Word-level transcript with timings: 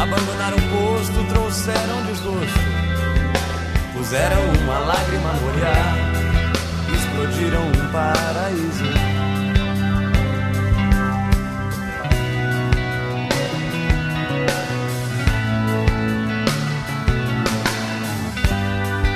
Abandonaram 0.00 0.56
o 0.56 0.96
posto, 0.96 1.24
trouxeram 1.28 2.02
desgosto. 2.06 2.58
Puseram 3.92 4.40
uma 4.62 4.78
lágrima 4.78 5.30
no 5.34 5.48
olhar, 5.52 5.94
explodiram 6.90 7.66
um 7.66 7.92
paraíso. 7.92 8.84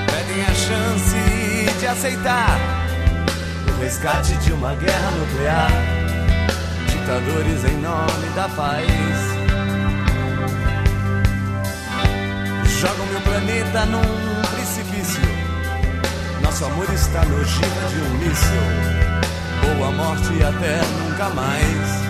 Pedem 0.06 0.42
a 0.42 0.54
chance 0.54 1.78
de 1.80 1.86
aceitar 1.86 2.58
o 3.74 3.80
resgate 3.80 4.34
de 4.34 4.52
uma 4.52 4.74
guerra 4.74 5.10
nuclear. 5.12 5.70
Ditadores 6.88 7.64
em 7.64 7.80
nome 7.80 8.28
da 8.36 8.50
paz. 8.50 9.43
Jogam 12.84 13.06
meu 13.06 13.20
planeta 13.22 13.86
num 13.86 14.02
precipício. 14.54 15.22
Nosso 16.42 16.66
amor 16.66 16.86
está 16.92 17.24
na 17.24 17.34
ogiva 17.36 17.88
de 17.88 18.00
um 18.02 18.18
míssil. 18.18 19.78
Boa 19.78 19.90
morte 19.90 20.42
até 20.42 20.82
nunca 20.98 21.30
mais. 21.30 22.03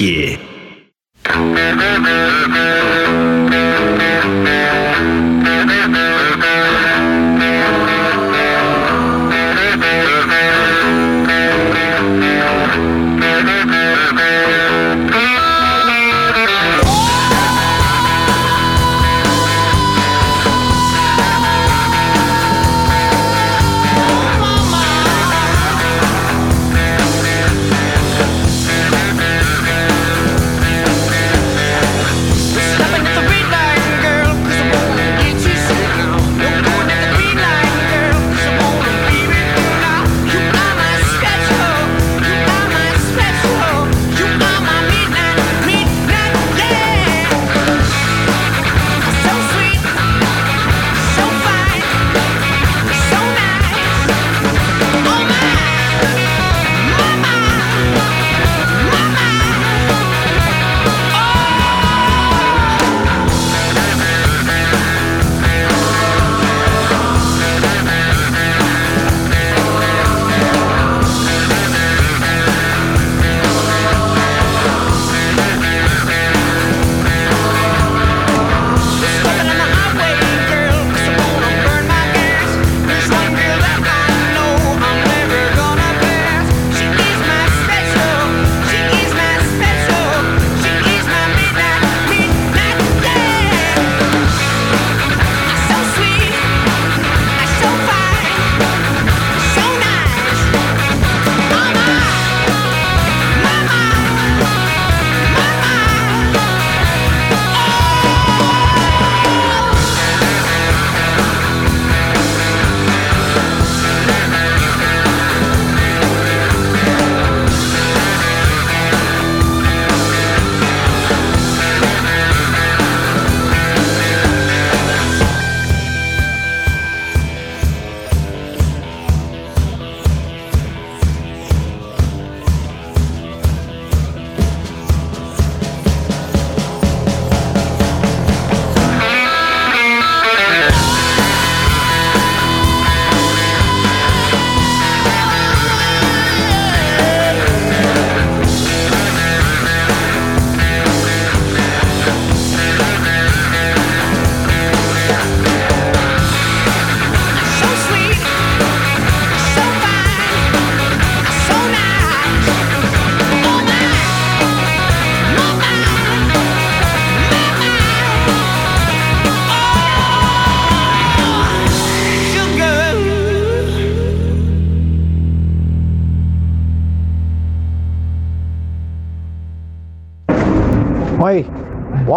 Rock. 0.00 0.47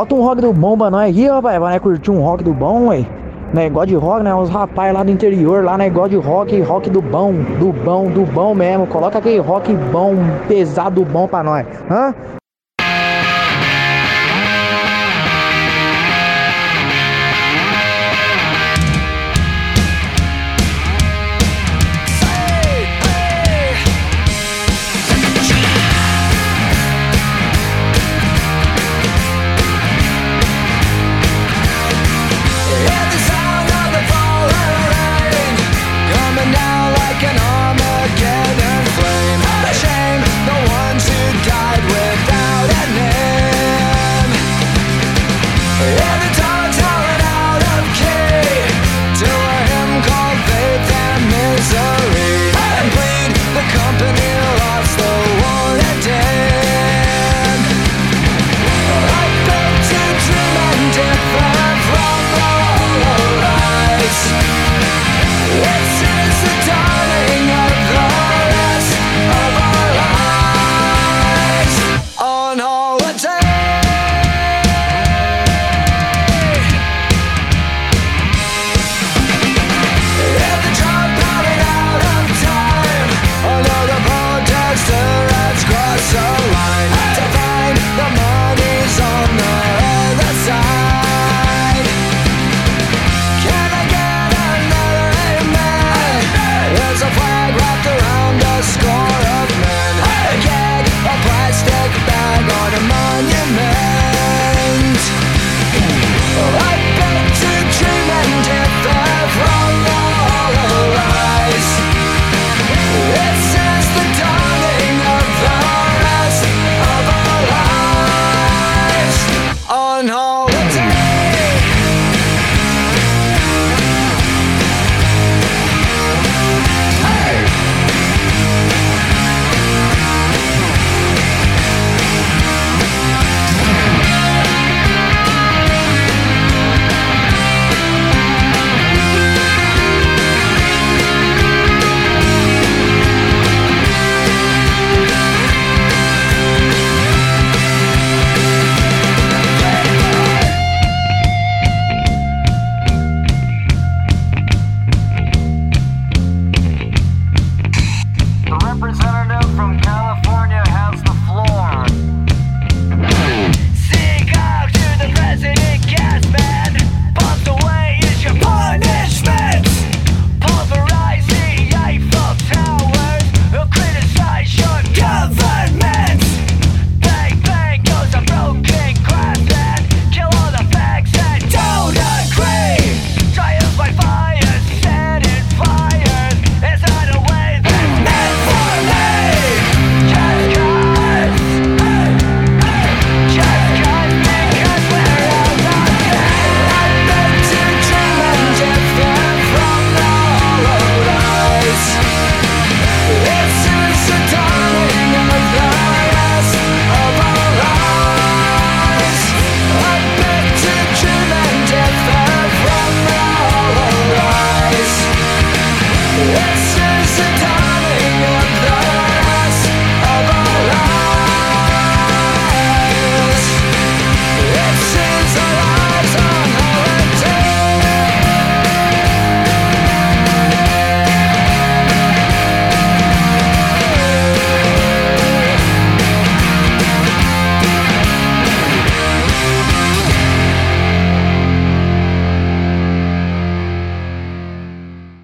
Bota 0.02 0.16
um 0.16 0.22
rock 0.22 0.42
do 0.42 0.52
bom 0.52 0.76
pra 0.76 0.90
nós 0.90 1.12
aqui, 1.12 1.28
rapaz. 1.28 1.60
Nós 1.60 1.80
curtir 1.80 2.12
um 2.12 2.22
rock 2.22 2.44
do 2.44 2.54
bom, 2.54 2.88
ué. 2.88 3.06
Negócio 3.54 3.90
de 3.90 3.96
rock, 3.96 4.24
né? 4.24 4.34
Os 4.34 4.50
rapazes 4.50 4.94
lá 4.94 5.04
do 5.04 5.12
interior, 5.12 5.64
lá 5.64 5.78
negócio 5.78 6.12
de 6.12 6.28
rock, 6.28 6.60
rock 6.62 6.90
do 6.90 7.02
bom, 7.02 7.34
do 7.60 7.72
bom, 7.72 8.10
do 8.10 8.26
bom 8.26 8.56
mesmo. 8.56 8.88
Coloca 8.88 9.20
aquele 9.20 9.40
rock 9.40 9.74
bom, 9.92 10.16
pesado 10.48 11.06
bom 11.06 11.28
pra 11.28 11.44
nós. 11.44 11.68
Hã? 11.90 12.16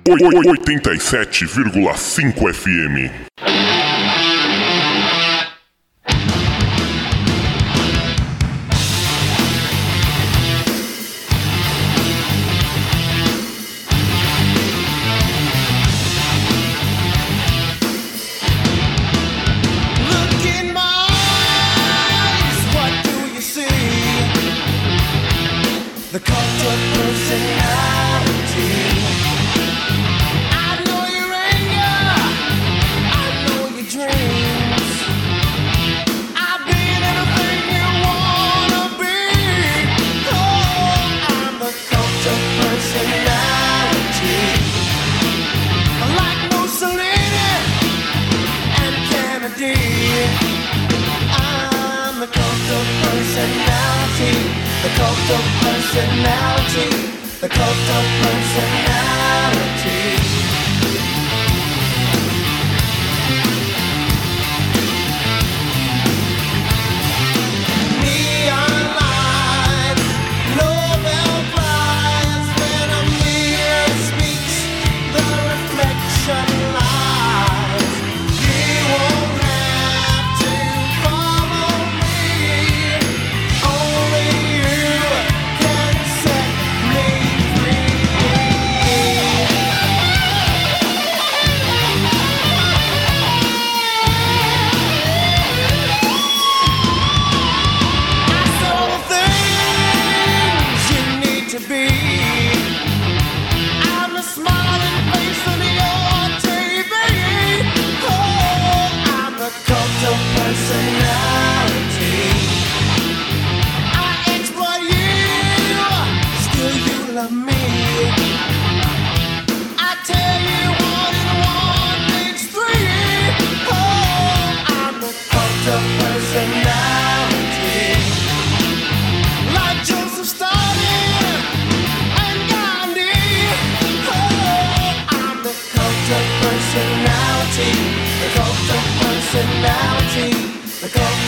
Oitenta 0.09 0.93
e 0.93 0.99
sete 0.99 1.45
vírgula 1.45 1.95
cinco 1.97 2.51
FM. 2.53 3.11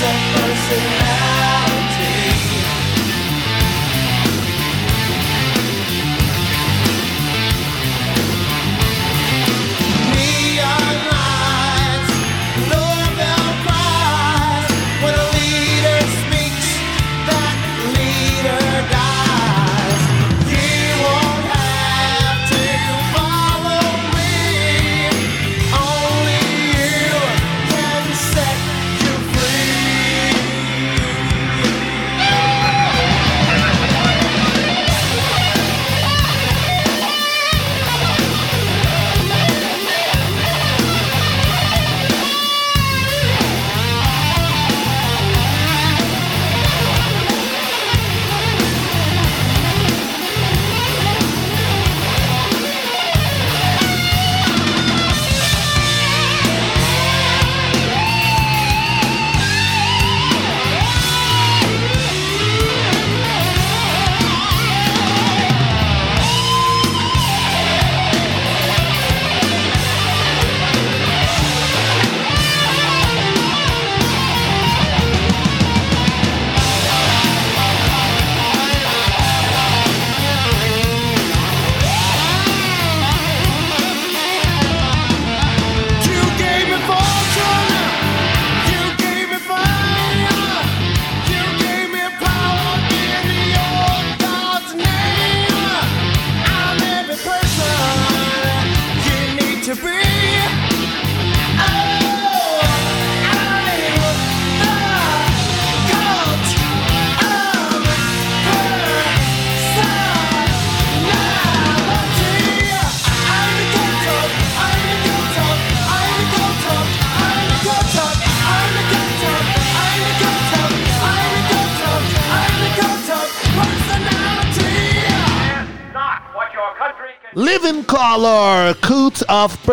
Doctor 0.01 0.28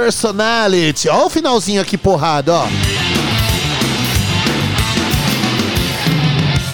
Personality. 0.07 1.09
Ó 1.09 1.27
o 1.27 1.29
finalzinho 1.29 1.83
aqui, 1.83 1.99
porrada, 1.99 2.55
ó. 2.55 2.69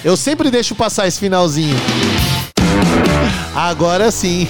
Eu 0.05 0.19
sempre 0.19 0.51
deixo 0.51 0.75
passar 0.75 1.09
esse 1.09 1.19
finalzinho. 1.19 1.75
Agora 3.57 4.11
sim. 4.11 4.47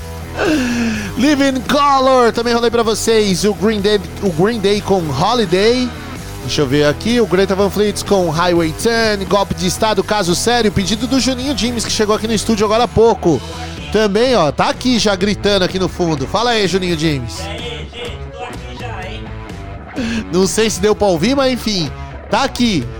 Living 1.18 1.60
Color, 1.68 2.32
também 2.32 2.54
rolei 2.54 2.70
pra 2.70 2.82
vocês 2.82 3.44
o 3.44 3.52
Green 3.52 3.82
Day, 3.82 4.00
o 4.22 4.30
Green 4.30 4.60
Day 4.60 4.80
com 4.80 5.02
Holiday. 5.10 5.86
Deixa 6.40 6.62
eu 6.62 6.66
ver 6.66 6.86
aqui, 6.86 7.20
o 7.20 7.26
Greta 7.26 7.54
Van 7.54 7.68
Fleet 7.68 8.02
com 8.04 8.30
Highway 8.30 8.72
10, 8.82 9.28
golpe 9.28 9.54
de 9.54 9.66
estado, 9.66 10.02
caso 10.02 10.34
sério, 10.34 10.72
pedido 10.72 11.06
do 11.06 11.20
Juninho 11.20 11.56
James 11.56 11.84
que 11.84 11.92
chegou 11.92 12.16
aqui 12.16 12.26
no 12.26 12.32
estúdio 12.32 12.64
agora 12.64 12.84
há 12.84 12.88
pouco. 12.88 13.38
Também, 13.92 14.34
ó, 14.34 14.50
tá 14.50 14.70
aqui 14.70 14.98
já 14.98 15.14
gritando 15.14 15.66
aqui 15.66 15.78
no 15.78 15.88
fundo. 15.88 16.26
Fala 16.26 16.50
aí, 16.50 16.66
Juninho 16.66 16.98
James. 16.98 17.63
Não 20.32 20.46
sei 20.46 20.70
se 20.70 20.80
deu 20.80 20.94
pra 20.94 21.06
ouvir, 21.06 21.34
mas 21.34 21.52
enfim, 21.52 21.90
tá 22.30 22.44
aqui. 22.44 22.84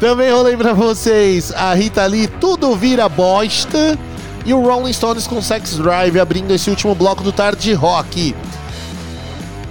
Também 0.00 0.30
rolei 0.30 0.56
pra 0.56 0.72
vocês 0.72 1.52
a 1.52 1.74
Rita 1.74 2.04
Lee, 2.06 2.26
Tudo 2.26 2.74
Vira 2.74 3.08
Bosta. 3.08 3.98
E 4.46 4.52
o 4.52 4.60
Rolling 4.60 4.92
Stones 4.92 5.26
com 5.26 5.40
Sex 5.40 5.78
Drive 5.78 6.20
abrindo 6.20 6.50
esse 6.50 6.68
último 6.68 6.94
bloco 6.94 7.22
do 7.22 7.32
Tarde 7.32 7.72
Rock. 7.72 8.34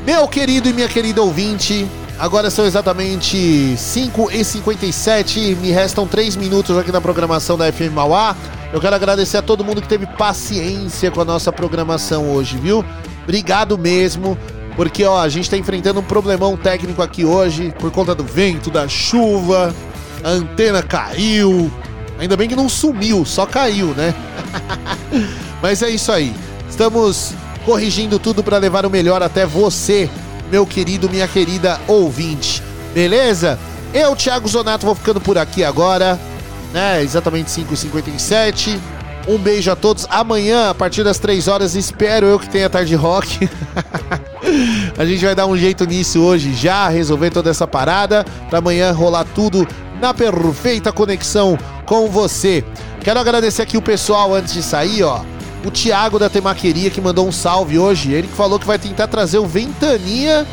Meu 0.03 0.27
querido 0.27 0.67
e 0.67 0.73
minha 0.73 0.88
querida 0.88 1.21
ouvinte, 1.21 1.88
agora 2.17 2.50
são 2.50 2.65
exatamente 2.65 3.38
5h57, 3.77 5.55
me 5.57 5.71
restam 5.71 6.07
3 6.07 6.35
minutos 6.35 6.75
aqui 6.75 6.91
na 6.91 7.00
programação 7.00 7.55
da 7.55 7.71
FM 7.71 7.93
Mauá. 7.93 8.35
Eu 8.73 8.81
quero 8.81 8.95
agradecer 8.95 9.38
a 9.38 9.41
todo 9.43 9.63
mundo 9.63 9.79
que 9.79 9.88
teve 9.88 10.07
paciência 10.07 11.12
com 11.12 11.21
a 11.21 11.25
nossa 11.25 11.51
programação 11.51 12.31
hoje, 12.31 12.57
viu? 12.57 12.83
Obrigado 13.23 13.77
mesmo, 13.77 14.35
porque 14.75 15.03
ó, 15.06 15.20
a 15.20 15.30
gente 15.30 15.50
tá 15.50 15.58
enfrentando 15.58 16.00
um 16.00 16.03
problemão 16.03 16.58
técnico 16.58 17.01
aqui 17.01 17.24
hoje 17.24 17.74
por 17.80 17.92
conta 17.92 18.15
do 18.15 18.24
vento, 18.24 18.72
da 18.72 18.88
chuva, 18.88 19.74
a 20.24 20.30
antena 20.30 20.82
caiu. 20.82 21.72
Ainda 22.20 22.38
bem 22.38 22.48
que 22.48 22.56
não 22.56 22.70
sumiu, 22.70 23.25
só 23.25 23.46
caiu, 23.46 23.88
né? 23.88 24.13
Mas 25.62 25.82
é 25.82 25.89
isso 25.89 26.12
aí. 26.12 26.34
Estamos 26.70 27.34
corrigindo 27.65 28.20
tudo 28.20 28.44
para 28.44 28.58
levar 28.58 28.86
o 28.86 28.89
melhor 28.89 29.22
até 29.22 29.46
você, 29.46 30.10
meu 30.51 30.65
querido, 30.65 31.10
minha 31.10 31.27
querida 31.27 31.80
ouvinte. 31.88 32.62
Beleza? 32.94 33.60
Eu, 33.94 34.15
Thiago 34.15 34.48
Zonato, 34.48 34.86
vou 34.86 34.96
ficando 34.96 35.22
por 35.22 35.38
aqui 35.38 35.63
agora, 35.63 36.20
né? 36.74 37.01
Exatamente 37.01 37.50
5h57. 37.50 38.80
Um 39.27 39.38
beijo 39.38 39.72
a 39.72 39.75
todos. 39.75 40.06
Amanhã, 40.10 40.70
a 40.70 40.75
partir 40.75 41.03
das 41.03 41.18
3 41.18 41.48
horas, 41.48 41.75
espero 41.75 42.25
eu 42.25 42.38
que 42.38 42.50
tenha 42.50 42.70
tarde 42.70 42.94
rock. 42.94 43.50
a 44.98 45.06
gente 45.06 45.24
vai 45.24 45.34
dar 45.34 45.46
um 45.46 45.56
jeito 45.56 45.86
nisso 45.86 46.22
hoje 46.22 46.53
já, 46.53 46.89
resolver 46.89 47.30
toda 47.30 47.50
essa 47.50 47.65
parada, 47.65 48.25
pra 48.50 48.60
amanhã 48.60 48.92
rolar 48.92 49.25
tudo 49.34 49.68
na 50.01 50.13
perfeita 50.13 50.92
conexão 50.92 51.58
com 51.86 52.10
você. 52.10 52.63
Quero 53.01 53.20
agradecer 53.20 53.62
aqui 53.62 53.77
o 53.77 53.82
pessoal 53.82 54.34
antes 54.34 54.53
de 54.53 54.62
sair, 54.62 55.03
ó. 55.03 55.22
O 55.65 55.72
Thiago 55.72 56.20
da 56.20 56.30
Temaqueria 56.30 56.89
que 56.89 57.00
mandou 57.00 57.25
um 57.25 57.32
salve 57.32 57.80
hoje. 57.80 58.12
Ele 58.12 58.27
que 58.27 58.36
falou 58.36 58.60
que 58.60 58.68
vai 58.68 58.77
tentar 58.77 59.08
trazer 59.08 59.38
o 59.38 59.46
Ventania. 59.46 60.46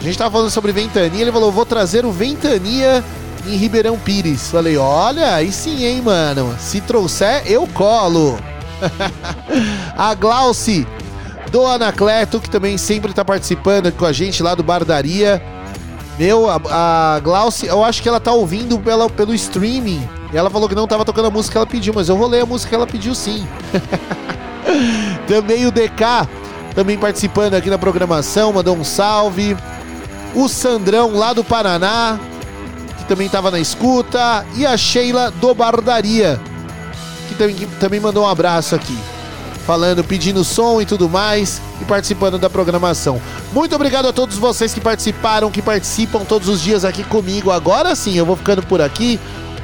A 0.00 0.04
gente 0.04 0.16
tava 0.16 0.30
falando 0.30 0.50
sobre 0.50 0.70
Ventania, 0.70 1.20
ele 1.20 1.32
falou: 1.32 1.50
vou 1.50 1.66
trazer 1.66 2.06
o 2.06 2.12
Ventania 2.12 3.02
em 3.46 3.56
Ribeirão 3.56 3.98
Pires. 3.98 4.50
Falei, 4.50 4.76
olha, 4.76 5.34
aí 5.34 5.52
sim, 5.52 5.84
hein, 5.84 6.02
mano. 6.02 6.54
Se 6.58 6.80
trouxer, 6.80 7.42
eu 7.46 7.66
colo. 7.68 8.38
a 9.96 10.14
Glauci 10.14 10.86
do 11.50 11.64
Anacleto, 11.66 12.40
que 12.40 12.50
também 12.50 12.76
sempre 12.76 13.12
tá 13.12 13.24
participando 13.24 13.92
com 13.92 14.04
a 14.04 14.12
gente 14.12 14.42
lá 14.42 14.54
do 14.54 14.62
Bardaria. 14.62 15.42
Meu, 16.18 16.48
a, 16.48 16.60
a 17.16 17.20
Glauci, 17.20 17.66
eu 17.66 17.84
acho 17.84 18.02
que 18.02 18.08
ela 18.08 18.20
tá 18.20 18.32
ouvindo 18.32 18.78
pela, 18.78 19.08
pelo 19.08 19.34
streaming. 19.34 20.08
Ela 20.32 20.50
falou 20.50 20.68
que 20.68 20.74
não 20.74 20.86
tava 20.86 21.04
tocando 21.04 21.26
a 21.26 21.30
música 21.30 21.52
que 21.52 21.58
ela 21.58 21.66
pediu, 21.66 21.94
mas 21.94 22.08
eu 22.08 22.16
rolei 22.16 22.40
a 22.40 22.46
música 22.46 22.70
que 22.70 22.74
ela 22.74 22.86
pediu 22.86 23.14
sim. 23.14 23.46
também 25.28 25.66
o 25.66 25.70
DK, 25.70 26.28
também 26.74 26.98
participando 26.98 27.54
aqui 27.54 27.70
na 27.70 27.78
programação, 27.78 28.52
mandou 28.52 28.76
um 28.76 28.84
salve. 28.84 29.56
O 30.34 30.48
Sandrão 30.48 31.16
lá 31.16 31.32
do 31.32 31.44
Paraná, 31.44 32.18
que 33.04 33.08
também 33.08 33.28
tava 33.28 33.50
na 33.50 33.60
escuta. 33.60 34.44
E 34.56 34.66
a 34.66 34.76
Sheila 34.76 35.30
do 35.30 35.54
Bardaria, 35.54 36.40
que 37.28 37.34
também, 37.34 37.54
que 37.54 37.66
também 37.76 38.00
mandou 38.00 38.24
um 38.24 38.28
abraço 38.28 38.74
aqui. 38.74 38.96
Falando, 39.66 40.04
pedindo 40.04 40.44
som 40.44 40.80
e 40.80 40.84
tudo 40.84 41.08
mais 41.08 41.60
e 41.80 41.84
participando 41.86 42.38
da 42.38 42.50
programação. 42.50 43.20
Muito 43.50 43.74
obrigado 43.74 44.06
a 44.06 44.12
todos 44.12 44.36
vocês 44.36 44.74
que 44.74 44.80
participaram, 44.80 45.50
que 45.50 45.62
participam 45.62 46.20
todos 46.20 46.48
os 46.48 46.60
dias 46.60 46.84
aqui 46.84 47.02
comigo. 47.04 47.50
Agora 47.50 47.94
sim, 47.94 48.14
eu 48.14 48.26
vou 48.26 48.36
ficando 48.36 48.62
por 48.62 48.82
aqui. 48.82 49.18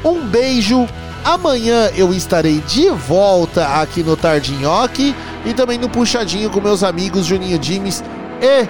Um 0.04 0.26
beijo. 0.26 0.88
Amanhã 1.22 1.90
eu 1.94 2.14
estarei 2.14 2.60
de 2.60 2.88
volta 2.88 3.82
aqui 3.82 4.02
no 4.02 4.16
Tardinhoque 4.16 5.14
e 5.44 5.52
também 5.52 5.76
no 5.76 5.86
Puxadinho 5.86 6.48
com 6.48 6.62
meus 6.62 6.82
amigos 6.82 7.26
Juninho 7.26 7.58
Dimes 7.58 8.02
e 8.40 8.66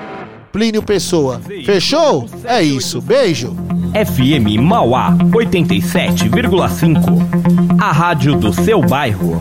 Plínio 0.51 0.83
Pessoa. 0.83 1.41
Fechou? 1.65 2.29
É 2.45 2.61
isso. 2.61 3.01
Beijo. 3.01 3.57
FM 3.95 4.61
Mauá 4.63 5.13
87,5. 5.13 7.79
A 7.81 7.93
rádio 7.93 8.35
do 8.37 8.53
seu 8.53 8.81
bairro. 8.81 9.41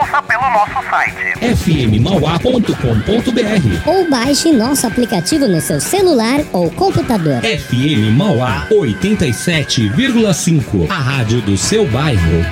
Ouça 0.11 0.21
pelo 0.23 0.49
nosso 0.51 0.73
site 0.89 1.15
fmmauá.com.br 1.55 3.89
ou 3.89 4.09
baixe 4.09 4.51
nosso 4.51 4.85
aplicativo 4.85 5.47
no 5.47 5.61
seu 5.61 5.79
celular 5.79 6.41
ou 6.51 6.69
computador. 6.71 7.39
FM 7.41 8.11
Mauá 8.17 8.67
87,5. 8.69 10.91
A 10.91 10.95
rádio 10.95 11.41
do 11.41 11.55
seu 11.55 11.87
bairro. 11.87 12.45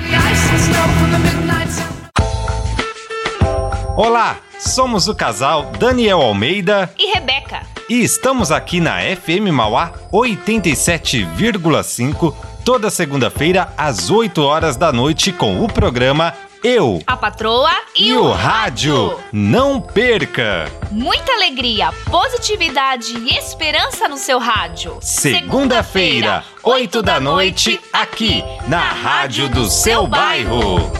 Olá, 3.94 4.38
somos 4.58 5.06
o 5.06 5.14
casal 5.14 5.70
Daniel 5.78 6.22
Almeida 6.22 6.90
e 6.98 7.12
Rebeca. 7.12 7.60
e 7.90 8.02
estamos 8.02 8.50
aqui 8.50 8.80
na 8.80 9.00
FM 9.02 9.52
Mauá 9.52 9.92
87,5 10.10 12.34
toda 12.64 12.88
segunda-feira 12.88 13.70
às 13.76 14.08
8 14.08 14.40
horas 14.42 14.76
da 14.76 14.90
noite 14.90 15.30
com 15.30 15.62
o 15.62 15.68
programa 15.68 16.32
Eu 16.62 17.00
A 17.06 17.16
patroa 17.16 17.70
e, 17.96 18.08
e 18.10 18.16
o 18.16 18.30
rádio. 18.32 19.18
Não 19.32 19.80
perca! 19.80 20.70
Muita 20.90 21.32
alegria, 21.32 21.90
positividade 22.10 23.16
e 23.16 23.34
esperança 23.38 24.06
no 24.06 24.18
seu 24.18 24.38
rádio. 24.38 24.98
Segunda-feira, 25.00 26.44
8 26.62 27.00
da 27.02 27.18
noite, 27.18 27.80
aqui 27.90 28.44
na 28.68 28.80
Rádio 28.92 29.48
do 29.48 29.70
seu 29.70 30.06
bairro. 30.06 30.92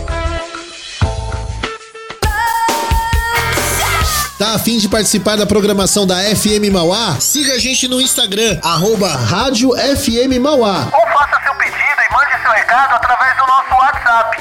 Tá 4.38 4.54
afim 4.54 4.78
de 4.78 4.88
participar 4.88 5.36
da 5.36 5.44
programação 5.44 6.06
da 6.06 6.16
FM 6.34 6.72
Mauá? 6.72 7.20
Siga 7.20 7.52
a 7.52 7.58
gente 7.58 7.86
no 7.86 8.00
Instagram, 8.00 8.58
arroba 8.62 9.08
Rádio 9.14 9.72
FM 9.76 10.40
Mauá. 10.40 10.90
ou 10.90 11.18
faça 11.18 11.42
seu 11.44 11.54
pedido 11.56 11.89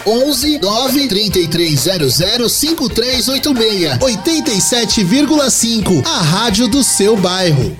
11 0.06 0.60
9 0.60 1.08
3300 1.08 2.52
5386 2.52 3.98
87,5 3.98 6.06
A 6.06 6.22
rádio 6.22 6.68
do 6.68 6.84
seu 6.84 7.18
bairro. 7.18 7.76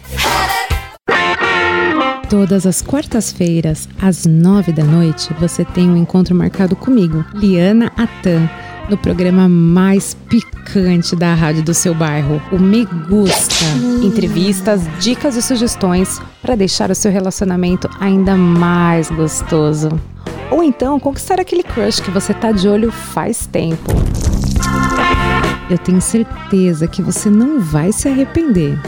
Todas 2.30 2.68
as 2.68 2.82
quartas-feiras, 2.82 3.90
às 4.00 4.26
nove 4.26 4.72
da 4.72 4.84
noite, 4.84 5.34
você 5.40 5.66
tem 5.66 5.90
um 5.90 5.98
encontro 5.98 6.36
marcado 6.36 6.76
comigo, 6.76 7.26
Liana 7.34 7.92
Atan, 7.98 8.48
no 8.88 8.96
programa 8.96 9.50
mais 9.50 10.16
picante 10.30 11.16
da 11.16 11.34
rádio 11.34 11.64
do 11.64 11.74
seu 11.74 11.96
bairro, 11.96 12.40
o 12.52 12.60
Me 12.60 12.86
Gusta. 12.86 13.66
Entrevistas, 14.04 14.82
dicas 15.00 15.36
e 15.36 15.42
sugestões 15.42 16.22
para 16.40 16.56
deixar 16.56 16.92
o 16.92 16.96
seu 16.96 17.12
relacionamento 17.12 17.90
ainda 18.00 18.36
mais 18.36 19.10
gostoso. 19.10 19.90
Ou 20.52 20.64
então 20.64 21.00
conquistar 21.00 21.40
aquele 21.40 21.64
crush 21.64 22.02
que 22.02 22.12
você 22.12 22.34
tá 22.34 22.52
de 22.52 22.68
olho 22.68 22.92
faz 22.92 23.46
tempo. 23.46 23.92
Eu 25.70 25.78
tenho 25.78 26.02
certeza 26.02 26.88
que 26.88 27.02
você 27.02 27.30
não 27.30 27.60
vai 27.60 27.92
se 27.92 28.08
arrepender. 28.10 28.80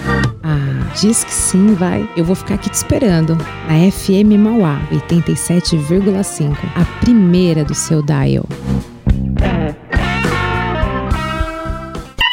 Ah, 0.42 0.92
diz 1.00 1.24
que 1.24 1.34
sim, 1.34 1.76
vai. 1.76 2.10
Eu 2.18 2.26
vou 2.26 2.36
ficar 2.36 2.56
aqui 2.56 2.70
te 2.70 2.74
esperando 2.74 3.36
na 3.36 3.92
FM 3.92 4.40
Mauá 4.40 4.82
87,5, 4.92 6.58
a 6.76 6.86
primeira 7.00 7.64
do 7.64 7.76
seu 7.76 8.02
dial. 8.02 8.46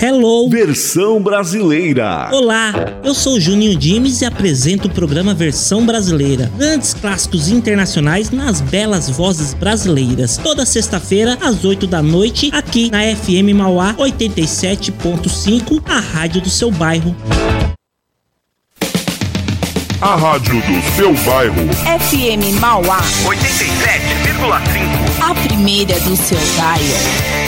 Hello! 0.01 0.49
Versão 0.49 1.21
brasileira. 1.21 2.29
Olá, 2.31 2.73
eu 3.03 3.13
sou 3.13 3.41
Juninho 3.41 3.77
Dimes 3.77 4.21
e 4.21 4.25
apresento 4.25 4.87
o 4.87 4.91
programa 4.93 5.35
Versão 5.35 5.85
Brasileira. 5.85 6.49
Grandes 6.57 6.95
clássicos 6.95 7.49
internacionais 7.49 8.31
nas 8.31 8.61
belas 8.61 9.11
vozes 9.11 9.55
brasileiras. 9.55 10.37
Toda 10.37 10.65
sexta-feira, 10.65 11.37
às 11.41 11.65
8 11.65 11.85
da 11.89 12.01
noite, 12.01 12.49
aqui 12.55 12.89
na 12.93 13.01
FM 13.17 13.53
Mauá 13.57 13.93
87.5, 13.95 15.83
a 15.85 15.99
rádio 15.99 16.43
do 16.43 16.49
seu 16.49 16.71
bairro. 16.71 17.17
A 20.01 20.15
rádio 20.15 20.61
do 20.61 20.81
seu 20.95 21.13
bairro. 21.29 21.67
FM 22.09 22.55
Mauá 22.61 23.01
87,5. 23.25 25.29
A 25.29 25.35
primeira 25.35 25.99
do 25.99 26.17
seu 26.17 26.39
bairro. 26.57 27.48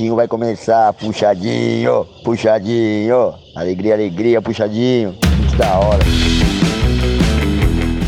Puxadinho 0.00 0.16
vai 0.16 0.26
começar, 0.26 0.90
puxadinho, 0.94 2.06
puxadinho. 2.24 3.34
Alegria, 3.54 3.92
alegria, 3.94 4.40
puxadinho. 4.40 5.14
Muito 5.36 5.54
da 5.56 5.78
hora. 5.78 6.02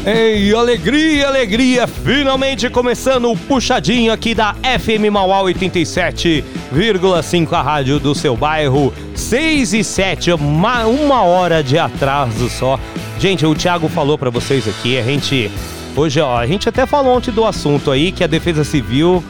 Ei, 0.05 0.52
alegria, 0.52 1.28
alegria! 1.28 1.87
Finalmente 1.87 2.68
começando 2.68 3.31
o 3.31 3.37
puxadinho 3.37 4.12
aqui 4.12 4.35
da 4.35 4.55
FM 4.55 5.12
Mauá 5.12 5.42
87,5, 5.42 7.52
a 7.52 7.62
rádio 7.62 8.00
do 8.00 8.12
seu 8.14 8.37
bairro. 8.37 8.92
6 9.14 9.74
e 9.74 9.85
7, 9.85 10.33
uma, 10.33 10.87
uma 10.87 11.22
hora 11.22 11.62
de 11.62 11.78
atraso 11.78 12.48
só. 12.48 12.81
Gente, 13.18 13.44
o 13.46 13.55
Thiago 13.55 13.88
falou 13.88 14.18
pra 14.18 14.31
vocês 14.31 14.66
aqui, 14.66 14.98
a 14.98 15.02
gente. 15.02 15.50
Hoje, 15.94 16.20
ó, 16.20 16.38
a 16.38 16.46
gente 16.46 16.70
até 16.70 16.87
falou 16.87 17.14
ontem 17.14 17.31
do 17.31 17.44
assunto 17.44 17.90
aí, 17.90 18.12
que 18.12 18.24
a 18.24 18.26
Defesa 18.26 18.64
Civil, 18.64 19.22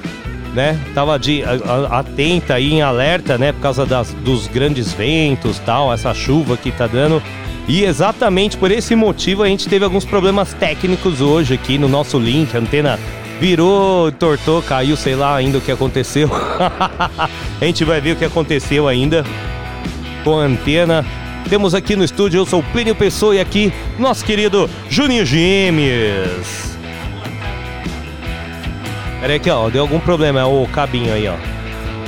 né, 0.54 0.78
tava 0.94 1.18
de, 1.18 1.42
a- 1.44 1.98
atenta 1.98 2.54
aí, 2.54 2.72
em 2.72 2.82
alerta, 2.82 3.38
né, 3.38 3.52
por 3.52 3.60
causa 3.60 3.86
das, 3.86 4.12
dos 4.24 4.46
grandes 4.46 4.92
ventos 4.92 5.58
tal, 5.60 5.92
essa 5.92 6.12
chuva 6.14 6.56
que 6.56 6.70
tá 6.70 6.86
dando. 6.86 7.22
E 7.68 7.84
exatamente 7.84 8.56
por 8.56 8.70
esse 8.70 8.94
motivo 8.96 9.42
a 9.42 9.46
gente 9.48 9.68
teve 9.68 9.84
alguns 9.84 10.04
problemas 10.04 10.52
técnicos 10.52 11.20
hoje 11.20 11.54
aqui 11.54 11.78
no 11.78 11.88
nosso 11.88 12.18
link. 12.18 12.54
A 12.56 12.60
antena 12.60 12.98
virou, 13.40 14.10
tortou, 14.12 14.60
caiu, 14.62 14.96
sei 14.96 15.14
lá 15.14 15.36
ainda 15.36 15.58
o 15.58 15.60
que 15.60 15.70
aconteceu. 15.70 16.28
a 17.60 17.64
gente 17.64 17.84
vai 17.84 18.00
ver 18.00 18.12
o 18.12 18.16
que 18.16 18.24
aconteceu 18.24 18.88
ainda 18.88 19.24
com 20.24 20.40
a 20.40 20.44
antena. 20.44 21.04
Temos 21.48 21.74
aqui 21.74 21.94
no 21.96 22.02
estúdio, 22.04 22.38
eu 22.38 22.46
sou 22.46 22.60
o 22.60 22.62
Plínio 22.64 22.94
Pessoa 22.94 23.34
e 23.34 23.40
aqui 23.40 23.72
nosso 23.98 24.24
querido 24.24 24.68
Juninho 24.90 25.24
Gimes. 25.24 26.71
Peraí 29.22 29.36
aqui, 29.36 29.48
ó, 29.48 29.70
deu 29.70 29.82
algum 29.82 30.00
problema, 30.00 30.40
é 30.40 30.44
o 30.44 30.66
cabinho 30.66 31.14
aí, 31.14 31.28
ó. 31.28 31.36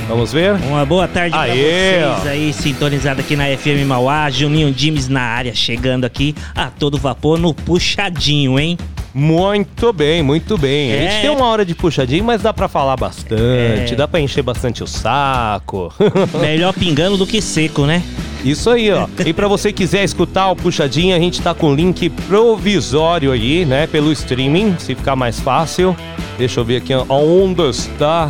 Vamos 0.09 0.33
ver? 0.33 0.51
Uma 0.67 0.85
boa 0.85 1.07
tarde 1.07 1.33
Aê, 1.33 1.99
pra 2.01 2.15
vocês 2.15 2.25
ó. 2.25 2.29
aí, 2.29 2.51
sintonizado 2.53 3.21
aqui 3.21 3.37
na 3.37 3.45
FM 3.45 3.87
Mauá. 3.87 4.29
Juninho 4.29 4.69
Dimes 4.69 5.07
na 5.07 5.21
área, 5.21 5.55
chegando 5.55 6.03
aqui 6.03 6.35
a 6.53 6.65
todo 6.65 6.97
vapor 6.97 7.39
no 7.39 7.53
puxadinho, 7.53 8.59
hein? 8.59 8.77
Muito 9.17 9.93
bem, 9.93 10.21
muito 10.21 10.57
bem. 10.57 10.91
A 10.91 10.95
É. 10.97 11.09
gente 11.09 11.21
tem 11.21 11.29
uma 11.29 11.45
hora 11.45 11.63
de 11.65 11.73
puxadinho, 11.73 12.25
mas 12.25 12.41
dá 12.41 12.51
pra 12.53 12.67
falar 12.67 12.97
bastante, 12.97 13.93
É. 13.93 13.95
dá 13.95 14.05
pra 14.09 14.19
encher 14.19 14.43
bastante 14.43 14.83
o 14.83 14.87
saco. 14.87 15.93
Melhor 16.41 16.73
pingando 16.73 17.15
do 17.15 17.25
que 17.25 17.41
seco, 17.41 17.85
né? 17.85 18.03
Isso 18.43 18.69
aí, 18.69 18.91
ó. 18.91 19.07
E 19.25 19.31
pra 19.31 19.47
você 19.47 19.71
quiser 19.71 20.03
escutar 20.03 20.49
o 20.51 20.55
puxadinho, 20.55 21.15
a 21.15 21.19
gente 21.19 21.41
tá 21.41 21.53
com 21.53 21.73
link 21.73 22.09
provisório 22.09 23.31
aí, 23.31 23.63
né, 23.63 23.87
pelo 23.87 24.11
streaming, 24.11 24.75
se 24.79 24.93
ficar 24.93 25.15
mais 25.15 25.39
fácil. 25.39 25.95
Deixa 26.37 26.59
eu 26.59 26.65
ver 26.65 26.75
aqui 26.77 26.93
onde 27.07 27.69
está 27.69 28.29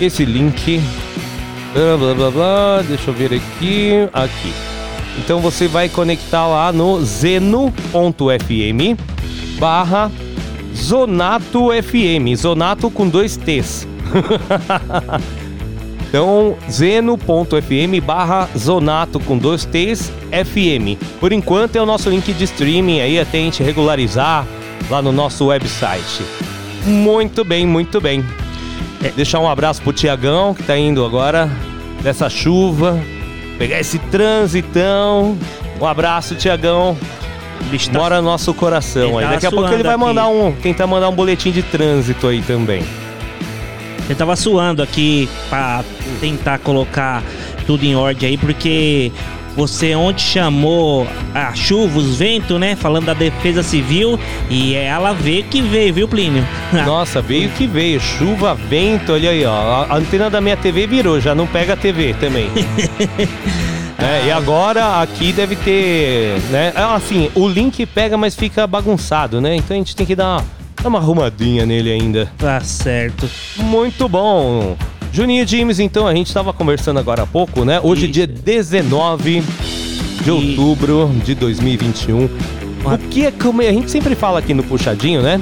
esse 0.00 0.24
link. 0.24 0.82
Blá, 1.72 1.96
blá, 1.96 2.14
blá, 2.14 2.30
blá. 2.32 2.82
Deixa 2.82 3.10
eu 3.10 3.14
ver 3.14 3.26
aqui. 3.34 4.08
Aqui. 4.12 4.52
Então 5.18 5.38
você 5.38 5.68
vai 5.68 5.88
conectar 5.88 6.48
lá 6.48 6.72
no 6.72 7.00
zeno.fm 7.04 8.96
barra 9.58 10.10
Zonato 10.74 11.68
FM. 11.70 12.36
Zonato 12.36 12.90
com 12.90 13.08
dois 13.08 13.36
T's. 13.36 13.86
Então, 16.14 16.56
zeno.fm 16.70 18.00
barra 18.06 18.48
Zonato 18.56 19.18
com 19.18 19.36
dois 19.36 19.64
T's 19.64 20.12
FM. 20.30 20.96
Por 21.18 21.32
enquanto 21.32 21.74
é 21.74 21.82
o 21.82 21.86
nosso 21.86 22.08
link 22.08 22.32
de 22.32 22.44
streaming 22.44 23.00
aí 23.00 23.18
até 23.18 23.38
a 23.38 23.40
gente 23.40 23.64
regularizar 23.64 24.46
lá 24.88 25.02
no 25.02 25.10
nosso 25.10 25.46
website. 25.46 26.22
Muito 26.86 27.44
bem, 27.44 27.66
muito 27.66 28.00
bem. 28.00 28.24
É. 29.02 29.08
Deixar 29.08 29.40
um 29.40 29.48
abraço 29.48 29.82
pro 29.82 29.92
Tiagão 29.92 30.54
que 30.54 30.62
tá 30.62 30.78
indo 30.78 31.04
agora 31.04 31.50
dessa 32.00 32.30
chuva. 32.30 32.96
Pegar 33.58 33.80
esse 33.80 33.98
transitão. 33.98 35.36
Um 35.80 35.84
abraço, 35.84 36.36
Tiagão. 36.36 36.96
Mora 37.92 38.16
no 38.16 38.28
nosso 38.28 38.52
coração 38.54 39.18
aí. 39.18 39.24
tá 39.24 39.30
Daqui 39.32 39.46
a 39.46 39.50
pouco 39.50 39.72
ele 39.72 39.82
vai 39.82 39.94
aqui. 39.94 40.04
mandar 40.04 40.28
um. 40.28 40.52
Tentar 40.52 40.86
mandar 40.86 41.08
um 41.08 41.14
boletim 41.14 41.50
de 41.50 41.62
trânsito 41.62 42.26
aí 42.26 42.42
também. 42.42 42.82
Eu 44.08 44.14
tava 44.14 44.36
suando 44.36 44.82
aqui 44.82 45.28
pra 45.48 45.82
tentar 46.20 46.58
colocar 46.58 47.22
tudo 47.66 47.84
em 47.84 47.96
ordem 47.96 48.28
aí, 48.30 48.36
porque 48.36 49.10
você 49.56 49.94
ontem 49.94 50.20
chamou 50.22 51.06
a 51.34 51.54
chuva, 51.54 51.98
os 51.98 52.18
ventos, 52.18 52.58
né? 52.58 52.76
Falando 52.76 53.06
da 53.06 53.14
defesa 53.14 53.62
civil, 53.62 54.18
e 54.50 54.74
ela 54.74 55.12
veio 55.12 55.44
que 55.44 55.62
veio, 55.62 55.94
viu, 55.94 56.08
Plínio? 56.08 56.46
Nossa, 56.84 57.22
veio 57.22 57.48
que 57.50 57.66
veio. 57.66 58.00
Chuva, 58.00 58.54
vento, 58.54 59.12
olha 59.12 59.30
aí, 59.30 59.44
ó. 59.44 59.86
A 59.88 59.96
antena 59.96 60.28
da 60.28 60.40
minha 60.40 60.56
TV 60.56 60.86
virou, 60.86 61.20
já 61.20 61.34
não 61.34 61.46
pega 61.46 61.72
a 61.74 61.76
TV 61.76 62.14
também. 62.14 62.50
É, 64.04 64.26
e 64.26 64.30
agora 64.30 65.00
aqui 65.00 65.32
deve 65.32 65.56
ter, 65.56 66.38
né? 66.50 66.74
é, 66.76 66.82
Assim, 66.82 67.30
o 67.34 67.48
link 67.48 67.86
pega, 67.86 68.18
mas 68.18 68.34
fica 68.36 68.66
bagunçado, 68.66 69.40
né? 69.40 69.56
Então 69.56 69.74
a 69.74 69.78
gente 69.78 69.96
tem 69.96 70.04
que 70.04 70.14
dar 70.14 70.36
uma, 70.36 70.44
dar 70.82 70.88
uma 70.90 70.98
arrumadinha 70.98 71.64
nele 71.64 71.90
ainda. 71.90 72.30
Tá 72.36 72.60
certo. 72.60 73.26
Muito 73.56 74.06
bom. 74.06 74.76
Juninho 75.10 75.46
James, 75.46 75.78
então, 75.78 76.06
a 76.06 76.14
gente 76.14 76.34
tava 76.34 76.52
conversando 76.52 76.98
agora 77.00 77.22
há 77.22 77.26
pouco, 77.26 77.64
né? 77.64 77.80
Hoje, 77.82 78.06
dia 78.06 78.26
19 78.26 79.42
de 80.22 80.30
outubro 80.30 81.10
de 81.24 81.34
2021. 81.34 82.24
O 82.24 82.98
que 83.10 83.24
é 83.24 83.30
comer? 83.30 83.68
A 83.68 83.72
gente 83.72 83.90
sempre 83.90 84.14
fala 84.14 84.40
aqui 84.40 84.52
no 84.52 84.62
Puxadinho, 84.62 85.22
né? 85.22 85.40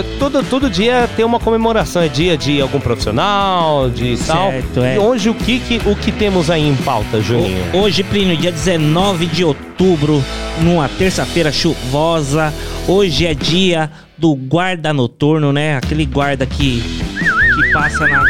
O- 0.00 0.18
Todo, 0.18 0.42
todo 0.42 0.70
dia 0.70 1.08
tem 1.16 1.24
uma 1.24 1.38
comemoração, 1.38 2.02
é 2.02 2.08
dia 2.08 2.36
de 2.36 2.60
algum 2.60 2.80
profissional, 2.80 3.88
de 3.90 4.16
tal. 4.26 4.50
Certo, 4.50 4.80
é. 4.82 4.96
E 4.96 4.98
hoje 4.98 5.28
o 5.30 5.34
que, 5.34 5.58
que- 5.60 5.80
o 5.88 5.94
que 5.94 6.10
temos 6.12 6.50
aí 6.50 6.66
em 6.68 6.74
pauta, 6.76 7.20
Juninho? 7.20 7.62
Hoje, 7.72 8.02
Plínio, 8.02 8.36
dia 8.36 8.50
19 8.52 9.26
de 9.26 9.44
outubro, 9.44 10.22
numa 10.62 10.88
terça-feira 10.88 11.52
chuvosa. 11.52 12.52
Hoje 12.88 13.26
é 13.26 13.34
dia 13.34 13.90
do 14.16 14.34
guarda 14.34 14.92
noturno, 14.92 15.52
né? 15.52 15.76
Aquele 15.76 16.04
guarda 16.06 16.46
que, 16.46 16.82
que 16.82 17.72
passa 17.72 18.06
na 18.06 18.24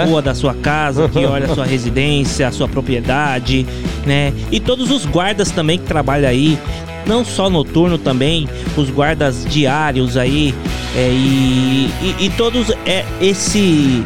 É? 0.00 0.04
rua 0.04 0.20
da 0.20 0.34
sua 0.34 0.52
casa, 0.54 1.08
que 1.08 1.24
olha 1.24 1.46
a 1.50 1.54
sua 1.54 1.64
residência, 1.66 2.46
a 2.48 2.52
sua 2.52 2.68
propriedade, 2.68 3.66
né? 4.04 4.32
E 4.52 4.60
todos 4.60 4.90
os 4.90 5.06
guardas 5.06 5.50
também 5.50 5.78
que 5.78 5.84
trabalham 5.86 6.28
aí. 6.28 6.58
Não 7.06 7.24
só 7.24 7.48
noturno 7.48 7.96
também, 7.96 8.46
os 8.76 8.90
guardas 8.90 9.46
diários 9.48 10.14
aí, 10.18 10.54
é, 10.98 11.12
e, 11.12 11.90
e, 12.02 12.26
e 12.26 12.30
todos 12.30 12.70
é, 12.84 13.04
esse 13.20 14.04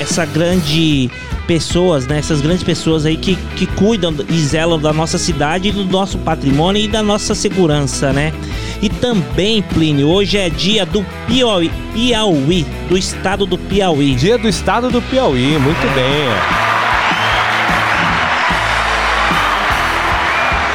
essa 0.00 0.26
grande 0.26 1.08
pessoas, 1.46 2.08
né? 2.08 2.18
Essas 2.18 2.40
grandes 2.40 2.64
pessoas 2.64 3.06
aí 3.06 3.16
que, 3.16 3.36
que 3.56 3.66
cuidam 3.66 4.12
e 4.28 4.38
zelam 4.40 4.80
da 4.80 4.92
nossa 4.92 5.16
cidade, 5.16 5.70
do 5.70 5.84
nosso 5.84 6.18
patrimônio 6.18 6.82
e 6.82 6.88
da 6.88 7.04
nossa 7.04 7.36
segurança, 7.36 8.12
né? 8.12 8.32
E 8.80 8.88
também, 8.88 9.62
Plínio, 9.62 10.08
hoje 10.08 10.38
é 10.38 10.50
dia 10.50 10.84
do 10.84 11.06
Piauí, 11.28 11.70
Piauí 11.94 12.66
do 12.88 12.98
estado 12.98 13.46
do 13.46 13.56
Piauí. 13.56 14.16
Dia 14.16 14.36
do 14.36 14.48
estado 14.48 14.90
do 14.90 15.00
Piauí, 15.02 15.56
muito 15.58 15.94
bem. 15.94 16.71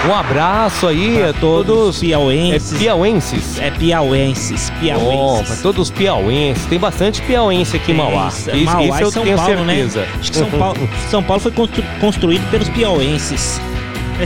Um 0.07 0.13
abraço 0.15 0.87
aí 0.87 1.21
a 1.21 1.33
todos 1.33 1.99
piauenses. 1.99 2.73
É 2.73 2.77
piauenses? 2.79 3.59
É 3.59 3.71
piauenses, 3.71 4.69
piauenses. 4.79 5.47
pra 5.47 5.55
todos 5.57 5.89
os 5.89 5.91
piauenses. 5.91 6.65
Tem 6.65 6.79
bastante 6.79 7.21
piauense 7.23 7.75
aqui 7.75 7.91
em 7.91 7.95
Mauá. 7.95 8.29
Isso, 8.29 8.49
Isso, 8.51 8.65
Mauá 8.65 8.83
isso 8.85 8.97
e 8.97 9.01
eu 9.01 9.11
São 9.11 9.23
tenho 9.23 9.35
Paulo, 9.37 9.57
certeza. 9.65 9.99
né? 10.01 10.07
Acho 10.19 10.31
que 10.31 10.37
São 10.37 10.49
Paulo, 10.49 10.89
São 11.11 11.23
Paulo 11.23 11.41
foi 11.41 11.51
constru- 11.51 11.83
construído 11.99 12.49
pelos 12.49 12.69
piauenses. 12.69 13.59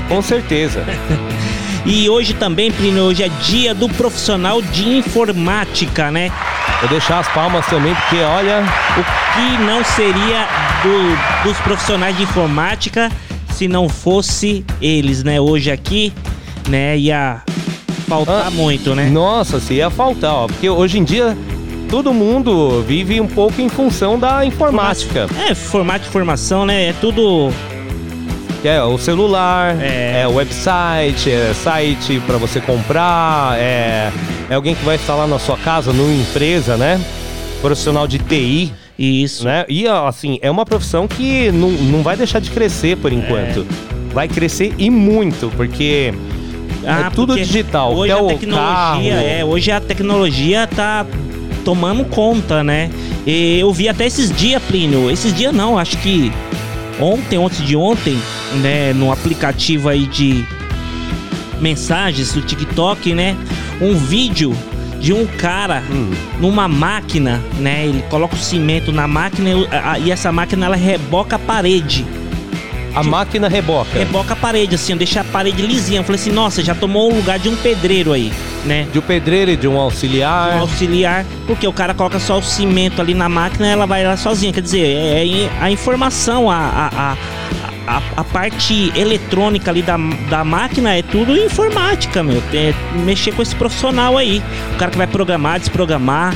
Com 0.07 0.21
certeza. 0.21 0.83
E 1.83 2.07
hoje 2.07 2.35
também, 2.35 2.71
Plínio, 2.71 3.05
hoje 3.05 3.23
é 3.23 3.29
dia 3.41 3.73
do 3.73 3.89
profissional 3.89 4.61
de 4.61 4.87
informática, 4.87 6.11
né? 6.11 6.31
Vou 6.79 6.87
deixar 6.89 7.17
as 7.17 7.27
palmas 7.29 7.65
também, 7.65 7.95
porque 7.95 8.17
olha. 8.21 8.63
O 8.99 9.03
que 9.33 9.63
não 9.63 9.83
seria 9.83 10.47
do- 10.83 11.43
dos 11.49 11.57
profissionais 11.61 12.15
de 12.15 12.21
informática 12.21 13.09
se 13.61 13.67
não 13.67 13.87
fosse 13.87 14.65
eles, 14.81 15.23
né? 15.23 15.39
Hoje 15.39 15.69
aqui, 15.69 16.11
né? 16.67 16.97
Ia 16.97 17.43
faltar 18.07 18.49
muito, 18.49 18.95
né? 18.95 19.07
Nossa, 19.07 19.59
se 19.59 19.75
ia 19.75 19.91
faltar, 19.91 20.33
ó. 20.33 20.47
Porque 20.47 20.67
hoje 20.67 20.97
em 20.97 21.03
dia 21.03 21.37
todo 21.87 22.11
mundo 22.11 22.81
vive 22.81 23.21
um 23.21 23.27
pouco 23.27 23.61
em 23.61 23.69
função 23.69 24.17
da 24.17 24.43
informática. 24.43 25.27
É, 25.47 25.53
formato 25.53 26.05
de 26.05 26.09
formação, 26.09 26.65
né? 26.65 26.89
É 26.89 26.93
tudo. 26.93 27.51
É 28.63 28.81
o 28.81 28.97
celular, 28.97 29.75
é, 29.79 30.25
o 30.27 30.33
website, 30.33 31.29
é 31.29 31.53
site 31.53 32.19
para 32.25 32.37
você 32.37 32.59
comprar, 32.59 33.59
é, 33.59 34.11
é 34.49 34.55
alguém 34.55 34.73
que 34.73 34.83
vai 34.83 34.95
instalar 34.95 35.27
na 35.27 35.37
sua 35.37 35.57
casa, 35.57 35.93
numa 35.93 36.11
empresa, 36.11 36.77
né? 36.77 36.99
Profissional 37.61 38.07
de 38.07 38.17
TI. 38.17 38.73
Isso. 39.01 39.45
Né? 39.45 39.65
E 39.67 39.87
assim, 39.87 40.37
é 40.41 40.51
uma 40.51 40.65
profissão 40.65 41.07
que 41.07 41.51
não, 41.51 41.69
não 41.71 42.03
vai 42.03 42.15
deixar 42.15 42.39
de 42.39 42.51
crescer 42.51 42.97
por 42.97 43.11
enquanto. 43.11 43.65
Vai 44.13 44.27
crescer 44.27 44.73
e 44.77 44.89
muito, 44.89 45.51
porque 45.55 46.13
é 46.83 47.09
tudo 47.15 47.33
Ah, 47.33 47.35
porque 47.35 47.43
digital. 47.43 47.95
Hoje 47.95 48.11
a 48.11 48.23
tecnologia, 48.23 49.13
carro. 49.15 49.27
é, 49.27 49.45
hoje 49.45 49.71
a 49.71 49.79
tecnologia 49.79 50.67
tá 50.67 51.05
tomando 51.63 52.03
conta, 52.05 52.63
né? 52.63 52.89
E 53.25 53.59
eu 53.59 53.71
vi 53.71 53.87
até 53.87 54.05
esses 54.05 54.31
dias, 54.35 54.61
Plínio. 54.63 55.09
Esses 55.09 55.33
dias 55.33 55.53
não, 55.53 55.77
acho 55.77 55.97
que 55.99 56.31
ontem, 56.99 57.43
antes 57.43 57.65
de 57.65 57.75
ontem, 57.75 58.17
né, 58.61 58.93
no 58.93 59.11
aplicativo 59.11 59.87
aí 59.89 60.05
de 60.05 60.45
mensagens 61.59 62.33
do 62.33 62.41
TikTok, 62.41 63.13
né? 63.13 63.37
um 63.81 63.95
vídeo 63.95 64.55
de 65.01 65.11
um 65.11 65.25
cara 65.25 65.83
numa 66.39 66.67
máquina, 66.67 67.41
né? 67.59 67.85
Ele 67.87 68.03
coloca 68.03 68.35
o 68.35 68.39
cimento 68.39 68.91
na 68.91 69.07
máquina 69.07 69.49
e, 69.99 70.11
essa 70.11 70.31
máquina 70.31 70.67
ela 70.67 70.75
reboca 70.75 71.35
a 71.35 71.39
parede. 71.39 72.05
A 72.93 73.01
máquina 73.01 73.47
reboca. 73.47 73.97
Reboca 73.97 74.33
a 74.33 74.35
parede, 74.35 74.75
assim, 74.75 74.95
deixa 74.97 75.21
a 75.21 75.23
parede 75.23 75.61
lisinha. 75.61 76.01
Eu 76.01 76.03
falei 76.03 76.19
assim, 76.19 76.31
nossa, 76.31 76.61
já 76.61 76.75
tomou 76.75 77.11
o 77.11 77.15
lugar 77.15 77.39
de 77.39 77.47
um 77.47 77.55
pedreiro 77.55 78.11
aí, 78.11 78.31
né? 78.65 78.85
De 78.91 78.99
um 78.99 79.01
pedreiro 79.01 79.51
e 79.51 79.55
de 79.55 79.67
um 79.67 79.79
auxiliar. 79.79 80.57
Um 80.57 80.61
auxiliar, 80.61 81.25
porque 81.47 81.65
o 81.65 81.73
cara 81.73 81.93
coloca 81.93 82.19
só 82.19 82.37
o 82.37 82.43
cimento 82.43 83.01
ali 83.01 83.13
na 83.13 83.29
máquina 83.29 83.67
ela 83.67 83.87
vai 83.87 84.05
lá 84.05 84.17
sozinha. 84.17 84.51
Quer 84.51 84.61
dizer, 84.61 84.85
é, 84.85 85.25
é 85.25 85.49
a 85.61 85.71
informação, 85.71 86.51
a, 86.51 86.57
a, 86.57 87.13
a, 87.13 87.17
a, 87.91 88.01
a 88.21 88.23
parte 88.23 88.91
eletrônica 88.97 89.69
ali 89.69 89.81
da, 89.81 89.97
da 90.29 90.45
máquina 90.45 90.95
é 90.95 91.01
tudo 91.01 91.35
informática, 91.35 92.23
meu. 92.23 92.41
É 92.53 92.73
mexer 93.03 93.33
com 93.33 93.41
esse 93.41 93.55
profissional 93.55 94.17
aí. 94.17 94.41
O 94.73 94.77
cara 94.77 94.89
que 94.89 94.97
vai 94.97 95.07
programar, 95.07 95.59
desprogramar. 95.59 96.33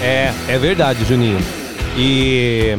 É, 0.00 0.32
é 0.46 0.58
verdade, 0.58 1.04
Juninho. 1.04 1.38
E 1.96 2.78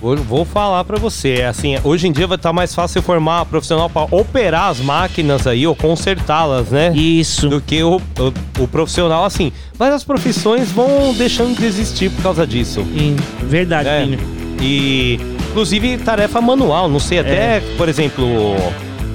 vou, 0.00 0.16
vou 0.16 0.44
falar 0.44 0.82
pra 0.84 0.98
você, 0.98 1.44
assim, 1.48 1.76
hoje 1.84 2.08
em 2.08 2.12
dia 2.12 2.26
vai 2.26 2.36
estar 2.36 2.52
mais 2.52 2.74
fácil 2.74 3.00
formar 3.00 3.44
profissional 3.46 3.88
pra 3.88 4.02
operar 4.10 4.70
as 4.70 4.80
máquinas 4.80 5.46
aí 5.46 5.66
ou 5.68 5.76
consertá-las, 5.76 6.70
né? 6.70 6.92
Isso. 6.96 7.48
Do 7.48 7.60
que 7.60 7.80
o, 7.82 7.96
o, 7.96 8.62
o 8.62 8.68
profissional, 8.68 9.24
assim, 9.24 9.52
várias 9.74 10.02
profissões 10.02 10.72
vão 10.72 11.14
deixando 11.14 11.56
de 11.56 11.64
existir 11.64 12.10
por 12.10 12.22
causa 12.24 12.44
disso. 12.44 12.84
Sim, 12.92 13.16
verdade, 13.44 13.88
É. 13.88 14.18
E 14.60 15.37
inclusive 15.50 15.98
tarefa 15.98 16.40
manual, 16.40 16.88
não 16.88 17.00
sei, 17.00 17.20
até, 17.20 17.60
por 17.76 17.88
exemplo, 17.88 18.56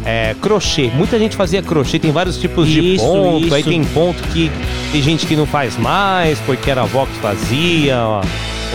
é, 0.05 0.35
crochê. 0.41 0.91
Muita 0.93 1.17
gente 1.17 1.35
fazia 1.35 1.61
crochê, 1.61 1.99
tem 1.99 2.11
vários 2.11 2.37
tipos 2.37 2.67
de 2.67 2.95
Isso, 2.95 3.05
ponto. 3.05 3.53
Aí 3.53 3.61
isso. 3.61 3.69
tem 3.69 3.83
ponto 3.83 4.21
que 4.29 4.51
tem 4.91 5.01
gente 5.01 5.25
que 5.25 5.35
não 5.35 5.45
faz 5.45 5.77
mais, 5.77 6.39
porque 6.39 6.69
era 6.69 6.81
a 6.81 6.83
avó 6.83 7.05
que 7.05 7.13
fazia, 7.19 7.97
ó, 7.99 8.21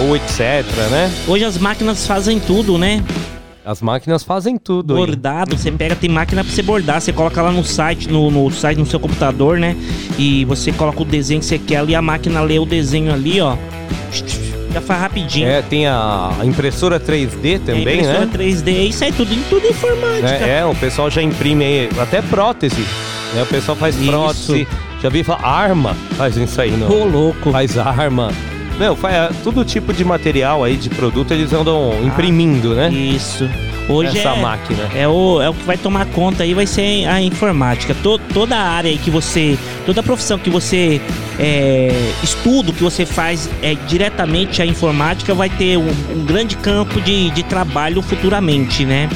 ou 0.00 0.16
etc, 0.16 0.64
né? 0.90 1.12
Hoje 1.26 1.44
as 1.44 1.58
máquinas 1.58 2.06
fazem 2.06 2.38
tudo, 2.38 2.78
né? 2.78 3.02
As 3.64 3.82
máquinas 3.82 4.22
fazem 4.22 4.56
tudo. 4.56 4.94
aí. 4.94 5.00
Bordado, 5.00 5.54
você 5.54 5.70
pega, 5.70 5.94
tem 5.94 6.08
máquina 6.08 6.42
pra 6.42 6.50
você 6.50 6.62
bordar, 6.62 7.02
você 7.02 7.12
coloca 7.12 7.42
lá 7.42 7.52
no 7.52 7.62
site, 7.62 8.08
no, 8.08 8.30
no 8.30 8.50
site, 8.50 8.78
no 8.78 8.86
seu 8.86 8.98
computador, 8.98 9.58
né? 9.58 9.76
E 10.18 10.46
você 10.46 10.72
coloca 10.72 11.02
o 11.02 11.04
desenho 11.04 11.40
que 11.40 11.46
você 11.46 11.58
quer 11.58 11.76
ali, 11.76 11.94
a 11.94 12.00
máquina 12.00 12.40
lê 12.40 12.58
o 12.58 12.64
desenho 12.64 13.12
ali, 13.12 13.42
ó. 13.42 13.58
Já 14.72 14.80
faz 14.80 15.00
rapidinho. 15.00 15.48
É, 15.48 15.62
tem 15.62 15.86
a 15.86 16.32
impressora 16.44 17.00
3D 17.00 17.60
também, 17.60 17.84
Tem 17.84 18.00
impressora 18.00 18.26
né? 18.26 18.32
3D, 18.32 18.88
isso 18.88 19.04
aí 19.04 19.12
tudo, 19.12 19.34
tudo 19.48 19.66
informática. 19.66 20.46
É, 20.46 20.58
é, 20.60 20.64
o 20.64 20.74
pessoal 20.74 21.10
já 21.10 21.22
imprime 21.22 21.64
aí, 21.64 21.90
até 21.98 22.20
prótese. 22.20 22.84
Né? 23.34 23.42
O 23.42 23.46
pessoal 23.46 23.76
faz 23.76 23.96
Isso. 23.96 24.10
prótese. 24.10 24.68
Já 25.02 25.08
vi 25.08 25.22
falar, 25.22 25.44
arma 25.44 25.96
faz 26.16 26.36
isso 26.36 26.60
aí, 26.60 26.72
não? 26.72 26.90
Ô, 26.90 27.04
louco. 27.04 27.52
Faz 27.52 27.78
arma. 27.78 28.32
Meu, 28.78 28.96
faz 28.96 29.14
é, 29.14 29.30
todo 29.42 29.64
tipo 29.64 29.92
de 29.92 30.04
material 30.04 30.64
aí, 30.64 30.76
de 30.76 30.90
produto, 30.90 31.32
eles 31.32 31.52
andam 31.52 31.92
imprimindo, 32.04 32.74
né? 32.74 32.90
Isso. 32.90 33.48
Hoje 33.88 34.18
Essa 34.18 34.30
é, 34.30 34.40
máquina. 34.42 34.88
É 34.94 35.08
o, 35.08 35.40
é 35.40 35.48
o 35.48 35.54
que 35.54 35.64
vai 35.64 35.76
tomar 35.78 36.04
conta 36.06 36.42
aí, 36.42 36.52
vai 36.52 36.66
ser 36.66 37.06
a 37.06 37.20
informática. 37.22 37.94
To- 38.02 38.18
toda 38.34 38.54
a 38.56 38.62
área 38.62 38.90
aí 38.90 38.98
que 38.98 39.10
você. 39.10 39.58
Toda 39.86 40.00
a 40.00 40.02
profissão 40.02 40.38
que 40.38 40.50
você 40.50 41.00
é, 41.38 41.90
estudo, 42.22 42.72
que 42.72 42.82
você 42.82 43.06
faz 43.06 43.48
é, 43.62 43.74
diretamente 43.86 44.60
a 44.60 44.66
informática, 44.66 45.32
vai 45.34 45.48
ter 45.48 45.78
um, 45.78 45.88
um 46.14 46.24
grande 46.24 46.54
campo 46.56 47.00
de, 47.00 47.30
de 47.30 47.42
trabalho 47.42 48.02
futuramente, 48.02 48.84
né? 48.84 49.08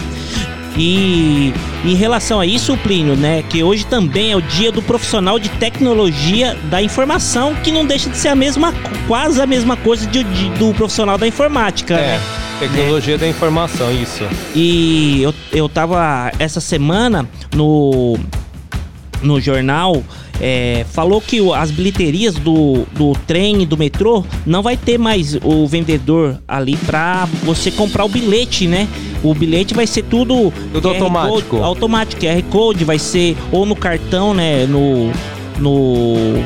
E 0.77 1.53
em 1.85 1.95
relação 1.95 2.41
a 2.41 2.47
isso, 2.47 2.75
Plínio, 2.79 3.15
né, 3.15 3.45
que 3.47 3.63
hoje 3.63 3.85
também 3.85 4.33
é 4.33 4.37
o 4.37 4.41
dia 4.41 4.73
do 4.73 4.81
profissional 4.81 5.39
de 5.39 5.51
tecnologia 5.51 6.57
da 6.71 6.83
informação, 6.83 7.55
que 7.63 7.71
não 7.71 7.85
deixa 7.85 8.09
de 8.09 8.17
ser 8.17 8.29
a 8.29 8.35
mesma, 8.35 8.73
quase 9.07 9.39
a 9.43 9.47
mesma 9.47 9.77
coisa 9.77 10.07
de- 10.07 10.25
de- 10.25 10.49
do 10.51 10.73
profissional 10.73 11.19
da 11.19 11.27
informática, 11.29 11.93
É, 11.95 11.97
né? 12.17 12.21
Tecnologia 12.59 13.19
da 13.19 13.27
informação, 13.29 13.93
isso. 13.93 14.25
E 14.55 15.23
eu, 15.23 15.35
eu 15.53 15.69
tava 15.69 16.31
essa 16.39 16.61
semana 16.61 17.29
no, 17.55 18.19
no 19.23 19.41
jornal. 19.41 20.03
é, 20.41 20.85
falou 20.91 21.21
que 21.21 21.39
as 21.55 21.71
bilheterias 21.71 22.35
do, 22.35 22.85
do 22.93 23.13
trem 23.27 23.63
e 23.63 23.67
do 23.67 23.77
metrô 23.77 24.25
não 24.45 24.63
vai 24.63 24.77
ter 24.77 24.99
mais 24.99 25.37
o 25.43 25.67
vendedor 25.69 26.41
ali 26.49 26.77
pra 26.77 27.29
você 27.45 27.71
comprar 27.71 28.05
o 28.05 28.09
bilhete, 28.09 28.67
né? 28.67 28.89
O 29.23 29.35
bilhete 29.35 29.73
vai 29.73 29.87
ser 29.87 30.03
tudo, 30.03 30.53
Tudo 30.73 30.89
QR 30.89 30.95
automático. 30.95 31.49
Code, 31.51 31.63
automático. 31.63 32.23
QR 32.23 32.43
Code 32.51 32.85
vai 32.85 32.99
ser 32.99 33.37
ou 33.53 33.65
no 33.65 33.77
cartão, 33.77 34.35
né? 34.35 34.67
No. 34.67 35.13
No. 35.59 36.43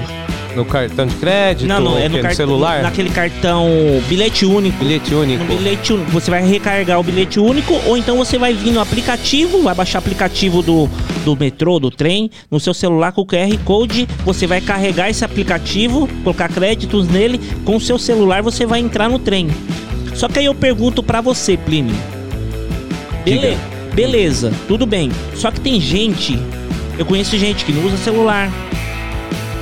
No 0.57 0.65
cartão 0.65 1.07
de 1.07 1.15
crédito, 1.17 1.69
Não, 1.69 1.79
não, 1.81 1.99
é 1.99 2.09
no, 2.09 2.19
car- 2.21 2.35
celular? 2.35 2.83
Naquele 2.83 3.11
cartão 3.11 3.69
bilhete 4.09 4.47
único. 4.47 4.79
Bilhete 4.83 5.15
único. 5.15 5.45
No 5.45 5.57
bilhete 5.57 5.93
único. 5.93 6.11
Você 6.13 6.31
vai 6.31 6.43
recarregar 6.49 6.99
o 6.99 7.03
bilhete 7.03 7.39
único 7.39 7.75
ou 7.87 7.97
então 7.97 8.17
você 8.17 8.39
vai 8.39 8.55
vir 8.55 8.71
no 8.73 8.81
aplicativo, 8.81 9.63
vai 9.63 9.75
baixar 9.75 9.99
o 9.99 10.01
aplicativo 10.01 10.63
do, 10.63 10.89
do 11.25 11.37
metrô, 11.37 11.79
do 11.79 11.91
trem, 11.91 12.31
no 12.51 12.59
seu 12.59 12.73
celular 12.73 13.13
com 13.13 13.21
o 13.21 13.27
QR 13.27 13.55
Code. 13.65 14.09
Você 14.25 14.47
vai 14.47 14.61
carregar 14.63 15.11
esse 15.11 15.25
aplicativo, 15.25 16.09
colocar 16.25 16.49
créditos 16.49 17.07
nele. 17.07 17.39
Com 17.65 17.77
o 17.77 17.81
seu 17.81 17.99
celular 17.99 18.43
você 18.43 18.65
vai 18.65 18.81
entrar 18.81 19.09
no 19.11 19.19
trem. 19.19 19.49
Só 20.15 20.27
que 20.27 20.39
aí 20.39 20.47
eu 20.47 20.55
pergunto 20.55 21.03
pra 21.03 21.21
você, 21.21 21.59
Plínio. 21.59 21.95
Bele- 23.25 23.57
beleza, 23.95 24.53
tudo 24.69 24.87
bem. 24.87 25.11
Só 25.35 25.51
que 25.51 25.61
tem 25.61 25.81
gente, 25.81 26.39
eu 26.99 27.05
conheço 27.05 27.37
gente 27.37 27.65
que 27.65 27.73
não 27.73 27.85
usa 27.87 27.97
celular, 27.99 28.51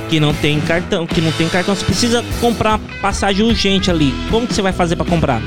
que 0.09 0.19
não 0.19 0.33
tem 0.33 0.59
cartão, 0.61 1.05
que 1.07 1.19
não 1.21 1.31
tem 1.31 1.47
cartão. 1.49 1.75
Você 1.75 1.85
precisa 1.85 2.23
comprar 2.39 2.79
passagem 3.01 3.45
urgente 3.45 3.89
ali. 3.89 4.13
Como 4.29 4.45
que 4.47 4.53
você 4.53 4.61
vai 4.61 4.73
fazer 4.73 4.95
pra 4.95 5.05
comprar? 5.05 5.41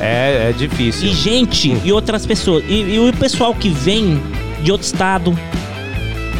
É, 0.00 0.48
é 0.50 0.54
difícil. 0.56 1.08
E 1.08 1.12
gente, 1.14 1.76
e 1.84 1.92
outras 1.92 2.24
pessoas. 2.24 2.64
E, 2.68 2.94
e 2.94 2.98
o 3.00 3.12
pessoal 3.12 3.54
que 3.54 3.68
vem 3.68 4.20
de 4.62 4.70
outro 4.72 4.86
estado, 4.86 5.36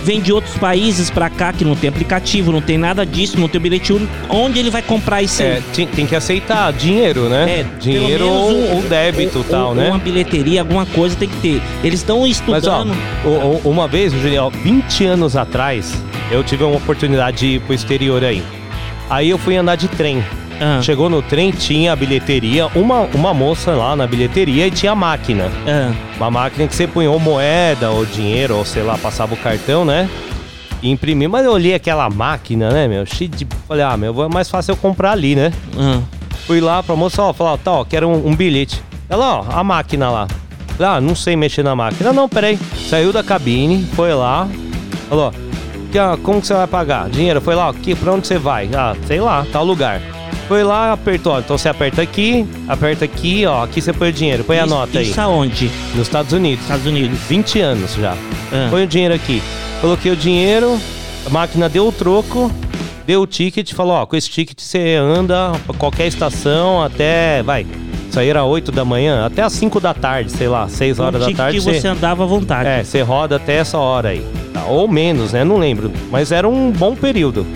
vem 0.05 0.21
de 0.21 0.33
outros 0.33 0.57
países 0.57 1.11
pra 1.11 1.29
cá, 1.29 1.53
que 1.53 1.65
não 1.65 1.75
tem 1.75 1.89
aplicativo, 1.91 2.51
não 2.53 2.61
tem 2.61 2.79
nada 2.79 3.05
disso, 3.05 3.39
não 3.39 3.49
tem 3.49 3.61
bilhete 3.61 3.93
único. 3.93 4.11
Onde 4.29 4.59
ele 4.59 4.71
vai 4.71 4.81
comprar 4.81 5.23
isso 5.23 5.43
aí? 5.43 5.49
É, 5.49 5.63
tem, 5.75 5.87
tem 5.87 6.07
que 6.07 6.15
aceitar 6.17 6.73
dinheiro, 6.73 7.29
né? 7.29 7.67
dinheiro 7.81 8.25
Pelo 8.25 8.31
ou, 8.31 8.51
um- 8.53 8.77
ou 8.77 8.83
débito 8.83 9.39
ou- 9.39 9.45
tal, 9.45 9.69
ou 9.71 9.75
né? 9.75 9.89
Uma 9.89 9.99
bilheteria, 9.99 10.61
alguma 10.61 10.87
coisa 10.87 11.15
tem 11.17 11.29
que 11.29 11.37
ter. 11.37 11.63
Eles 11.85 12.01
estão 12.01 12.21
Mas 12.21 12.41
ó, 12.67 12.81
estudando. 12.81 12.97
o- 13.25 13.69
o- 13.69 13.71
uma 13.71 13.87
vez, 13.89 14.13
Julião, 14.13 14.51
20 14.51 15.05
anos 15.05 15.37
atrás, 15.37 15.93
eu 16.31 16.45
tive 16.45 16.65
uma 16.65 16.77
oportunidade 16.77 17.39
de 17.39 17.47
ir 17.47 17.61
pro 17.61 17.75
exterior 17.75 18.23
aí. 18.25 18.43
Aí 19.09 19.31
eu 19.31 19.39
fui 19.39 19.57
andar 19.57 19.77
de 19.77 19.89
trem. 19.89 20.23
Ah. 20.61 20.81
Chegou 20.83 21.09
no 21.09 21.23
trem, 21.23 21.51
tinha 21.51 21.93
a 21.93 21.97
bilheteria, 21.97 22.67
uma, 22.75 23.03
uma 23.15 23.33
moça 23.33 23.73
lá 23.73 23.95
na 23.95 24.07
bilheteria 24.07 24.67
e 24.67 24.71
tinha 24.71 24.93
a 24.93 24.95
máquina. 24.95 25.51
Ah. 25.67 25.93
Uma 26.17 26.31
máquina 26.31 26.67
que 26.67 26.75
você 26.75 26.87
punha 26.87 27.11
ou 27.11 27.19
moeda 27.19 27.91
ou 27.91 28.05
dinheiro, 28.05 28.57
ou 28.57 28.65
sei 28.65 28.83
lá, 28.83 28.99
passava 28.99 29.35
o 29.35 29.37
cartão, 29.37 29.85
né? 29.85 30.09
E 30.83 30.91
imprimia. 30.91 31.29
Mas 31.29 31.45
eu 31.45 31.53
olhei 31.53 31.75
aquela 31.75 32.11
máquina, 32.11 32.71
né, 32.71 32.89
meu? 32.89 33.07
Cheio 33.07 33.31
de. 33.31 33.47
Falei, 33.67 33.85
ah, 33.85 33.97
meu, 33.97 34.25
é 34.25 34.29
mais 34.29 34.51
fácil 34.51 34.73
eu 34.73 34.77
comprar 34.77 35.13
ali, 35.13 35.35
né? 35.35 35.53
Ah. 35.79 36.01
Fui 36.47 36.61
lá 36.61 36.83
pra 36.83 36.97
moça, 36.97 37.23
ó, 37.23 37.33
falar, 37.33 37.57
tá, 37.59 37.73
ó, 37.73 37.85
quero 37.85 38.09
um, 38.09 38.29
um 38.29 38.35
bilhete. 38.35 38.83
Ela, 39.09 39.41
ó, 39.41 39.45
a 39.49 39.63
máquina 39.63 40.11
lá. 40.11 40.27
Falei, 40.77 40.97
ah, 40.97 41.01
não 41.01 41.15
sei 41.15 41.37
mexer 41.37 41.63
na 41.63 41.75
máquina. 41.77 42.13
Não, 42.13 42.29
peraí. 42.29 42.59
Saiu 42.89 43.13
da 43.13 43.23
cabine, 43.23 43.87
foi 43.95 44.13
lá, 44.15 44.49
falou, 45.09 45.33
que, 45.89 45.99
ah, 45.99 46.19
como 46.23 46.41
que 46.41 46.47
você 46.47 46.55
vai 46.55 46.67
pagar? 46.67 47.09
Dinheiro, 47.09 47.41
foi 47.41 47.55
lá, 47.55 47.73
que, 47.73 47.95
pra 47.95 48.13
onde 48.13 48.27
você 48.27 48.39
vai? 48.39 48.69
Ah, 48.75 48.95
sei 49.07 49.21
lá, 49.21 49.47
tal 49.53 49.65
lugar. 49.65 50.01
Foi 50.47 50.63
lá, 50.65 50.93
apertou, 50.93 51.35
ó, 51.35 51.41
então 51.41 51.59
você 51.59 51.69
aperta 51.69 52.01
aqui, 52.01 52.47
aperta 52.67 53.05
aqui, 53.05 53.45
ó, 53.45 53.65
aqui 53.65 53.83
você 53.83 53.93
põe 53.93 54.09
o 54.09 54.13
dinheiro, 54.13 54.45
põe 54.45 54.59
a 54.59 54.65
Isso- 54.65 54.75
nota 54.75 54.99
aí. 54.99 55.11
Isso 55.11 55.21
aonde? 55.21 55.71
Nos 55.95 56.07
Estados 56.07 56.33
Unidos. 56.33 56.63
Estados 56.65 56.87
Unidos. 56.87 57.19
20 57.29 57.61
anos 57.61 57.95
já. 57.95 58.13
Ah. 58.53 58.69
Põe 58.71 58.85
o 58.85 58.87
dinheiro 58.87 59.13
aqui. 59.15 59.43
Coloquei 59.83 60.11
o 60.11 60.17
dinheiro, 60.17 60.79
a 61.27 61.31
máquina 61.31 61.69
deu 61.69 61.87
o 61.89 61.93
troco, 61.93 62.51
deu 63.07 63.21
o 63.23 63.27
ticket, 63.27 63.73
falou, 63.75 63.93
ó, 63.95 64.07
com 64.07 64.17
esse 64.17 64.29
ticket 64.31 64.59
você 64.61 64.95
anda 64.97 65.53
pra 65.67 65.75
qualquer 65.77 66.07
estação 66.07 66.83
até, 66.83 67.43
vai, 67.43 67.67
isso 68.09 68.19
aí 68.19 68.29
era 68.31 68.43
8 68.43 68.73
da 68.73 68.85
manhã, 68.87 69.27
até 69.27 69.43
as 69.43 69.53
5 69.53 69.79
da 69.79 69.93
tarde, 69.93 70.33
sei 70.33 70.49
lá, 70.49 70.67
6 70.67 70.99
horas 70.99 71.21
da 71.21 71.27
ticket 71.27 71.37
tarde. 71.37 71.59
que 71.59 71.65
você 71.65 71.87
andava 71.89 72.25
à 72.25 72.27
vontade. 72.27 72.69
É, 72.69 72.83
você 72.83 73.03
roda 73.03 73.37
até 73.37 73.57
essa 73.57 73.77
hora 73.77 74.09
aí. 74.09 74.27
Tá? 74.61 74.65
Ou 74.67 74.89
menos, 74.89 75.33
né? 75.33 75.45
Não 75.45 75.57
lembro. 75.59 75.91
Mas 76.11 76.33
era 76.33 76.49
um 76.49 76.71
bom 76.71 76.95
período. 76.95 77.47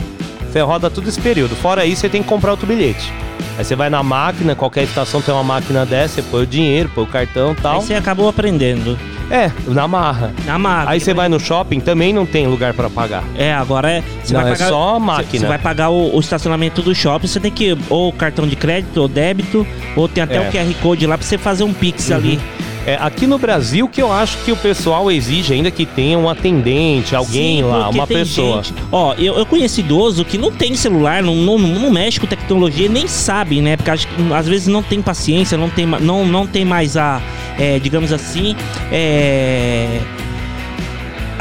Você 0.50 0.61
roda 0.61 0.90
tudo 0.90 1.09
esse 1.09 1.20
período. 1.20 1.55
Fora 1.57 1.84
isso, 1.86 2.03
você 2.03 2.09
tem 2.09 2.22
que 2.22 2.28
comprar 2.28 2.50
outro 2.50 2.66
bilhete. 2.66 3.12
Aí 3.59 3.64
você 3.64 3.74
vai 3.76 3.88
na 3.90 4.03
máquina, 4.03 4.55
qualquer 4.55 4.84
estação 4.84 5.20
tem 5.20 5.32
uma 5.34 5.42
máquina 5.44 5.84
dessa, 5.84 6.16
você 6.16 6.22
põe 6.22 6.42
o 6.42 6.46
dinheiro, 6.46 6.90
põe 6.94 7.05
o 7.05 7.07
cartão 7.07 7.55
tal. 7.55 7.80
Aí 7.80 7.86
você 7.86 7.94
acabou 7.94 8.28
aprendendo. 8.28 8.98
É, 9.30 9.50
na 9.66 9.88
marra. 9.88 10.32
Na 10.44 10.59
marra. 10.59 10.90
Aí 10.90 11.00
você 11.00 11.14
vai 11.14 11.26
no 11.28 11.40
shopping, 11.40 11.80
também 11.80 12.12
não 12.12 12.26
tem 12.26 12.46
lugar 12.46 12.74
pra 12.74 12.90
pagar. 12.90 13.24
É, 13.36 13.53
agora 13.53 13.90
é. 13.90 14.03
Você 14.22 14.34
Não, 14.34 14.42
vai 14.42 14.53
é 14.53 14.55
pagar, 14.55 14.68
só 14.68 14.88
a 14.90 14.92
você- 14.98 15.00
máquina. 15.07 15.40
Você 15.40 15.46
vai 15.46 15.59
pagar 15.59 15.88
o, 15.90 16.14
o 16.14 16.20
estacionamento 16.20 16.82
do 16.82 16.94
shopping, 16.94 17.26
você 17.26 17.40
tem 17.40 17.50
que 17.50 17.76
ou 17.88 18.12
cartão 18.12 18.46
de 18.46 18.57
crédito, 18.57 18.98
ou 19.00 19.09
débito, 19.09 19.66
ou 19.96 20.07
tem 20.09 20.22
até 20.22 20.36
É. 20.36 20.40
o 20.40 20.50
QR 20.53 20.74
Code 20.82 21.07
lá 21.07 21.16
pra 21.16 21.26
você 21.26 21.38
fazer 21.38 21.64
um 21.64 21.72
Pix 21.72 22.11
Uhum. 22.11 22.16
ali. 22.16 22.40
É, 22.85 22.97
aqui 23.01 23.28
no 23.28 23.39
Brasil 23.39 23.89
que 23.89 24.03
eu 24.03 24.12
acho 24.12 24.39
que 24.39 24.51
o 24.51 24.57
pessoal 24.57 25.09
exige 25.11 25.55
ainda 25.55 25.70
que 25.70 25.87
tenha 25.87 26.18
um 26.18 26.28
atendente, 26.28 27.14
alguém 27.14 27.59
Sim, 27.59 27.62
lá, 27.62 27.89
uma 27.89 28.07
pessoa. 28.07 28.62
gente- 28.62 28.74
ó, 28.91 29.14
eu, 29.14 29.37
eu 29.39 29.47
conheço 29.47 29.78
idoso 29.78 30.24
que 30.24 30.37
não 30.37 30.51
tem 30.51 30.74
celular, 30.74 31.22
não, 31.22 31.37
não, 31.37 31.57
não 31.59 31.91
mexe 31.93 32.18
com 32.18 32.26
tecnologia, 32.26 32.89
nem 32.89 33.07
sabe, 33.07 33.61
né? 33.61 33.76
Porque 33.76 33.91
acho 33.91 34.09
às 34.35 34.49
vezes 34.49 34.66
não 34.66 34.83
tem 34.83 35.01
paciência, 35.01 35.57
não 35.57 35.70
tem, 35.70 35.87
não, 35.87 36.26
não 36.26 36.45
tem 36.47 36.64
mais 36.64 36.97
a, 36.97 37.22
é, 37.57 37.78
digamos 37.78 38.12
assim, 38.12 38.57
é, 38.91 40.01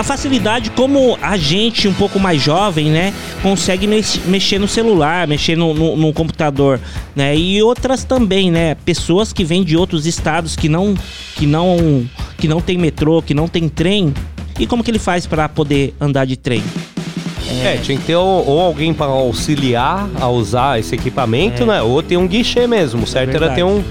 a 0.02 0.04
facilidade 0.04 0.72
como 0.72 1.18
a 1.22 1.38
gente 1.38 1.88
um 1.88 1.94
pouco 1.94 2.20
mais 2.20 2.42
jovem, 2.42 2.90
né, 2.90 3.14
consegue 3.44 3.86
mex- 3.86 4.20
mexer 4.26 4.60
no 4.60 4.68
celular, 4.68 5.28
mexer 5.28 5.56
no, 5.56 5.74
no- 5.74 5.96
no 5.96 6.12
computador, 6.12 6.80
né, 7.16 7.36
e 7.38 7.62
outras 7.62 8.04
também, 8.04 8.50
né, 8.52 8.76
pessoas 8.84 9.32
que 9.32 9.44
vêm 9.44 9.64
de 9.64 9.78
outros 9.78 10.06
estados 10.08 10.56
que 10.56 10.68
não, 10.68 10.96
que 11.36 11.46
não, 11.46 12.04
que 12.38 12.48
não 12.48 12.60
tem 12.60 12.78
metrô, 12.78 13.22
que 13.22 13.34
não 13.36 13.48
tem 13.48 13.70
trem, 13.70 14.12
e 14.60 14.66
como 14.66 14.84
que 14.84 14.90
ele 14.92 15.00
faz 15.00 15.26
para 15.28 15.48
poder 15.48 15.94
andar 16.02 16.26
de 16.26 16.36
trem? 16.36 16.64
É, 17.64 17.78
tinha 17.78 17.98
que 17.98 18.06
ter 18.06 18.16
ou, 18.16 18.48
ou 18.48 18.60
alguém 18.60 18.94
para 18.94 19.08
auxiliar 19.12 20.10
a 20.20 20.28
usar 20.30 20.80
esse 20.80 20.96
equipamento, 20.96 21.64
É. 21.64 21.66
né? 21.66 21.82
Ou 21.82 22.02
ter 22.02 22.16
um 22.18 22.26
guichê 22.28 22.66
mesmo. 22.66 23.04
O 23.04 23.08
certo 23.08 23.30
era 23.32 23.50
verdade. 23.50 23.56
ter 23.56 23.64
um, 23.64 23.84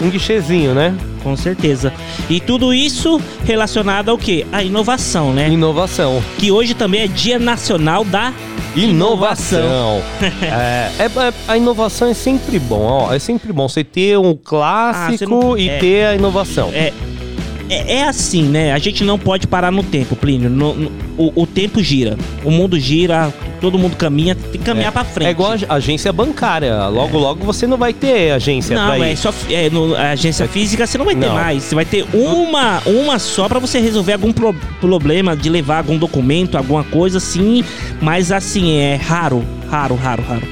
um 0.00 0.08
guichezinho, 0.10 0.74
né? 0.74 0.94
Com 1.22 1.36
certeza. 1.36 1.92
E 2.28 2.40
tudo 2.40 2.74
isso 2.74 3.20
relacionado 3.44 4.08
ao 4.10 4.18
quê? 4.18 4.46
A 4.52 4.62
inovação, 4.62 5.32
né? 5.32 5.48
Inovação. 5.48 6.22
Que 6.38 6.50
hoje 6.50 6.74
também 6.74 7.02
é 7.02 7.06
Dia 7.06 7.38
Nacional 7.38 8.04
da 8.04 8.32
Inovação. 8.74 10.02
é, 10.42 10.90
é- 10.98 11.04
é- 11.04 11.32
a 11.46 11.56
inovação 11.56 12.08
é 12.08 12.14
sempre 12.14 12.58
bom, 12.58 12.80
ó. 13.08 13.12
É 13.14 13.18
sempre 13.18 13.52
bom 13.52 13.68
você 13.68 13.84
ter 13.84 14.18
um 14.18 14.34
clássico 14.34 15.24
Ah, 15.24 15.44
não- 15.44 15.58
e 15.58 15.68
é. 15.68 15.78
ter 15.78 16.06
a 16.06 16.14
inovação. 16.14 16.70
É, 16.72 16.92
é, 17.72 17.92
é 17.98 18.04
assim, 18.04 18.42
né? 18.44 18.72
A 18.72 18.78
gente 18.78 19.04
não 19.04 19.18
pode 19.18 19.46
parar 19.46 19.70
no 19.70 19.82
tempo, 19.82 20.14
Plínio. 20.16 20.48
No- 20.50 20.74
no- 20.74 20.92
o, 21.18 21.42
o 21.42 21.46
tempo 21.46 21.82
gira. 21.82 22.16
O 22.44 22.50
mundo 22.50 22.78
gira, 22.78 23.32
todo 23.60 23.78
mundo 23.78 23.96
caminha, 23.96 24.34
tem 24.34 24.52
que 24.52 24.58
caminhar 24.58 24.90
pra 24.92 25.04
frente. 25.04 25.28
É 25.28 25.30
igual 25.30 25.52
a 25.68 25.74
agência 25.74 26.12
bancária. 26.12 26.86
Logo, 26.88 27.18
logo 27.18 27.44
você 27.44 27.66
não 27.66 27.76
vai 27.76 27.92
ter 27.92 28.30
agência 28.32 28.74
Não, 28.76 28.94
é 29.02 29.14
só 29.16 29.32
é, 29.50 29.68
no, 29.70 29.94
agência 29.94 30.48
física 30.48 30.86
você 30.86 30.96
não 30.98 31.04
vai 31.04 31.14
ter 31.14 31.26
Não. 31.26 31.34
mais. 31.34 31.62
Você 31.64 31.74
vai 31.74 31.84
ter 31.84 32.04
uma, 32.14 32.80
uma 32.86 33.18
só 33.18 33.48
pra 33.48 33.58
você 33.58 33.78
resolver 33.78 34.14
algum 34.14 34.32
pro- 34.32 34.54
problema 34.80 35.36
de 35.36 35.48
levar 35.50 35.78
algum 35.78 35.96
documento, 35.98 36.56
alguma 36.56 36.82
coisa 36.84 37.18
assim. 37.18 37.62
Mas 38.00 38.32
assim, 38.32 38.76
é 38.78 38.96
raro, 38.96 39.44
raro, 39.70 39.94
raro, 39.96 40.22
raro. 40.26 40.42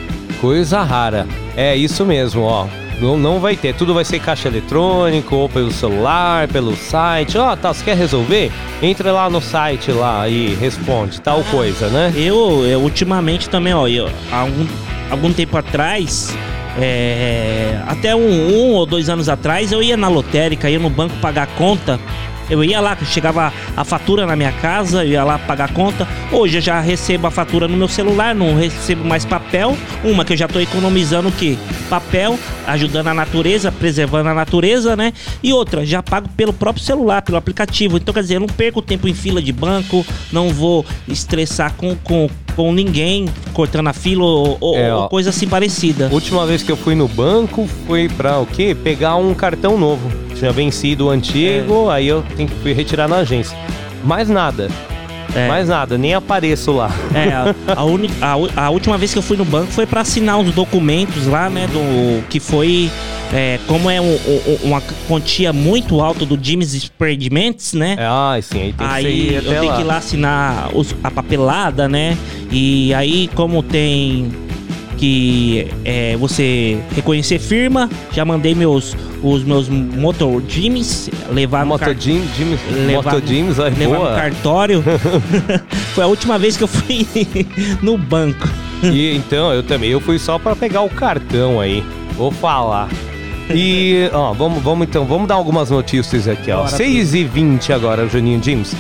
Coisa 0.41 0.83
rara. 0.83 1.27
É 1.57 1.75
isso 1.77 2.05
mesmo, 2.07 2.43
ó. 2.43 2.67
Não, 3.01 3.17
não 3.17 3.41
vai 3.41 3.57
ter. 3.57 3.75
Tudo 3.75 3.95
vai 3.95 4.05
ser 4.05 4.21
caixa 4.21 4.49
eletrônico, 4.49 5.35
ou 5.35 5.49
pelo 5.49 5.71
celular, 5.71 6.47
pelo 6.49 6.77
site. 6.77 7.39
Ó, 7.39 7.57
tá, 7.57 7.73
você 7.73 7.85
quer 7.85 7.97
resolver? 7.97 8.53
Entra 8.83 9.11
lá 9.13 9.31
no 9.31 9.41
site 9.41 9.91
lá 9.91 10.29
e 10.29 10.55
responde, 10.55 11.21
tal 11.21 11.43
coisa, 11.45 11.89
né? 11.89 12.13
Eu, 12.17 12.65
eu 12.67 12.81
ultimamente 12.81 13.49
também, 13.49 13.73
ó, 13.73 13.89
eu, 13.89 14.09
algum, 14.31 14.67
algum 15.11 15.33
tempo 15.33 15.57
atrás, 15.57 16.35
é, 16.79 17.81
até 17.87 18.15
um, 18.15 18.21
um 18.21 18.73
ou 18.73 18.87
dois 18.87 19.09
anos 19.09 19.29
atrás, 19.29 19.73
eu 19.73 19.83
ia 19.83 19.97
na 19.97 20.09
lotérica, 20.09 20.69
ia 20.69 20.79
no 20.79 20.91
banco 20.91 21.15
pagar 21.21 21.47
conta. 21.57 21.99
Eu 22.51 22.65
ia 22.65 22.81
lá, 22.81 22.97
chegava 23.05 23.53
a 23.77 23.85
fatura 23.85 24.27
na 24.27 24.35
minha 24.35 24.51
casa, 24.53 25.05
eu 25.05 25.11
ia 25.13 25.25
lá 25.25 25.39
pagar 25.39 25.73
conta. 25.73 26.07
Hoje 26.33 26.59
eu 26.59 26.61
já 26.61 26.81
recebo 26.81 27.27
a 27.29 27.31
fatura 27.31 27.69
no 27.69 27.77
meu 27.77 27.87
celular, 27.89 28.35
não 28.35 28.57
recebo 28.57 29.05
mais 29.05 29.25
papel. 29.25 29.77
Uma 30.03 30.25
que 30.25 30.33
eu 30.33 30.37
já 30.37 30.49
tô 30.49 30.59
economizando 30.59 31.29
o 31.29 31.33
quê? 31.33 31.57
Papel, 31.89 32.39
ajudando 32.67 33.07
a 33.09 33.15
natureza, 33.15 33.71
preservando 33.71 34.29
a 34.31 34.35
natureza, 34.35 34.97
né? 34.97 35.13
E 35.43 35.53
outra, 35.53 35.87
já 35.87 36.03
pago 36.03 36.29
pelo 36.37 36.53
próprio 36.53 36.85
celular, 36.85 37.23
pelo 37.23 37.39
aplicativo. 37.39 37.97
Então, 37.97 38.13
quer 38.13 38.23
dizer, 38.23 38.37
eu 38.37 38.41
não 38.41 38.49
perco 38.49 38.83
tempo 38.83 39.07
em 39.07 39.15
fila 39.15 39.41
de 39.41 39.53
banco, 39.53 40.05
não 40.33 40.49
vou 40.51 40.85
estressar 41.07 41.73
com, 41.77 41.95
com, 42.03 42.29
com 42.57 42.73
ninguém, 42.73 43.27
cortando 43.53 43.87
a 43.89 43.93
fila 43.93 44.25
ou, 44.25 44.57
ou- 44.61 44.77
É, 44.77 44.93
ou 44.95 45.09
coisa 45.09 45.31
assim 45.31 45.47
parecida. 45.47 46.09
Última 46.11 46.45
vez 46.47 46.63
que 46.63 46.73
eu 46.73 46.77
fui 46.77 46.95
no 46.97 47.07
banco 47.07 47.69
foi 47.87 48.09
pra 48.09 48.39
o 48.39 48.47
quê? 48.47 48.75
Pegar 48.75 49.15
um 49.17 49.35
cartão 49.35 49.79
novo. 49.79 50.11
Tinha 50.41 50.51
vencido 50.53 51.07
o 51.07 51.11
antigo, 51.11 51.89
aí 51.89 52.09
eu 52.09 52.25
tenho 52.37 52.49
que 52.49 52.55
fui 52.57 52.73
retirar 52.73 53.07
na 53.07 53.19
agência. 53.19 53.57
Mais 54.03 54.29
nada. 54.29 54.69
Mais 55.47 55.69
nada, 55.69 55.97
nem 55.97 56.13
apareço 56.13 56.73
lá. 56.73 56.91
É, 57.15 57.29
a, 57.33 57.55
a, 57.81 57.85
uni- 57.85 58.11
a 58.21 58.65
a 58.65 58.71
última 58.71 58.99
vez 58.99 59.13
que 59.13 59.19
eu 59.19 59.23
fui 59.23 59.37
no 59.37 59.45
banco 59.45 59.71
foi 59.71 59.87
pra 59.87 60.01
assinar 60.01 60.41
os 60.41 60.53
documentos 60.53 61.27
lá, 61.29 61.49
né? 61.49 61.69
Do 61.69 62.27
que 62.29 62.41
foi. 62.41 62.91
é, 63.33 63.61
como 63.69 63.89
é 63.89 64.01
um- 64.01 64.07
um- 64.27 64.59
uma 64.65 64.81
quantia 65.07 65.53
muito 65.53 66.01
alta 66.01 66.27
do 66.27 66.37
Jimmy's 66.43 66.75
Experiments, 66.75 67.75
né? 67.75 67.97
Ah, 68.01 68.37
sim, 68.43 68.59
aí 68.59 68.73
tem 68.73 68.89
que 68.89 68.93
aí 68.93 69.35
eu 69.37 69.43
tenho 69.45 69.67
lá. 69.67 69.77
que 69.77 69.81
ir 69.83 69.85
lá 69.85 69.97
assinar 69.99 70.71
os- 70.75 70.97
a 71.05 71.11
papelada, 71.13 71.89
né? 71.89 72.17
E 72.51 72.93
aí, 72.93 73.29
como 73.37 73.63
tem 73.63 74.33
que 74.99 75.69
é, 75.85 76.17
você 76.17 76.79
reconhecer 76.97 77.39
firma, 77.39 77.89
já 78.13 78.25
mandei 78.25 78.53
meus 78.55 78.97
os 79.23 79.43
meus 79.45 79.69
motor 79.69 80.43
Jimmys 80.49 81.11
levar 81.31 81.61
no 81.61 81.67
Moto 81.67 81.81
car- 81.81 81.95
Jim, 81.99 82.23
Jim, 82.37 82.57
levar 82.87 83.13
Moto 83.15 83.21
no- 83.23 83.27
Jims, 83.27 83.61
aí 83.61 83.75
levar 83.75 83.97
boa. 83.97 84.11
no 84.11 84.17
cartório. 84.17 84.85
Foi 85.95 86.05
a 86.05 86.07
última 86.07 86.39
vez 86.39 86.57
que 86.57 86.65
eu 86.65 86.69
fui 86.69 87.07
no 87.83 87.97
banco. 87.99 88.49
E 88.83 89.15
então, 89.15 89.53
eu 89.53 89.63
também, 89.63 89.91
eu 89.91 90.01
fui 90.01 90.19
só 90.19 90.39
pra 90.39 90.57
pegar 90.57 90.83
o 90.83 90.89
cartão 90.89 91.61
aí. 91.61 91.85
Vou 92.17 92.31
falar. 92.31 92.89
E, 93.53 94.09
ó, 94.15 94.33
vamos, 94.33 94.63
vamos 94.63 94.87
então, 94.89 95.05
vamos 95.05 95.29
dar 95.29 95.35
algumas 95.35 95.71
notícias 95.71 96.27
aqui, 96.29 96.51
ó. 96.51 96.59
Bora, 96.59 96.69
6 96.69 97.15
e 97.15 97.25
20 97.25 97.73
agora, 97.73 98.09
Juninho 98.09 98.43
James. 98.43 98.75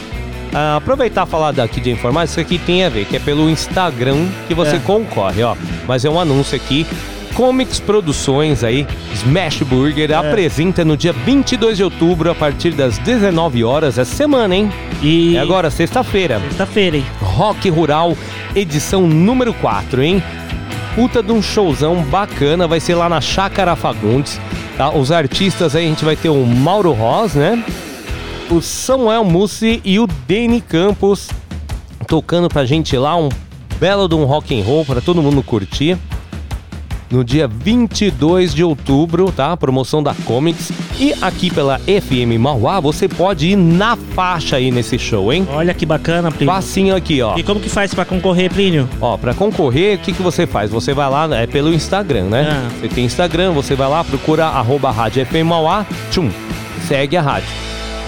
Ah, 0.53 0.77
aproveitar 0.77 1.27
e 1.27 1.31
falar 1.31 1.53
daqui 1.53 1.81
de 1.81 1.91
informática, 1.91 2.41
isso 2.41 2.41
aqui 2.41 2.59
tem 2.59 2.85
a 2.85 2.89
ver, 2.89 3.05
que 3.05 3.15
é 3.17 3.21
pelo 3.21 3.49
Instagram 3.51 4.27
que 4.49 4.55
você 4.55 4.77
É. 4.77 4.79
concorre, 4.81 5.43
ó. 5.43 5.55
Mas 5.87 6.05
é 6.05 6.11
um 6.11 6.19
anúncio 6.19 6.57
aqui. 6.57 6.87
Comics 7.35 7.81
Produções 7.81 8.63
aí, 8.65 8.87
Smash 9.15 9.63
Burger, 9.63 10.17
apresenta 10.17 10.85
no 10.85 10.97
dia 10.97 11.13
22 11.13 11.77
de 11.77 11.85
outubro, 11.85 12.31
a 12.31 12.35
partir 12.35 12.73
das 12.73 12.99
19 12.99 13.65
horas, 13.65 13.99
essa 13.99 14.15
semana, 14.15 14.55
hein? 14.55 14.71
E 15.03 15.37
É 15.37 15.41
agora, 15.41 15.71
sexta-feira. 15.71 16.41
Sexta-feira, 16.41 16.97
hein? 16.99 17.07
Rock 17.21 17.69
Rural, 17.71 18.17
edição 18.55 19.07
número 19.07 19.55
4, 19.55 20.03
hein? 20.03 20.23
Puta 20.95 21.23
de 21.23 21.33
um 21.33 21.41
showzão 21.41 22.03
bacana, 22.03 22.67
vai 22.67 22.81
ser 22.81 22.95
lá 22.95 23.09
na 23.09 23.21
Chácara 23.21 23.77
Fagundes, 23.77 24.41
tá? 24.77 24.91
Os 24.91 25.13
artistas 25.13 25.77
aí, 25.77 25.87
a 25.87 25.89
gente 25.89 26.05
vai 26.05 26.17
ter 26.17 26.29
o 26.29 26.45
Mauro 26.45 26.93
Ross, 26.93 27.35
né? 27.35 27.63
O 28.51 28.61
Samuel 28.61 29.25
Mussi 29.25 29.81
e 29.85 30.01
o 30.01 30.07
Deni 30.27 30.61
Campos 30.61 31.31
tocando 32.09 32.49
pra 32.49 32.65
gente 32.65 32.97
lá 32.97 33.17
um 33.17 33.29
belo 33.79 34.09
de 34.09 34.17
um 34.17 34.25
rock 34.25 34.61
and 34.61 34.65
roll 34.65 34.85
pra 34.85 35.01
todo 35.01 35.23
mundo 35.23 35.43
curtir. 35.43 35.97
No 37.11 37.25
dia 37.25 37.49
22 37.49 38.55
de 38.55 38.63
outubro, 38.63 39.33
tá? 39.33 39.57
Promoção 39.57 40.01
da 40.01 40.15
Comics. 40.25 40.71
E 40.97 41.13
aqui 41.21 41.51
pela 41.51 41.79
FM 41.81 42.39
Mauá, 42.39 42.79
você 42.79 43.09
pode 43.09 43.49
ir 43.49 43.57
na 43.57 43.97
faixa 43.97 44.57
aí 44.57 44.71
nesse 44.71 44.97
show, 44.97 45.33
hein? 45.33 45.45
Olha 45.51 45.75
que 45.75 45.85
bacana, 45.85 46.31
Plínio. 46.31 46.55
Facinho 46.55 46.95
aqui, 46.95 47.21
ó. 47.21 47.37
E 47.37 47.43
como 47.43 47.59
que 47.59 47.69
faz 47.69 47.93
pra 47.93 48.05
concorrer, 48.05 48.53
Plínio? 48.53 48.89
Ó, 49.01 49.17
pra 49.17 49.35
concorrer, 49.35 49.97
o 49.97 49.99
que, 49.99 50.13
que 50.13 50.23
você 50.23 50.47
faz? 50.47 50.71
Você 50.71 50.95
vai 50.95 51.11
lá, 51.11 51.29
é 51.37 51.49
pelo 51.49 51.75
Instagram, 51.75 52.27
né? 52.27 52.49
Ah. 52.49 52.71
Você 52.81 52.89
tem 52.89 53.05
Instagram, 53.05 53.51
você 53.51 53.75
vai 53.75 53.89
lá, 53.89 54.05
procura 54.05 54.47
arroba 54.47 54.93
Rádio 54.93 55.27
FM 55.27 55.47
Mauá, 55.47 55.85
tchum, 56.13 56.31
segue 56.87 57.17
a 57.17 57.23
rádio. 57.23 57.49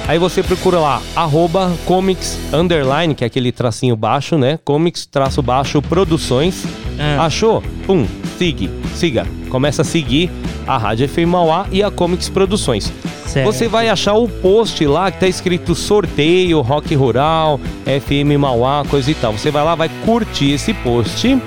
Aí 0.06 0.18
você 0.18 0.42
procura 0.42 0.78
lá, 0.78 1.02
arroba 1.16 1.72
comics 1.86 2.38
underline, 2.52 3.14
que 3.14 3.24
é 3.24 3.26
aquele 3.26 3.50
tracinho 3.50 3.96
baixo, 3.96 4.36
né? 4.36 4.58
Comics 4.64 5.06
traço 5.06 5.42
baixo 5.42 5.80
produções. 5.80 6.64
Ah. 6.98 7.24
Achou? 7.26 7.62
Pum, 7.86 8.06
siga, 8.42 8.70
siga. 8.96 9.26
Começa 9.48 9.82
a 9.82 9.84
seguir 9.84 10.28
a 10.66 10.76
Rádio 10.76 11.08
FM 11.08 11.28
Mauá 11.28 11.66
e 11.70 11.80
a 11.80 11.92
Comics 11.92 12.28
Produções. 12.28 12.92
Certo. 13.26 13.46
Você 13.46 13.68
vai 13.68 13.88
achar 13.88 14.14
o 14.14 14.28
post 14.28 14.84
lá 14.84 15.10
que 15.12 15.20
tá 15.20 15.28
escrito 15.28 15.74
sorteio, 15.76 16.60
rock 16.60 16.92
rural, 16.94 17.60
FM 17.84 18.36
Mauá, 18.38 18.84
coisa 18.88 19.10
e 19.10 19.14
tal. 19.14 19.32
Você 19.32 19.50
vai 19.50 19.62
lá, 19.62 19.76
vai 19.76 19.88
curtir 20.04 20.52
esse 20.52 20.74
post 20.74 21.38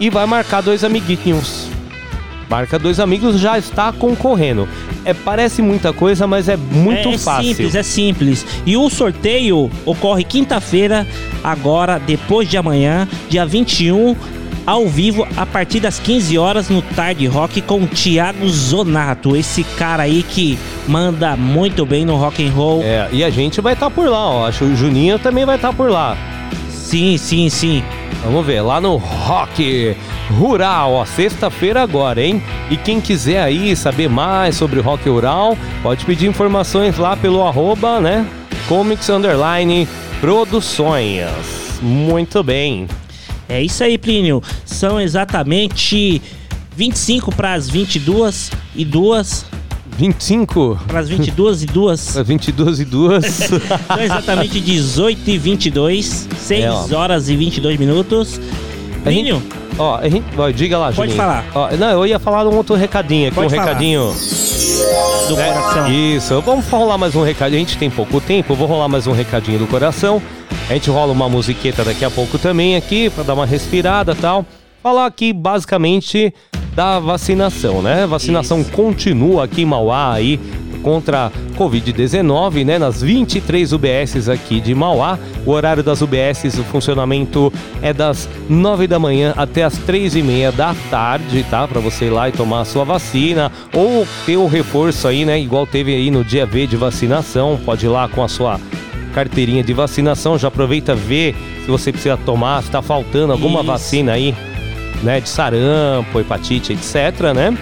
e 0.00 0.08
vai 0.08 0.24
marcar 0.24 0.62
dois 0.62 0.82
amiguinhos. 0.82 1.68
Marca 2.48 2.78
dois 2.78 2.98
amigos, 2.98 3.38
já 3.38 3.58
está 3.58 3.92
concorrendo. 3.92 4.66
É, 5.04 5.12
parece 5.12 5.60
muita 5.60 5.92
coisa, 5.92 6.26
mas 6.26 6.48
é 6.48 6.56
muito 6.56 7.10
é, 7.10 7.14
é 7.14 7.18
fácil. 7.18 7.48
simples, 7.48 7.74
é 7.74 7.82
simples. 7.82 8.46
E 8.64 8.76
o 8.76 8.88
sorteio 8.88 9.70
ocorre 9.84 10.24
quinta-feira, 10.24 11.06
agora, 11.44 11.98
depois 11.98 12.48
de 12.48 12.56
amanhã, 12.56 13.06
dia 13.28 13.44
21, 13.44 14.16
ao 14.68 14.86
vivo, 14.86 15.26
a 15.34 15.46
partir 15.46 15.80
das 15.80 15.98
15 15.98 16.36
horas, 16.36 16.68
no 16.68 16.82
Tarde 16.82 17.26
Rock 17.26 17.62
com 17.62 17.80
o 17.80 17.86
Thiago 17.86 18.46
Zonato. 18.50 19.34
Esse 19.34 19.64
cara 19.64 20.02
aí 20.02 20.22
que 20.22 20.58
manda 20.86 21.34
muito 21.38 21.86
bem 21.86 22.04
no 22.04 22.16
rock 22.16 22.46
and 22.46 22.52
roll. 22.52 22.82
É, 22.82 23.08
e 23.10 23.24
a 23.24 23.30
gente 23.30 23.62
vai 23.62 23.72
estar 23.72 23.88
por 23.88 24.06
lá, 24.06 24.28
ó. 24.28 24.46
Acho 24.46 24.58
que 24.58 24.64
o 24.66 24.76
Juninho 24.76 25.18
também 25.18 25.46
vai 25.46 25.56
estar 25.56 25.72
por 25.72 25.90
lá. 25.90 26.14
Sim, 26.70 27.16
sim, 27.16 27.48
sim. 27.48 27.82
Vamos 28.22 28.44
ver, 28.44 28.60
lá 28.60 28.78
no 28.78 28.96
Rock 28.96 29.96
Rural, 30.38 30.92
ó, 30.92 31.04
sexta-feira 31.06 31.82
agora, 31.82 32.22
hein? 32.22 32.42
E 32.70 32.76
quem 32.76 33.00
quiser 33.00 33.40
aí 33.40 33.74
saber 33.74 34.10
mais 34.10 34.56
sobre 34.56 34.80
o 34.80 34.82
Rock 34.82 35.08
Rural, 35.08 35.56
pode 35.82 36.04
pedir 36.04 36.26
informações 36.26 36.98
lá 36.98 37.16
pelo 37.16 37.42
arroba, 37.42 38.00
né? 38.00 38.26
Comics 38.68 39.08
Underline 39.08 39.88
Produções. 40.20 41.24
Muito 41.80 42.42
bem. 42.42 42.86
É 43.48 43.62
isso 43.62 43.82
aí, 43.82 43.96
Plínio. 43.96 44.42
São 44.64 45.00
exatamente 45.00 46.20
25 46.76 47.34
para 47.34 47.54
as 47.54 47.68
22 47.68 48.50
e 48.76 48.84
2. 48.84 49.46
25? 49.96 50.78
Para 50.86 51.00
as 51.00 51.08
22 51.08 51.62
e 51.62 51.66
2. 51.66 52.10
Para 52.12 52.22
22 52.22 52.80
e 52.80 52.84
2. 52.84 53.24
São 53.88 54.00
exatamente 54.00 54.60
18 54.60 55.30
e 55.30 55.38
22. 55.38 56.28
6 56.38 56.64
É, 56.64 56.70
ó. 56.70 56.86
horas 56.96 57.28
e 57.28 57.36
22 57.36 57.78
minutos. 57.78 58.40
Plínio, 59.02 59.42
Ó, 59.80 59.96
a 59.96 60.08
gente, 60.08 60.24
ó, 60.36 60.50
diga 60.50 60.76
lá, 60.76 60.86
Pode 60.86 61.12
Juninho. 61.12 61.16
falar. 61.16 61.44
Ó, 61.54 61.70
não, 61.76 61.88
eu 61.90 62.04
ia 62.06 62.18
falar 62.18 62.44
um 62.48 62.56
outro 62.56 62.74
recadinho 62.74 63.28
aqui, 63.28 63.34
Pode 63.36 63.46
um 63.46 63.50
falar. 63.56 63.64
recadinho. 63.68 64.12
do 65.28 65.36
né? 65.36 65.52
coração. 65.52 65.92
Isso, 65.92 66.40
vamos 66.42 66.66
rolar 66.68 66.98
mais 66.98 67.14
um 67.14 67.22
recadinho. 67.22 67.62
A 67.62 67.64
gente 67.64 67.78
tem 67.78 67.88
pouco 67.88 68.20
tempo, 68.20 68.52
eu 68.52 68.56
vou 68.56 68.66
rolar 68.66 68.88
mais 68.88 69.06
um 69.06 69.12
recadinho 69.12 69.58
do 69.60 69.66
coração. 69.68 70.20
A 70.68 70.74
gente 70.74 70.90
rola 70.90 71.12
uma 71.12 71.30
musiqueta 71.30 71.82
daqui 71.82 72.04
a 72.04 72.10
pouco 72.10 72.38
também 72.38 72.76
aqui, 72.76 73.08
pra 73.08 73.24
dar 73.24 73.32
uma 73.32 73.46
respirada 73.46 74.12
e 74.12 74.14
tal. 74.16 74.44
Falar 74.82 75.06
aqui 75.06 75.32
basicamente 75.32 76.32
da 76.74 77.00
vacinação, 77.00 77.80
né? 77.80 78.06
Vacinação 78.06 78.62
continua 78.62 79.44
aqui 79.44 79.62
em 79.62 79.64
Mauá 79.64 80.12
aí 80.12 80.38
contra 80.82 81.26
a 81.26 81.30
Covid-19, 81.58 82.66
né? 82.66 82.78
Nas 82.78 83.00
23 83.00 83.72
UBSs 83.72 84.28
aqui 84.28 84.60
de 84.60 84.74
Mauá. 84.74 85.18
O 85.46 85.52
horário 85.52 85.82
das 85.82 86.02
UBSs, 86.02 86.60
o 86.60 86.64
funcionamento 86.64 87.50
é 87.80 87.94
das 87.94 88.28
9 88.46 88.86
da 88.86 88.98
manhã 88.98 89.32
até 89.38 89.64
as 89.64 89.78
3 89.78 90.16
e 90.16 90.22
meia 90.22 90.52
da 90.52 90.74
tarde, 90.90 91.46
tá? 91.50 91.66
Pra 91.66 91.80
você 91.80 92.04
ir 92.04 92.10
lá 92.10 92.28
e 92.28 92.32
tomar 92.32 92.60
a 92.60 92.64
sua 92.66 92.84
vacina 92.84 93.50
ou 93.72 94.06
ter 94.26 94.36
o 94.36 94.46
reforço 94.46 95.08
aí, 95.08 95.24
né? 95.24 95.40
Igual 95.40 95.66
teve 95.66 95.94
aí 95.94 96.10
no 96.10 96.22
dia 96.22 96.44
V 96.44 96.66
de 96.66 96.76
vacinação. 96.76 97.58
Pode 97.64 97.86
ir 97.86 97.88
lá 97.88 98.06
com 98.06 98.22
a 98.22 98.28
sua 98.28 98.60
carteirinha 99.08 99.62
de 99.62 99.72
vacinação. 99.72 100.38
Já 100.38 100.48
aproveita 100.48 100.94
ver 100.94 101.34
se 101.64 101.70
você 101.70 101.92
precisa 101.92 102.16
tomar, 102.16 102.62
se 102.62 102.70
tá 102.70 102.82
faltando 102.82 103.32
alguma 103.32 103.60
Isso. 103.60 103.66
vacina 103.66 104.12
aí, 104.12 104.34
né? 105.02 105.20
De 105.20 105.28
sarampo, 105.28 106.20
hepatite, 106.20 106.72
etc, 106.72 107.32
né? 107.34 107.56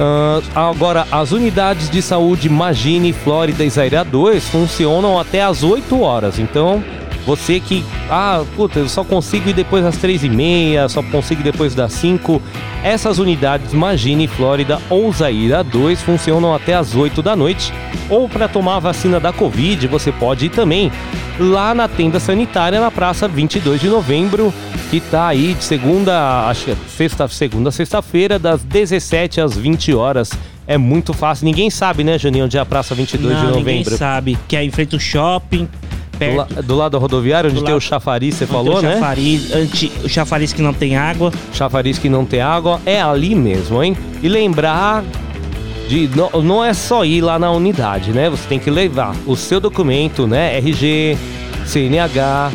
Ah, 0.00 0.40
agora, 0.54 1.06
as 1.10 1.32
unidades 1.32 1.90
de 1.90 2.00
saúde 2.00 2.48
Magine, 2.48 3.12
Flórida 3.12 3.64
e 3.64 3.70
Zaira 3.70 4.04
2 4.04 4.48
funcionam 4.48 5.18
até 5.18 5.42
às 5.42 5.64
8 5.64 6.00
horas. 6.00 6.38
Então, 6.38 6.82
você 7.28 7.60
que, 7.60 7.84
ah, 8.08 8.42
puta, 8.56 8.78
eu 8.78 8.88
só 8.88 9.04
consigo 9.04 9.50
ir 9.50 9.52
depois 9.52 9.84
das 9.84 9.98
3 9.98 10.24
e 10.24 10.30
meia, 10.30 10.88
só 10.88 11.02
consigo 11.02 11.42
ir 11.42 11.44
depois 11.44 11.74
das 11.74 11.92
5. 11.92 12.40
Essas 12.82 13.18
unidades 13.18 13.74
Magine, 13.74 14.26
Flórida 14.26 14.80
ou 14.88 15.12
Zaira 15.12 15.62
2 15.62 16.00
funcionam 16.00 16.54
até 16.54 16.72
às 16.74 16.94
8 16.94 17.20
da 17.22 17.36
noite. 17.36 17.70
Ou 18.08 18.30
para 18.30 18.48
tomar 18.48 18.76
a 18.76 18.80
vacina 18.80 19.20
da 19.20 19.30
Covid, 19.30 19.86
você 19.88 20.10
pode 20.10 20.46
ir 20.46 20.48
também 20.48 20.90
lá 21.38 21.74
na 21.74 21.86
tenda 21.86 22.18
sanitária 22.18 22.80
na 22.80 22.90
Praça 22.90 23.28
22 23.28 23.78
de 23.78 23.88
Novembro, 23.88 24.50
que 24.90 24.98
tá 24.98 25.26
aí 25.26 25.52
de 25.52 25.62
segunda, 25.62 26.48
acho 26.48 26.64
que 26.64 26.70
é 26.70 26.76
sexta, 26.88 27.28
segunda, 27.28 27.68
a 27.68 27.72
sexta-feira, 27.72 28.38
das 28.38 28.62
17 28.62 29.38
às 29.38 29.54
20 29.54 29.92
horas. 29.92 30.30
É 30.66 30.78
muito 30.78 31.12
fácil. 31.12 31.44
Ninguém 31.44 31.68
sabe, 31.68 32.04
né, 32.04 32.18
Juninho, 32.18 32.46
onde 32.46 32.56
é 32.56 32.60
a 32.60 32.64
Praça 32.64 32.94
22 32.94 33.34
Não, 33.34 33.40
de 33.40 33.46
ninguém 33.58 33.78
Novembro. 33.80 33.98
sabe. 33.98 34.38
Que 34.48 34.56
é 34.56 34.64
em 34.64 34.70
frente 34.70 34.94
ao 34.94 35.00
shopping, 35.00 35.68
perto 36.18 36.36
la- 36.36 36.62
do 36.62 36.74
lado 36.76 36.92
da 36.92 36.98
rodoviária, 36.98 37.48
onde 37.48 37.58
Do 37.60 37.64
tem 37.64 37.72
o 37.72 37.76
lado- 37.76 37.82
chafariz, 37.84 38.34
você 38.34 38.46
falou, 38.46 38.78
o 38.78 38.82
né? 38.82 38.94
chafariz, 38.94 39.52
anti, 39.54 39.92
o 40.04 40.08
chafariz 40.08 40.52
que 40.52 40.60
não 40.62 40.72
tem 40.74 40.96
água. 40.96 41.32
Chafariz 41.52 41.98
que 41.98 42.08
não 42.08 42.24
tem 42.24 42.40
água, 42.40 42.80
é 42.84 43.00
ali 43.00 43.34
mesmo, 43.34 43.82
hein? 43.82 43.96
E 44.22 44.28
lembrar 44.28 45.04
de 45.88 46.08
não, 46.14 46.42
não 46.42 46.64
é 46.64 46.74
só 46.74 47.04
ir 47.04 47.20
lá 47.22 47.38
na 47.38 47.50
unidade, 47.50 48.12
né? 48.12 48.28
Você 48.28 48.46
tem 48.48 48.58
que 48.58 48.70
levar 48.70 49.14
o 49.26 49.34
seu 49.36 49.58
documento, 49.60 50.26
né? 50.26 50.58
RG, 50.58 51.16
CNH 51.64 52.50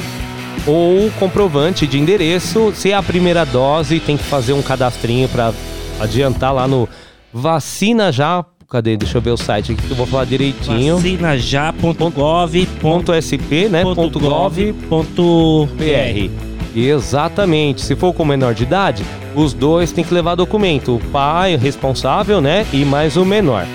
ou 0.67 1.09
comprovante 1.19 1.87
de 1.87 1.97
endereço. 1.99 2.71
Se 2.75 2.91
é 2.91 2.95
a 2.95 3.01
primeira 3.03 3.45
dose, 3.45 3.99
tem 3.99 4.17
que 4.17 4.23
fazer 4.23 4.53
um 4.53 4.61
cadastrinho 4.61 5.27
para 5.27 5.51
adiantar 5.99 6.53
lá 6.53 6.67
no 6.67 6.87
Vacina 7.33 8.11
Já. 8.11 8.45
Cadê? 8.73 8.97
Deixa 8.97 9.19
eu 9.19 9.21
ver 9.21 9.29
o 9.29 9.37
site 9.37 9.71
aqui 9.71 9.83
que 9.83 9.91
eu 9.91 9.95
vou 9.95 10.07
falar 10.07 10.25
direitinho. 10.25 10.95
Vacinajá.gov. 10.95 12.65
Ponto 12.81 13.13
.sp, 13.13 13.69
né? 13.69 13.83
Ponto 13.83 14.19
.gov 14.19 14.73
Ponto 14.89 15.69
PR. 15.77 16.31
Exatamente. 16.75 17.81
Se 17.81 17.95
for 17.95 18.11
com 18.13 18.25
menor 18.25 18.55
de 18.55 18.63
idade, 18.63 19.05
os 19.35 19.53
dois 19.53 19.91
têm 19.91 20.03
que 20.03 20.11
levar 20.11 20.33
documento. 20.33 20.95
O 20.95 20.99
pai, 21.11 21.53
o 21.53 21.59
responsável, 21.59 22.41
né? 22.41 22.65
E 22.73 22.83
mais 22.83 23.15
o 23.15 23.23
menor. 23.23 23.67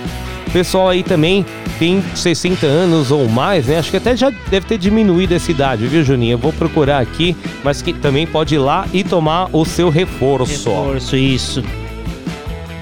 O 0.49 0.51
pessoal 0.51 0.89
aí 0.89 1.05
também 1.05 1.47
tem 1.79 2.03
60 2.17 2.67
anos 2.67 3.13
ou 3.13 3.29
mais, 3.29 3.67
né? 3.69 3.79
Acho 3.79 3.93
que 3.93 3.99
até 3.99 4.17
já 4.17 4.31
deve 4.51 4.67
ter 4.67 4.79
diminuído 4.79 5.33
essa 5.33 5.49
idade, 5.49 5.87
viu, 5.87 6.03
Juninho? 6.03 6.33
Eu 6.33 6.39
vou 6.39 6.53
procurar 6.53 6.99
aqui, 6.99 7.37
mas 7.63 7.81
que 7.81 7.93
também 7.93 8.27
pode 8.27 8.57
ir 8.57 8.59
lá 8.59 8.85
e 8.93 9.05
tomar 9.05 9.49
o 9.53 9.65
seu 9.65 9.91
reforço. 9.91 10.69
Reforço, 10.69 11.17
isso. 11.17 11.63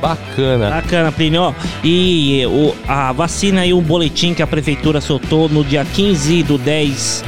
Bacana. 0.00 0.70
Bacana, 0.70 1.12
Plínio. 1.12 1.54
E 1.82 2.46
o, 2.46 2.72
a 2.86 3.10
vacina 3.12 3.66
e 3.66 3.72
o 3.72 3.80
boletim 3.80 4.34
que 4.34 4.42
a 4.42 4.46
prefeitura 4.46 5.00
soltou 5.00 5.48
no 5.48 5.64
dia 5.64 5.82
15 5.84 6.42
do 6.42 6.58
10, 6.58 7.24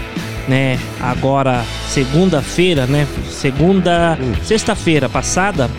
né? 0.49 0.79
Agora, 1.01 1.65
segunda-feira, 1.89 2.87
né? 2.87 3.07
Segunda. 3.31 4.19
Sexta-feira 4.43 5.09
passada. 5.09 5.71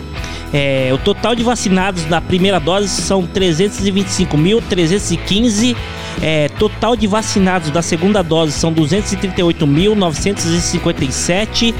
É, 0.52 0.90
o 0.92 0.98
total 0.98 1.36
de 1.36 1.44
vacinados 1.44 2.02
da 2.04 2.20
primeira 2.20 2.58
dose 2.58 2.88
são 2.88 3.22
325.315. 3.22 5.76
É, 6.20 6.48
total 6.58 6.96
de 6.96 7.06
vacinados 7.06 7.70
da 7.70 7.82
segunda 7.82 8.20
dose 8.22 8.50
são 8.52 8.74
238.957. 8.74 11.72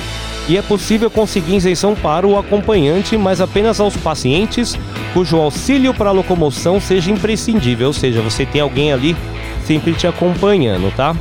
E 0.49 0.57
é 0.57 0.63
possível 0.63 1.11
conseguir 1.11 1.57
isenção 1.57 1.95
para 1.95 2.27
o 2.27 2.39
acompanhante, 2.39 3.17
mas 3.17 3.41
apenas 3.41 3.81
aos 3.81 3.97
pacientes 3.97 4.79
cujo 5.13 5.39
auxílio 5.39 5.93
para 5.93 6.11
a 6.11 6.13
locomoção 6.13 6.81
seja 6.81 7.11
imprescindível, 7.11 7.89
ou 7.89 7.93
seja, 7.93 8.21
você 8.21 8.47
tem 8.47 8.61
alguém 8.61 8.93
ali 8.93 9.17
sempre 9.65 9.93
te 9.93 10.07
acompanhando, 10.07 10.95
tá? 10.95 11.17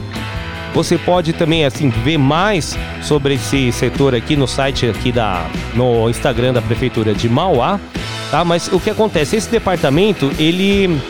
Você 0.76 0.98
pode 0.98 1.34
também 1.34 1.66
assim 1.66 1.90
ver 1.90 2.18
mais 2.18 2.78
sobre 3.02 3.36
esse 3.36 3.72
setor 3.72 4.14
aqui 4.14 4.36
no 4.36 4.48
site 4.48 4.88
aqui 4.88 5.12
da 5.12 5.50
no 5.74 6.10
Instagram 6.10 6.54
da 6.54 6.62
prefeitura 6.62 7.14
de 7.14 7.28
Mauá, 7.30 7.80
tá? 8.30 8.44
Mas 8.44 8.68
o 8.68 8.80
que 8.80 8.90
acontece? 8.90 9.38
Esse 9.38 9.50
departamento 9.50 10.32
ele 10.38 11.02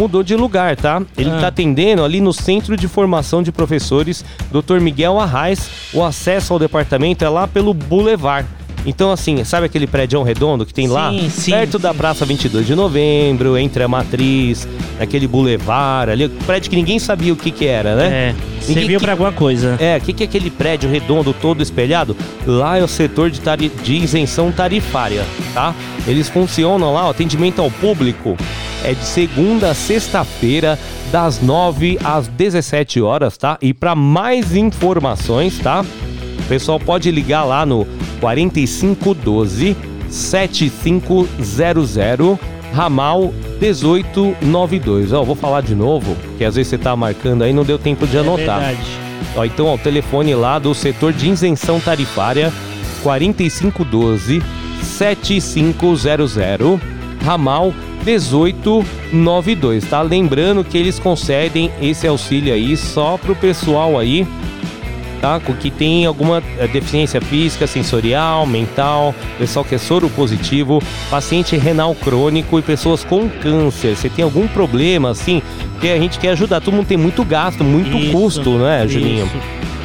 mudou 0.00 0.22
de 0.22 0.34
lugar, 0.34 0.76
tá? 0.76 1.02
Ele 1.16 1.30
Ah. 1.30 1.40
tá 1.40 1.46
atendendo 1.48 2.02
ali 2.02 2.20
no 2.22 2.32
Centro 2.32 2.74
de 2.76 2.88
Formação 2.88 3.42
de 3.42 3.52
Professores 3.52 4.24
Dr. 4.50 4.80
Miguel 4.80 5.20
Arraes. 5.20 5.68
O 5.92 6.02
acesso 6.02 6.54
ao 6.54 6.58
departamento 6.58 7.22
é 7.22 7.28
lá 7.28 7.46
pelo 7.46 7.74
Boulevard. 7.74 8.48
Então, 8.86 9.12
assim, 9.12 9.44
sabe 9.44 9.66
aquele 9.66 9.86
prédio 9.86 10.22
redondo 10.22 10.64
que 10.64 10.72
tem 10.72 10.88
lá? 10.88 11.10
Sim, 11.10 11.28
sim, 11.28 11.50
perto 11.50 11.78
da 11.78 11.92
Praça 11.92 12.24
22 12.24 12.66
de 12.66 12.74
Novembro, 12.74 13.58
entre 13.58 13.82
a 13.82 13.88
Matriz, 13.88 14.66
aquele 14.98 15.26
Boulevard 15.26 16.10
ali. 16.10 16.28
Prédio 16.46 16.70
que 16.70 16.76
ninguém 16.76 16.98
sabia 16.98 17.32
o 17.32 17.36
que 17.36 17.50
que 17.50 17.66
era, 17.66 17.94
né? 17.94 18.06
É, 18.06 18.34
Ninguém 18.66 18.74
serviu 18.74 18.98
que- 18.98 19.04
pra 19.04 19.12
alguma 19.12 19.32
coisa. 19.32 19.76
É, 19.78 19.98
o 19.98 20.00
que, 20.00 20.12
que 20.14 20.22
é 20.22 20.26
aquele 20.26 20.50
prédio 20.50 20.90
redondo 20.90 21.32
todo 21.34 21.62
espelhado? 21.62 22.16
Lá 22.46 22.78
é 22.78 22.82
o 22.82 22.88
setor 22.88 23.30
de, 23.30 23.40
tari- 23.40 23.70
de 23.82 23.94
isenção 23.96 24.50
tarifária, 24.50 25.24
tá? 25.52 25.74
Eles 26.06 26.28
funcionam 26.30 26.94
lá, 26.94 27.06
o 27.06 27.10
atendimento 27.10 27.60
ao 27.60 27.70
público 27.70 28.34
é 28.82 28.94
de 28.94 29.04
segunda 29.04 29.70
a 29.70 29.74
sexta-feira, 29.74 30.78
das 31.12 31.40
9 31.42 31.98
às 32.02 32.28
17 32.28 33.00
horas, 33.02 33.36
tá? 33.36 33.58
E 33.60 33.74
para 33.74 33.94
mais 33.94 34.54
informações, 34.56 35.58
tá? 35.58 35.84
O 36.38 36.42
pessoal 36.48 36.80
pode 36.80 37.10
ligar 37.10 37.44
lá 37.44 37.66
no 37.66 37.86
4512 38.20 39.76
7500 40.08 41.96
ramal 42.72 43.32
1892. 43.60 45.12
Ó, 45.12 45.24
vou 45.24 45.36
falar 45.36 45.62
de 45.62 45.74
novo, 45.74 46.16
que 46.38 46.44
às 46.44 46.54
vezes 46.56 46.70
você 46.70 46.78
tá 46.78 46.96
marcando 46.96 47.42
aí, 47.42 47.52
não 47.52 47.64
deu 47.64 47.78
tempo 47.78 48.06
de 48.06 48.16
anotar. 48.18 48.60
verdade. 48.60 48.88
Ó, 49.36 49.44
então, 49.44 49.66
ó, 49.66 49.74
o 49.74 49.78
telefone 49.78 50.34
lá 50.34 50.58
do 50.58 50.74
setor 50.74 51.12
de 51.12 51.28
isenção 51.28 51.78
tarifária 51.78 52.50
4512 53.02 54.42
7500 54.82 56.04
ramal 57.22 57.72
1892, 58.04 59.84
tá? 59.84 60.00
Lembrando 60.02 60.64
que 60.64 60.78
eles 60.78 60.98
concedem 60.98 61.70
esse 61.80 62.06
auxílio 62.06 62.54
aí 62.54 62.76
só 62.76 63.18
pro 63.18 63.36
pessoal 63.36 63.98
aí 63.98 64.26
Com 65.44 65.52
que 65.54 65.70
tem 65.70 66.06
alguma 66.06 66.42
eh, 66.58 66.66
deficiência 66.66 67.20
física, 67.20 67.66
sensorial, 67.66 68.46
mental, 68.46 69.14
pessoal 69.38 69.64
que 69.64 69.74
é 69.74 69.78
soro 69.78 70.08
positivo, 70.08 70.82
paciente 71.10 71.56
renal 71.56 71.94
crônico 71.94 72.58
e 72.58 72.62
pessoas 72.62 73.04
com 73.04 73.28
câncer. 73.28 73.94
Você 73.96 74.08
tem 74.08 74.24
algum 74.24 74.48
problema 74.48 75.10
assim? 75.10 75.42
Porque 75.72 75.88
a 75.88 75.98
gente 75.98 76.18
quer 76.18 76.30
ajudar. 76.30 76.60
Todo 76.60 76.74
mundo 76.74 76.86
tem 76.86 76.96
muito 76.96 77.22
gasto, 77.24 77.62
muito 77.62 77.96
Isso, 77.96 78.12
custo, 78.12 78.50
né, 78.58 78.86
Julinho? 78.88 79.26
isso. 79.26 79.36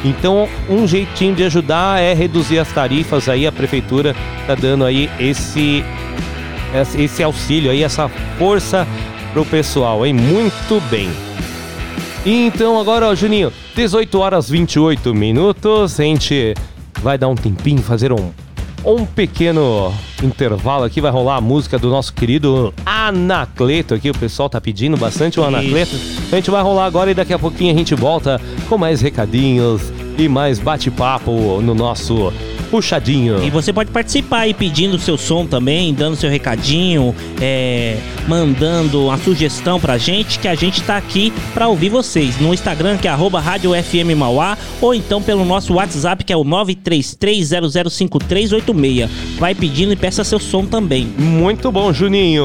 Então, 0.04 0.48
um 0.70 0.86
jeitinho 0.86 1.34
de 1.34 1.42
ajudar 1.44 2.00
é 2.00 2.14
reduzir 2.14 2.58
as 2.58 2.68
tarifas 2.72 3.28
aí. 3.28 3.46
A 3.46 3.52
prefeitura 3.52 4.14
tá 4.46 4.54
dando 4.54 4.84
aí 4.84 5.10
esse 5.18 5.84
esse- 6.74 7.02
esse 7.02 7.22
auxílio 7.22 7.70
aí, 7.70 7.82
essa 7.82 8.08
força 8.38 8.86
pro 9.32 9.44
pessoal, 9.44 10.04
hein? 10.06 10.12
Muito 10.14 10.80
bem. 10.90 11.08
Então 12.28 12.80
agora, 12.80 13.06
ó, 13.06 13.14
Juninho, 13.14 13.52
18 13.76 14.18
horas 14.18 14.50
28 14.50 15.14
minutos, 15.14 16.00
a 16.00 16.02
gente 16.02 16.54
vai 17.00 17.16
dar 17.16 17.28
um 17.28 17.36
tempinho, 17.36 17.80
fazer 17.80 18.12
um, 18.12 18.32
um 18.84 19.06
pequeno 19.06 19.94
intervalo 20.20 20.82
aqui, 20.82 21.00
vai 21.00 21.12
rolar 21.12 21.36
a 21.36 21.40
música 21.40 21.78
do 21.78 21.88
nosso 21.88 22.12
querido 22.12 22.74
Anacleto 22.84 23.94
aqui, 23.94 24.10
o 24.10 24.18
pessoal 24.18 24.50
tá 24.50 24.60
pedindo 24.60 24.96
bastante 24.96 25.38
o 25.38 25.44
Anacleto. 25.44 25.94
A 26.32 26.34
gente 26.34 26.50
vai 26.50 26.64
rolar 26.64 26.86
agora 26.86 27.12
e 27.12 27.14
daqui 27.14 27.32
a 27.32 27.38
pouquinho 27.38 27.72
a 27.72 27.78
gente 27.78 27.94
volta 27.94 28.40
com 28.68 28.76
mais 28.76 29.00
recadinhos 29.00 29.82
e 30.18 30.28
mais 30.28 30.58
bate-papo 30.58 31.60
no 31.62 31.76
nosso 31.76 32.32
puxadinho. 32.66 33.42
E 33.42 33.50
você 33.50 33.72
pode 33.72 33.90
participar 33.90 34.40
aí 34.40 34.54
pedindo 34.54 34.98
seu 34.98 35.16
som 35.16 35.46
também, 35.46 35.94
dando 35.94 36.16
seu 36.16 36.30
recadinho, 36.30 37.14
é, 37.40 37.96
mandando 38.28 39.06
uma 39.06 39.18
sugestão 39.18 39.80
pra 39.80 39.98
gente, 39.98 40.38
que 40.38 40.48
a 40.48 40.54
gente 40.54 40.82
tá 40.82 40.96
aqui 40.96 41.32
pra 41.54 41.68
ouvir 41.68 41.88
vocês. 41.88 42.38
No 42.40 42.52
Instagram, 42.52 42.96
que 42.96 43.06
é 43.08 43.10
arroba 43.10 43.40
Rádio 43.40 43.72
FM 43.72 44.16
Mauá, 44.16 44.56
ou 44.80 44.94
então 44.94 45.22
pelo 45.22 45.44
nosso 45.44 45.74
WhatsApp, 45.74 46.24
que 46.24 46.32
é 46.32 46.36
o 46.36 46.44
933005386. 46.44 49.08
Vai 49.38 49.54
pedindo 49.54 49.92
e 49.92 49.96
peça 49.96 50.24
seu 50.24 50.38
som 50.38 50.64
também. 50.64 51.06
Muito 51.18 51.72
bom, 51.72 51.92
Juninho. 51.92 52.44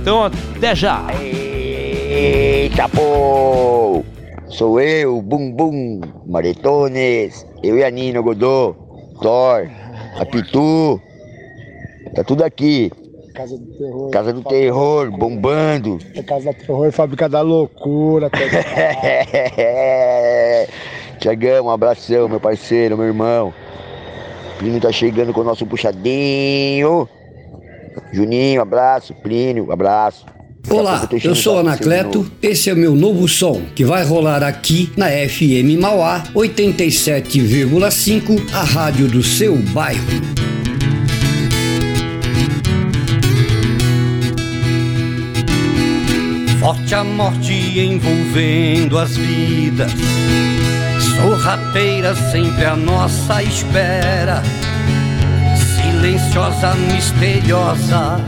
Então 0.00 0.24
até 0.24 0.74
já. 0.74 1.06
Eita, 1.12 2.88
pô! 2.88 4.04
Sou 4.48 4.80
eu, 4.80 5.22
Bum 5.22 5.52
Bum, 5.52 6.00
Maretones, 6.26 7.46
eu 7.62 7.78
e 7.78 7.84
a 7.84 7.90
Nina 7.90 8.20
Godô, 8.20 8.74
Thor, 9.20 9.68
a 10.18 10.24
Pitu, 10.24 11.00
tá 12.14 12.24
tudo 12.24 12.44
aqui. 12.44 12.90
Casa 13.34 13.56
do 13.56 13.66
Terror. 13.66 14.10
Casa 14.10 14.32
do 14.32 14.42
Terror, 14.42 15.10
bombando. 15.10 15.98
É 16.14 16.22
Casa 16.22 16.52
do 16.52 16.58
Terror, 16.58 16.92
Fábrica 16.92 17.28
da 17.28 17.40
Loucura. 17.40 18.30
Tiagão, 21.18 21.66
um 21.68 21.70
abração, 21.70 22.28
meu 22.28 22.40
parceiro, 22.40 22.96
meu 22.96 23.06
irmão. 23.06 23.54
Plínio 24.58 24.80
tá 24.80 24.92
chegando 24.92 25.32
com 25.32 25.40
o 25.40 25.44
nosso 25.44 25.64
puxadinho. 25.64 27.08
Juninho, 28.12 28.60
abraço. 28.60 29.14
Plínio, 29.14 29.72
abraço. 29.72 30.26
Olá, 30.68 31.08
eu 31.24 31.34
sou 31.34 31.58
Anacleto, 31.58 32.30
esse 32.42 32.68
é 32.70 32.74
o 32.74 32.76
meu 32.76 32.94
novo 32.94 33.26
som, 33.26 33.62
que 33.74 33.84
vai 33.84 34.04
rolar 34.04 34.42
aqui 34.42 34.92
na 34.96 35.06
FM 35.08 35.80
Mauá 35.80 36.22
87,5, 36.34 38.52
a 38.52 38.62
rádio 38.62 39.08
do 39.08 39.22
seu 39.22 39.56
bairro. 39.56 40.04
Forte 46.60 46.94
a 46.94 47.02
morte 47.02 47.52
envolvendo 47.52 48.98
as 48.98 49.16
vidas, 49.16 49.90
sorrateira 51.16 52.14
sempre 52.30 52.64
à 52.64 52.76
nossa 52.76 53.42
espera, 53.42 54.42
silenciosa, 55.56 56.74
misteriosa, 56.74 58.20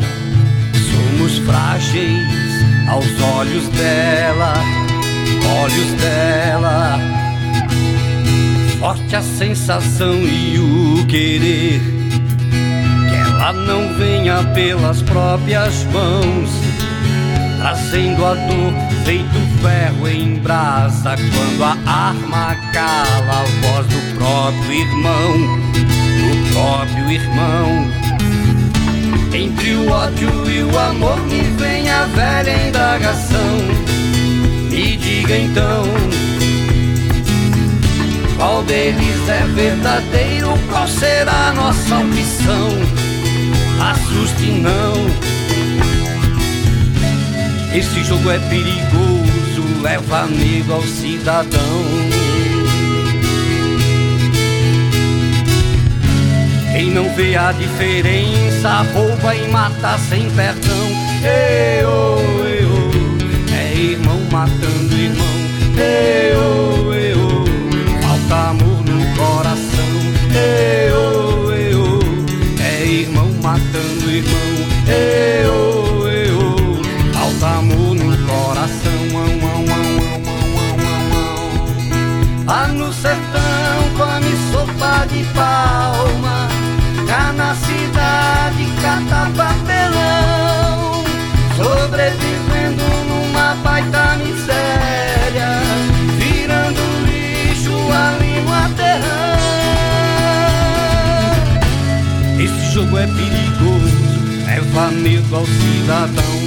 somos 1.13 1.39
frágeis 1.39 2.27
aos 2.89 3.07
olhos 3.37 3.69
dela, 3.69 4.55
olhos 5.63 5.93
dela. 6.01 6.99
Forte 8.79 9.17
a 9.17 9.23
sensação 9.23 10.15
e 10.15 10.59
o 10.59 11.07
querer, 11.07 11.81
que 13.09 13.15
ela 13.15 13.53
não 13.53 13.95
venha 13.95 14.43
pelas 14.55 15.03
próprias 15.03 15.85
mãos 15.85 16.51
trazendo 17.59 18.25
a 18.27 18.35
dor 18.35 18.73
feito 19.05 19.39
ferro 19.63 20.09
em 20.09 20.35
brasa 20.41 21.15
quando 21.15 21.63
a 21.63 21.77
arma 21.89 22.57
cala 22.73 23.43
a 23.43 23.45
voz 23.61 23.87
do 23.87 24.17
próprio 24.17 24.73
irmão, 24.73 25.61
do 25.73 26.53
próprio 26.53 27.13
irmão. 27.13 28.02
Entre 29.35 29.75
o 29.75 29.91
ódio 29.91 30.51
e 30.51 30.63
o 30.63 30.79
amor 30.79 31.19
me 31.23 31.41
vem 31.59 31.89
a 31.91 32.05
velha 32.05 32.69
indagação. 32.69 33.57
Me 34.71 34.97
diga 34.97 35.37
então, 35.39 35.85
qual 38.37 38.63
deles 38.65 39.29
é 39.29 39.47
verdadeiro? 39.55 40.49
Qual 40.71 40.87
será 40.87 41.49
a 41.49 41.53
nossa 41.55 41.99
opção? 41.99 42.69
Assuste 43.81 44.51
não. 44.51 44.93
Esse 47.75 48.05
jogo 48.05 48.31
é 48.31 48.39
perigoso, 48.39 49.83
leva 49.83 50.27
medo 50.27 50.75
ao 50.75 50.83
cidadão. 50.83 52.22
Quem 56.83 56.91
não 56.91 57.09
vê 57.15 57.37
a 57.37 57.53
diferença, 57.53 58.83
rouba 58.93 59.37
e 59.37 59.47
mata 59.47 59.97
sem 59.99 60.29
perdão. 60.31 60.89
Ei, 61.23 61.85
oh, 61.85 62.45
ei, 62.45 62.67
oh, 62.67 63.55
é 63.55 63.73
irmão 63.73 64.19
matando 64.33 64.93
irmão. 64.93 65.25
Ei, 65.79 66.35
oh, 66.35 66.91
oh, 67.15 68.03
falta 68.03 68.51
amor 68.51 68.83
no 68.85 69.17
coração. 69.17 69.93
Ei, 70.35 70.91
oh, 70.93 71.53
é 72.61 72.85
irmão 72.85 73.31
matando 73.41 74.11
irmão. 74.11 74.35
Ei, 74.89 75.47
oh, 75.47 76.83
falta 77.17 77.47
amor 77.59 77.95
no 77.95 78.27
coração. 78.27 78.93
Ão, 79.15 79.21
ão, 79.21 79.65
ão, 79.69 79.85
ão, 79.85 80.33
ão, 80.43 80.81
ão, 80.91 81.15
ão. 81.95 82.45
Lá 82.45 82.67
no 82.67 82.93
sertão 82.93 83.41
come 83.97 84.35
sopa 84.51 85.07
de 85.07 85.23
na 85.35 86.12
pirata 88.93 89.31
papelão, 89.37 91.05
sobrevivendo 91.57 92.85
numa 93.09 93.55
baita 93.63 94.17
miséria, 94.17 95.49
virando 96.19 96.83
lixo 97.07 97.73
a 97.91 98.19
língua 98.21 98.71
terrã 98.77 99.33
Esse 102.39 102.75
jogo 102.75 102.99
é 102.99 103.07
perigoso, 103.07 104.03
leva 104.47 104.91
medo 104.91 105.37
ao 105.37 105.47
cidadão. 105.47 106.43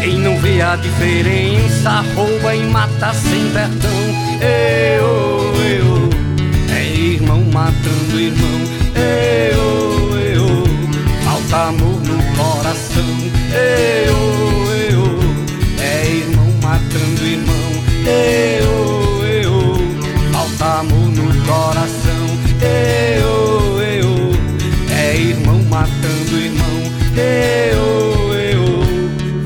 Quem 0.00 0.18
não 0.18 0.38
vê 0.38 0.60
a 0.60 0.76
diferença 0.76 2.04
rouba 2.14 2.54
e 2.54 2.64
mata 2.64 3.12
sem 3.14 3.50
perdão. 3.50 3.90
Eu 4.40 5.57
matando 7.58 8.20
irmão. 8.20 8.60
Eu, 8.94 10.16
eu, 10.16 10.46
falta 11.24 11.56
amor 11.68 12.00
no 12.02 12.18
coração. 12.36 13.10
Eu, 13.52 14.18
eu, 14.90 15.04
é 15.82 16.06
irmão 16.08 16.52
matando 16.62 17.26
irmão. 17.26 17.70
Eu, 18.06 19.26
eu, 19.26 19.74
falta 20.32 20.66
amor 20.80 21.08
no 21.10 21.26
coração. 21.46 22.24
Eu, 22.62 23.82
eu, 23.82 24.12
é 24.96 25.16
irmão 25.16 25.60
matando 25.64 26.38
irmão. 26.38 26.78
Eu, 27.16 28.34
eu, 28.34 28.66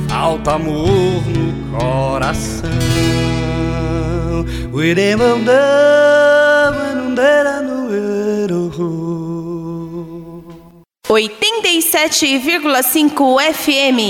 falta 0.07 0.51
amor 0.53 1.23
no 1.29 1.79
coração. 1.79 2.71
O 4.71 4.83
irmão 4.83 5.39
não 5.39 6.42
87,5 11.13 13.53
FM. 13.53 14.01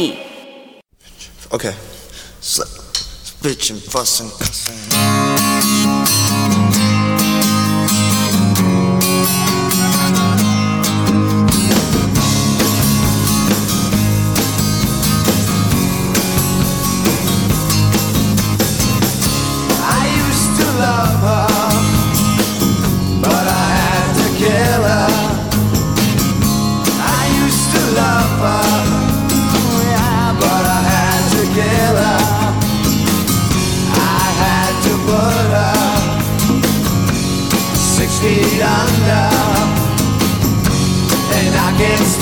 Okay. 1.53 1.74
Bitch 3.42 3.70
and 3.70 3.82
fussing. 3.82 4.30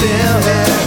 still 0.00 0.42
here. 0.42 0.79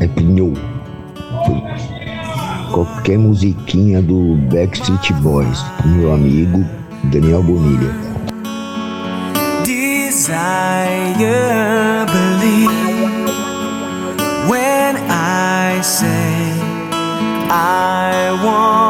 É 0.00 0.06
Pinho. 0.06 0.54
Qualquer 2.70 3.18
musiquinha 3.18 4.00
do 4.00 4.36
Backstreet 4.52 5.12
Boys, 5.14 5.64
meu 5.84 6.14
amigo 6.14 6.64
Daniel 7.10 7.42
Bonilha. 7.42 7.92
Desire, 9.64 10.46
believe 12.06 12.70
when 14.48 14.96
I 15.10 15.82
say 15.82 16.52
I 17.50 18.30
want. 18.44 18.83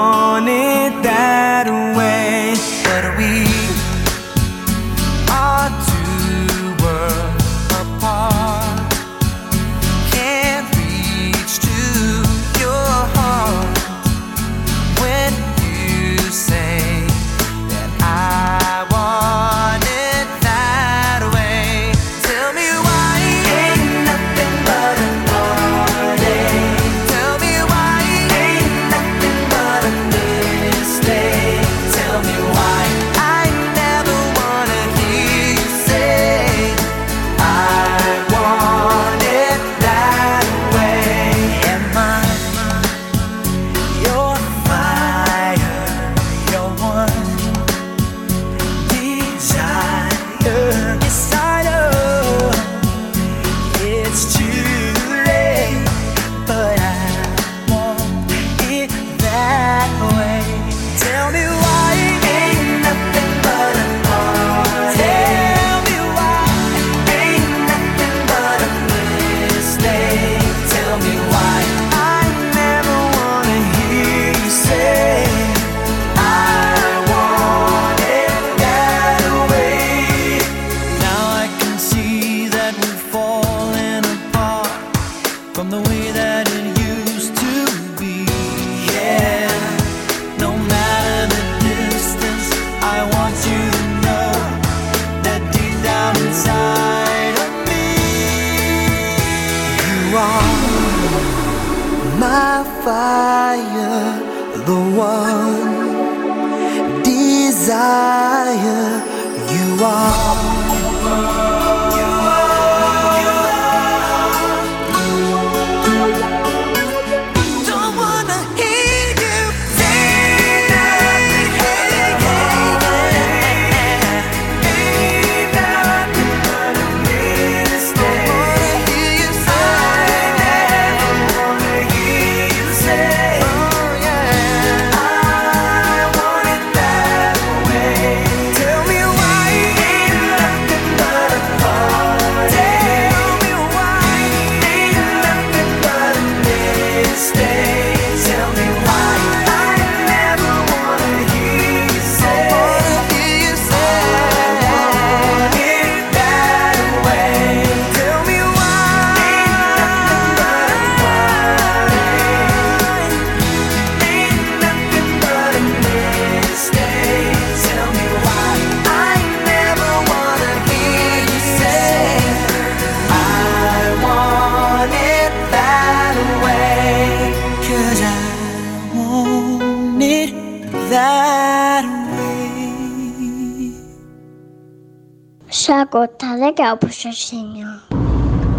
Chaco, 185.94 186.08
tá 186.08 186.34
legal, 186.34 186.76
puxadinho. 186.76 187.80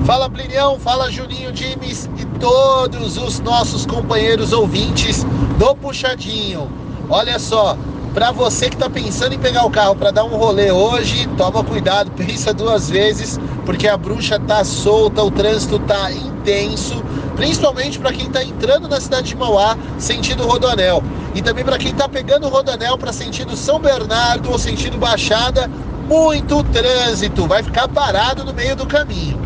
Fala 0.06 0.30
Plinião, 0.30 0.80
fala 0.80 1.12
Juninho 1.12 1.52
Dimes 1.52 2.10
e 2.18 2.26
todos 2.40 3.18
os 3.18 3.42
nossos 3.42 3.86
companheiros 3.86 4.54
ouvintes 4.54 5.26
do 5.58 5.76
Puxadinho. 5.76 6.72
Olha 7.10 7.38
só, 7.38 7.78
para 8.14 8.32
você 8.32 8.70
que 8.70 8.78
tá 8.78 8.90
pensando 8.90 9.34
em 9.34 9.40
pegar 9.40 9.66
o 9.66 9.70
carro 9.70 9.96
para 9.98 10.12
dar 10.12 10.24
um 10.24 10.38
rolê 10.38 10.72
hoje, 10.72 11.28
toma 11.36 11.62
cuidado, 11.62 12.10
pensa 12.16 12.54
duas 12.54 12.90
vezes, 12.90 13.38
porque 13.66 13.88
a 13.88 13.98
bruxa 13.98 14.40
tá 14.40 14.64
solta, 14.64 15.22
o 15.22 15.30
trânsito 15.30 15.78
tá 15.80 16.10
intenso, 16.14 17.04
principalmente 17.36 18.00
para 18.00 18.14
quem 18.14 18.30
tá 18.30 18.44
entrando 18.44 18.88
na 18.88 19.02
cidade 19.02 19.28
de 19.28 19.36
Mauá, 19.36 19.78
sentido 19.98 20.48
Rodoanel. 20.48 21.04
E 21.34 21.42
também 21.42 21.66
para 21.66 21.78
quem 21.78 21.94
tá 21.94 22.08
pegando 22.08 22.48
o 22.48 22.50
Rodoanel 22.50 22.98
para 22.98 23.12
sentido 23.12 23.58
São 23.58 23.78
Bernardo 23.78 24.50
ou 24.50 24.58
sentido 24.58 24.98
Baixada, 24.98 25.70
muito 26.06 26.64
trânsito, 26.66 27.48
vai 27.48 27.64
ficar 27.64 27.88
parado 27.88 28.44
no 28.44 28.54
meio 28.54 28.76
do 28.76 28.86
caminho. 28.86 29.40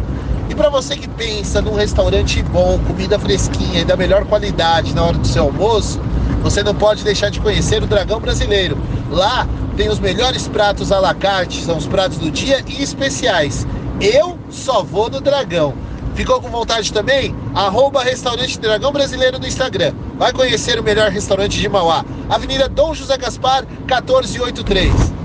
E 0.49 0.55
para 0.55 0.69
você 0.69 0.95
que 0.95 1.07
pensa 1.07 1.61
num 1.61 1.73
restaurante 1.73 2.41
bom, 2.43 2.79
comida 2.87 3.17
fresquinha 3.17 3.81
e 3.81 3.85
da 3.85 3.95
melhor 3.95 4.25
qualidade 4.25 4.93
na 4.93 5.03
hora 5.03 5.17
do 5.17 5.27
seu 5.27 5.43
almoço, 5.43 6.01
você 6.41 6.63
não 6.63 6.73
pode 6.73 7.03
deixar 7.03 7.29
de 7.29 7.39
conhecer 7.39 7.81
o 7.83 7.87
Dragão 7.87 8.19
Brasileiro. 8.19 8.77
Lá 9.09 9.47
tem 9.77 9.89
os 9.89 9.99
melhores 9.99 10.47
pratos 10.47 10.91
à 10.91 10.99
la 10.99 11.13
carte, 11.13 11.63
são 11.63 11.77
os 11.77 11.87
pratos 11.87 12.17
do 12.17 12.31
dia 12.31 12.63
e 12.67 12.81
especiais. 12.81 13.65
Eu 14.01 14.37
só 14.49 14.83
vou 14.83 15.09
no 15.09 15.21
Dragão. 15.21 15.73
Ficou 16.15 16.41
com 16.41 16.49
vontade 16.49 16.91
também? 16.91 17.33
Arroba 17.55 18.03
Restaurante 18.03 18.59
Dragão 18.59 18.91
Brasileiro 18.91 19.39
no 19.39 19.47
Instagram. 19.47 19.93
Vai 20.17 20.33
conhecer 20.33 20.79
o 20.79 20.83
melhor 20.83 21.09
restaurante 21.09 21.57
de 21.57 21.69
Mauá. 21.69 22.03
Avenida 22.29 22.67
Dom 22.67 22.93
José 22.93 23.17
Gaspar, 23.17 23.65
1483. 23.85 25.18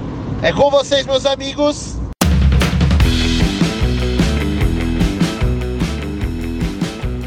É 0.44 0.52
com 0.52 0.70
vocês, 0.70 1.04
meus 1.06 1.24
amigos. 1.24 1.96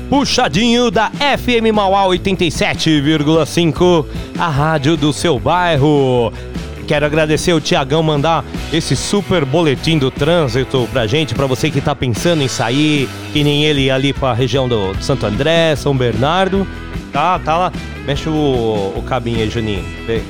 Puxadinho 0.07 0.91
da 0.91 1.09
FM 1.09 1.73
Mauá 1.73 2.03
87,5, 2.03 4.05
a 4.37 4.47
rádio 4.47 4.95
do 4.95 5.11
seu 5.11 5.39
bairro. 5.39 6.31
Quero 6.87 7.07
agradecer 7.07 7.53
o 7.53 7.59
Tiagão 7.59 8.03
mandar 8.03 8.45
esse 8.71 8.95
super 8.95 9.43
boletim 9.43 9.97
do 9.97 10.11
trânsito 10.11 10.87
pra 10.91 11.07
gente, 11.07 11.33
pra 11.33 11.47
você 11.47 11.71
que 11.71 11.81
tá 11.81 11.95
pensando 11.95 12.43
em 12.43 12.47
sair, 12.47 13.09
que 13.33 13.43
nem 13.43 13.65
ele 13.65 13.89
ali 13.89 14.13
pra 14.13 14.31
região 14.31 14.69
do 14.69 14.93
Santo 15.01 15.25
André, 15.25 15.75
São 15.75 15.97
Bernardo. 15.97 16.67
Tá, 17.11 17.39
tá 17.39 17.57
lá. 17.57 17.71
Mexe 18.05 18.29
o, 18.29 18.93
o 18.95 19.03
cabinho 19.07 19.39
aí, 19.39 19.49
Juninho. 19.49 19.83
Vê. 20.05 20.21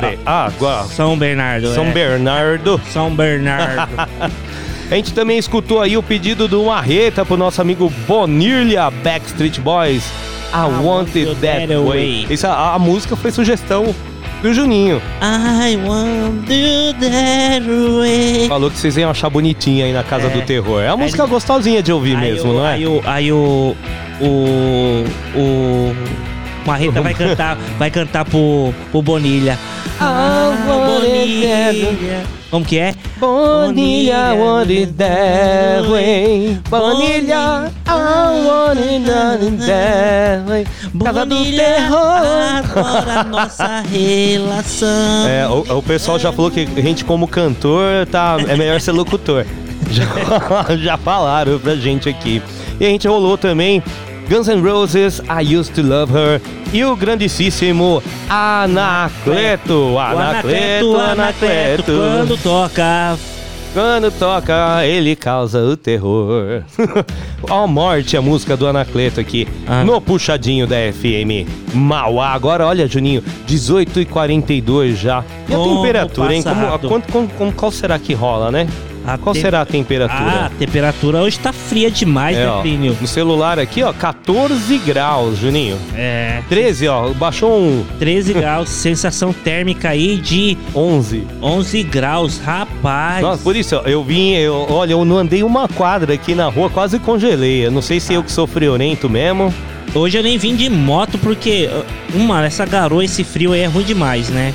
Peraí. 0.00 0.18
Ah, 0.24 0.46
agora. 0.46 0.84
São 0.84 1.16
Bernardo. 1.18 1.74
São 1.74 1.86
é. 1.86 1.90
Bernardo. 1.90 2.80
São 2.90 3.14
Bernardo. 3.14 3.88
A 4.90 4.94
gente 4.94 5.12
também 5.12 5.36
escutou 5.38 5.82
aí 5.82 5.96
o 5.98 6.02
pedido 6.02 6.48
do 6.48 6.64
Marreta 6.64 7.22
pro 7.24 7.36
nosso 7.36 7.60
amigo 7.60 7.92
Bonilha 8.06 8.90
Backstreet 8.90 9.60
Boys. 9.60 10.02
I, 10.50 10.82
want 10.82 11.08
it 11.14 11.26
that, 11.42 11.66
that 11.66 11.74
way. 11.76 12.24
way. 12.24 12.26
Essa, 12.30 12.48
a, 12.48 12.74
a 12.74 12.78
música 12.78 13.14
foi 13.14 13.30
sugestão 13.30 13.94
do 14.40 14.54
Juninho. 14.54 15.02
I 15.20 15.76
want 15.86 16.48
you 16.48 16.94
that 17.00 17.66
way. 17.98 18.48
Falou 18.48 18.70
que 18.70 18.78
vocês 18.78 18.96
iam 18.96 19.10
achar 19.10 19.28
bonitinha 19.28 19.84
aí 19.84 19.92
na 19.92 20.02
Casa 20.02 20.28
É. 20.28 20.30
do 20.30 20.40
Terror. 20.40 20.80
É 20.80 20.86
uma 20.86 21.02
Aí 21.04 21.10
música 21.10 21.26
gostosinha 21.26 21.82
de 21.82 21.92
ouvir 21.92 22.16
mesmo, 22.16 22.52
o- 22.52 22.54
não 22.54 22.66
é? 22.66 22.72
Aí 22.72 22.86
o. 22.86 23.02
Aí 23.04 23.30
o. 23.30 23.76
O. 24.22 25.04
O. 25.36 25.94
Marreta 26.68 27.00
vai 27.00 27.14
cantar, 27.14 27.56
vai 27.78 27.90
cantar 27.90 28.26
pro, 28.26 28.74
pro 28.92 29.00
Bonilha. 29.00 29.58
Ah, 29.98 30.52
Bonilha. 30.66 32.26
Como 32.50 32.62
que 32.62 32.78
é? 32.78 32.94
Bonilha, 33.18 34.34
I 34.34 34.38
want 34.38 34.70
it 34.70 34.92
that 34.92 35.88
way. 35.88 36.60
Bonilha, 36.68 37.72
I 37.86 38.46
want 38.46 38.78
it 38.80 39.66
that 39.66 40.46
way. 40.46 40.66
Casa 41.02 41.24
do 41.24 41.34
Bonilha, 41.34 41.64
Terror. 41.64 42.00
agora 42.58 43.24
nossa 43.24 43.80
relação. 43.80 45.26
É, 45.26 45.48
o, 45.48 45.78
o 45.78 45.82
pessoal 45.82 46.18
já 46.18 46.30
falou 46.30 46.50
que 46.50 46.68
a 46.76 46.80
gente 46.82 47.02
como 47.02 47.26
cantor 47.26 48.06
tá, 48.10 48.36
é 48.46 48.56
melhor 48.56 48.78
ser 48.82 48.92
locutor. 48.92 49.46
Já, 49.90 50.04
já 50.76 50.98
falaram 50.98 51.58
pra 51.58 51.74
gente 51.74 52.10
aqui. 52.10 52.42
E 52.78 52.84
a 52.84 52.90
gente 52.90 53.08
rolou 53.08 53.38
também 53.38 53.82
Guns 54.28 54.48
N' 54.48 54.60
Roses, 54.62 55.20
I 55.28 55.42
Used 55.56 55.74
to 55.74 55.82
Love 55.82 56.12
Her 56.12 56.40
e 56.72 56.84
o 56.84 56.94
grandíssimo 56.94 58.02
Anacleto. 58.28 59.98
Anacleto, 59.98 60.96
Anacleto. 60.96 61.92
Quando 61.92 62.36
toca. 62.42 63.18
Quando 63.72 64.10
toca, 64.10 64.84
ele 64.84 65.14
causa 65.14 65.60
o 65.60 65.76
terror. 65.76 66.62
Ó, 67.48 67.66
morte, 67.66 68.16
a 68.16 68.22
música 68.22 68.56
do 68.56 68.66
Anacleto 68.66 69.20
aqui, 69.20 69.46
no 69.86 70.00
puxadinho 70.00 70.66
da 70.66 70.76
FM 70.92 71.46
Mauá. 71.74 72.30
Agora, 72.32 72.66
olha, 72.66 72.86
Juninho, 72.88 73.22
18 73.46 74.00
e 74.00 74.04
42 74.06 74.98
já. 74.98 75.22
E 75.48 75.54
a 75.54 75.56
Como 75.56 75.76
temperatura, 75.76 76.34
hein? 76.34 76.42
Como, 76.42 77.02
como- 77.02 77.28
como- 77.28 77.52
qual 77.52 77.70
será 77.70 77.98
que 77.98 78.14
rola, 78.14 78.50
né? 78.50 78.66
Qual 79.16 79.34
te- 79.34 79.40
será 79.40 79.62
a 79.62 79.64
temperatura? 79.64 80.20
Ah, 80.30 80.46
a 80.46 80.50
temperatura 80.50 81.18
hoje 81.22 81.38
tá 81.38 81.52
fria 81.52 81.90
demais, 81.90 82.36
É, 82.36 82.44
né, 82.44 82.58
Plínio? 82.60 82.96
no 83.00 83.06
celular 83.06 83.58
aqui, 83.58 83.82
ó, 83.82 83.92
14 83.92 84.76
graus, 84.78 85.38
Juninho. 85.38 85.78
É. 85.96 86.42
13, 86.48 86.88
ó, 86.88 87.08
baixou 87.14 87.58
um. 87.58 87.84
13 87.98 88.34
graus, 88.34 88.68
sensação 88.68 89.32
térmica 89.32 89.90
aí 89.90 90.16
de 90.16 90.58
11. 90.74 91.26
11 91.40 91.82
graus, 91.84 92.38
rapaz. 92.38 93.22
Nossa, 93.22 93.42
por 93.42 93.56
isso, 93.56 93.76
ó, 93.76 93.82
eu 93.88 94.02
vim, 94.04 94.32
eu, 94.34 94.66
olha, 94.68 94.92
eu 94.92 95.04
não 95.04 95.18
andei 95.18 95.42
uma 95.42 95.68
quadra 95.68 96.12
aqui 96.14 96.34
na 96.34 96.48
rua, 96.48 96.68
quase 96.68 96.98
congelei. 96.98 97.64
Eu 97.66 97.70
não 97.70 97.80
sei 97.80 98.00
se 98.00 98.12
eu 98.12 98.22
que 98.22 98.32
sou 98.32 98.46
friorento 98.46 99.08
mesmo. 99.08 99.54
Hoje 99.94 100.18
eu 100.18 100.22
nem 100.22 100.36
vim 100.36 100.54
de 100.54 100.68
moto 100.68 101.16
porque, 101.18 101.70
uma, 102.14 102.44
essa 102.44 102.66
garoa, 102.66 103.02
esse 103.04 103.24
frio 103.24 103.52
aí 103.54 103.60
é 103.62 103.66
ruim 103.66 103.84
demais, 103.84 104.28
né? 104.28 104.52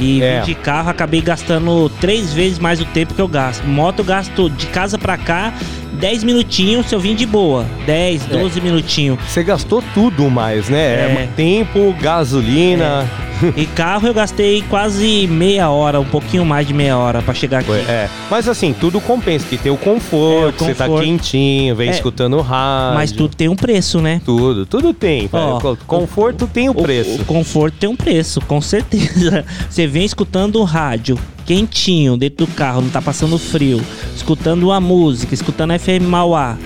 E 0.00 0.22
É. 0.22 0.40
de 0.40 0.54
carro, 0.54 0.88
acabei 0.90 1.20
gastando 1.20 1.88
três 2.00 2.32
vezes 2.32 2.58
mais 2.58 2.80
o 2.80 2.84
tempo 2.86 3.14
que 3.14 3.20
eu 3.20 3.28
gasto. 3.28 3.64
Moto 3.66 3.98
eu 4.00 4.04
gasto 4.04 4.48
de 4.50 4.66
casa 4.66 4.98
pra 4.98 5.16
cá, 5.18 5.52
10 5.92 6.24
minutinhos 6.24 6.90
eu 6.92 7.00
vim 7.00 7.14
de 7.14 7.26
boa. 7.26 7.66
10, 7.86 8.26
12 8.26 8.60
minutinhos. 8.60 9.18
Você 9.28 9.42
gastou 9.42 9.82
tudo 9.94 10.28
mais, 10.30 10.68
né? 10.68 10.78
É. 11.24 11.28
Tempo, 11.36 11.94
gasolina. 12.00 13.08
E 13.56 13.64
carro 13.64 14.06
eu 14.06 14.12
gastei 14.12 14.62
quase 14.68 15.26
meia 15.26 15.70
hora, 15.70 15.98
um 15.98 16.04
pouquinho 16.04 16.44
mais 16.44 16.66
de 16.66 16.74
meia 16.74 16.98
hora 16.98 17.22
pra 17.22 17.32
chegar 17.32 17.60
aqui. 17.60 17.72
É, 17.72 18.06
mas 18.30 18.46
assim, 18.46 18.74
tudo 18.78 19.00
compensa, 19.00 19.46
que 19.48 19.56
tem 19.56 19.72
o 19.72 19.78
conforto, 19.78 20.62
É, 20.62 20.64
o 20.64 20.66
você 20.66 20.74
tá 20.74 20.84
conforto. 20.86 21.04
quentinho, 21.06 21.74
vem 21.74 21.88
É, 21.88 21.92
escutando 21.92 22.36
o 22.36 22.42
rádio. 22.42 22.94
Mas 22.96 23.12
tudo 23.12 23.34
tem 23.34 23.48
um 23.48 23.56
preço, 23.56 23.98
né? 24.02 24.20
Tudo, 24.26 24.66
tudo 24.66 24.92
tem. 24.92 25.26
Ó, 25.32 25.74
conforto 25.86 26.46
tem 26.46 26.68
o 26.68 26.74
preço. 26.74 27.22
O 27.22 27.24
conforto 27.24 27.76
tem 27.80 27.88
um 27.88 27.96
preço, 27.96 28.42
com 28.42 28.60
certeza. 28.60 29.42
Você 29.70 29.86
vem 29.86 30.04
escutando 30.04 30.56
o 30.60 30.64
rádio, 30.64 31.18
quentinho, 31.50 32.16
dentro 32.16 32.46
do 32.46 32.52
carro, 32.52 32.80
não 32.80 32.90
tá 32.90 33.02
passando 33.02 33.36
frio, 33.36 33.82
escutando 34.14 34.68
uma 34.68 34.80
música, 34.80 35.34
escutando 35.34 35.76
FM 35.76 36.06
Mauá, 36.06 36.56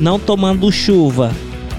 não 0.00 0.18
tomando 0.18 0.72
chuva. 0.72 1.30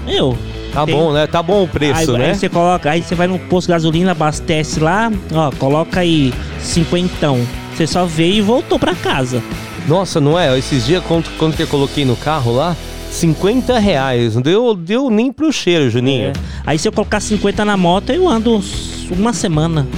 Meu. 0.06 0.38
Tá 0.72 0.86
tem- 0.86 0.94
bom, 0.94 1.12
né? 1.12 1.26
Tá 1.26 1.42
bom 1.42 1.64
o 1.64 1.68
preço, 1.68 2.12
aí, 2.12 2.18
né? 2.18 2.26
Aí 2.28 2.34
você 2.36 2.48
coloca, 2.48 2.90
aí 2.92 3.02
você 3.02 3.16
vai 3.16 3.26
no 3.26 3.40
posto 3.40 3.66
de 3.66 3.72
gasolina, 3.72 4.12
abastece 4.12 4.78
lá, 4.78 5.10
ó, 5.34 5.50
coloca 5.58 5.98
aí 5.98 6.32
cinquentão. 6.60 7.44
Você 7.74 7.88
só 7.88 8.04
veio 8.04 8.34
e 8.34 8.40
voltou 8.40 8.78
pra 8.78 8.94
casa. 8.94 9.42
Nossa, 9.88 10.20
não 10.20 10.38
é? 10.38 10.56
Esses 10.56 10.86
dias, 10.86 11.02
quanto, 11.04 11.28
quanto 11.32 11.56
que 11.56 11.64
eu 11.64 11.66
coloquei 11.66 12.04
no 12.04 12.14
carro 12.14 12.52
lá? 12.52 12.76
50 13.10 13.80
reais. 13.80 14.36
Não 14.36 14.42
deu, 14.42 14.74
deu 14.76 15.10
nem 15.10 15.32
pro 15.32 15.52
cheiro, 15.52 15.90
Juninho. 15.90 16.28
É. 16.28 16.32
Aí 16.64 16.78
se 16.78 16.86
eu 16.86 16.92
colocar 16.92 17.18
50 17.18 17.64
na 17.64 17.76
moto, 17.76 18.10
eu 18.10 18.28
ando 18.28 18.62
uma 19.10 19.32
semana. 19.32 19.88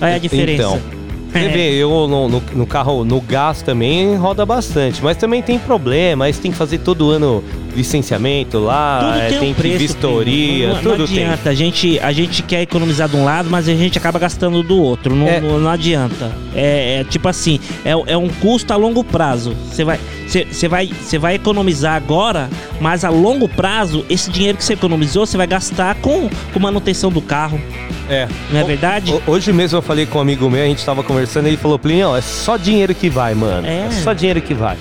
Olha 0.00 0.16
a 0.16 0.18
diferença. 0.18 0.62
Então, 0.62 0.97
você 1.32 1.38
É. 1.38 1.48
vê, 1.48 1.70
eu 1.74 1.90
no, 2.08 2.28
no- 2.28 2.42
no 2.54 2.66
carro, 2.66 3.04
no 3.04 3.20
gás 3.20 3.62
também 3.62 4.16
roda 4.16 4.44
bastante, 4.46 5.02
mas 5.02 5.16
também 5.16 5.42
tem 5.42 5.58
problema, 5.58 6.24
aí 6.24 6.32
você 6.32 6.40
tem 6.40 6.50
que 6.50 6.56
fazer 6.56 6.78
todo 6.78 7.10
ano 7.10 7.42
licenciamento 7.76 8.58
lá, 8.58 9.00
Tudo 9.12 9.18
é, 9.20 9.28
tem, 9.28 9.38
tem 9.38 9.50
um 9.50 9.54
preço. 9.54 9.78
vistoria, 9.78 10.68
não, 10.68 10.76
tudo 10.82 10.98
não 10.98 11.06
tem. 11.06 11.24
adianta. 11.24 11.50
A 11.50 11.54
gente, 11.54 11.98
a 12.00 12.12
gente 12.12 12.42
quer 12.42 12.62
economizar 12.62 13.08
de 13.08 13.16
um 13.16 13.24
lado, 13.24 13.48
mas 13.50 13.68
a 13.68 13.74
gente 13.74 13.96
acaba 13.96 14.18
gastando 14.18 14.62
do 14.62 14.80
outro. 14.82 15.14
Não, 15.14 15.28
É. 15.28 15.40
não, 15.40 15.60
não 15.60 15.70
adianta. 15.70 16.32
É, 16.54 17.00
é 17.00 17.04
tipo 17.04 17.28
assim, 17.28 17.60
é, 17.84 17.90
é 18.12 18.16
um 18.16 18.28
custo 18.28 18.72
a 18.72 18.76
longo 18.76 19.04
prazo. 19.04 19.54
Você 19.70 19.84
vai, 19.84 20.00
você 20.26 20.66
vai, 20.68 20.88
você 20.88 21.18
vai 21.18 21.34
economizar 21.36 21.94
agora, 21.94 22.48
mas 22.80 23.04
a 23.04 23.10
longo 23.10 23.48
prazo, 23.48 24.04
esse 24.10 24.30
dinheiro 24.30 24.58
que 24.58 24.64
você 24.64 24.72
economizou, 24.72 25.24
você 25.24 25.36
vai 25.36 25.46
gastar 25.46 25.94
com, 25.96 26.28
com 26.52 26.58
manutenção 26.60 27.10
do 27.12 27.20
carro. 27.22 27.60
É. 28.08 28.26
Não 28.50 28.60
é 28.60 28.64
verdade? 28.64 29.12
Ho- 29.12 29.22
Hoje 29.26 29.52
mesmo 29.52 29.78
eu 29.78 29.82
falei 29.82 30.06
com 30.06 30.18
um 30.18 30.22
amigo 30.22 30.48
meu, 30.48 30.62
a 30.62 30.66
gente 30.66 30.84
tava 30.84 31.02
conversando, 31.02 31.46
ele 31.46 31.56
falou, 31.56 31.78
Plínio, 31.78 32.14
é 32.16 32.20
só 32.20 32.56
dinheiro 32.56 32.94
que 32.94 33.08
vai, 33.10 33.34
mano. 33.34 33.66
É. 33.66 33.88
só 33.90 34.12
dinheiro 34.12 34.40
que 34.40 34.54
vai. 34.54 34.76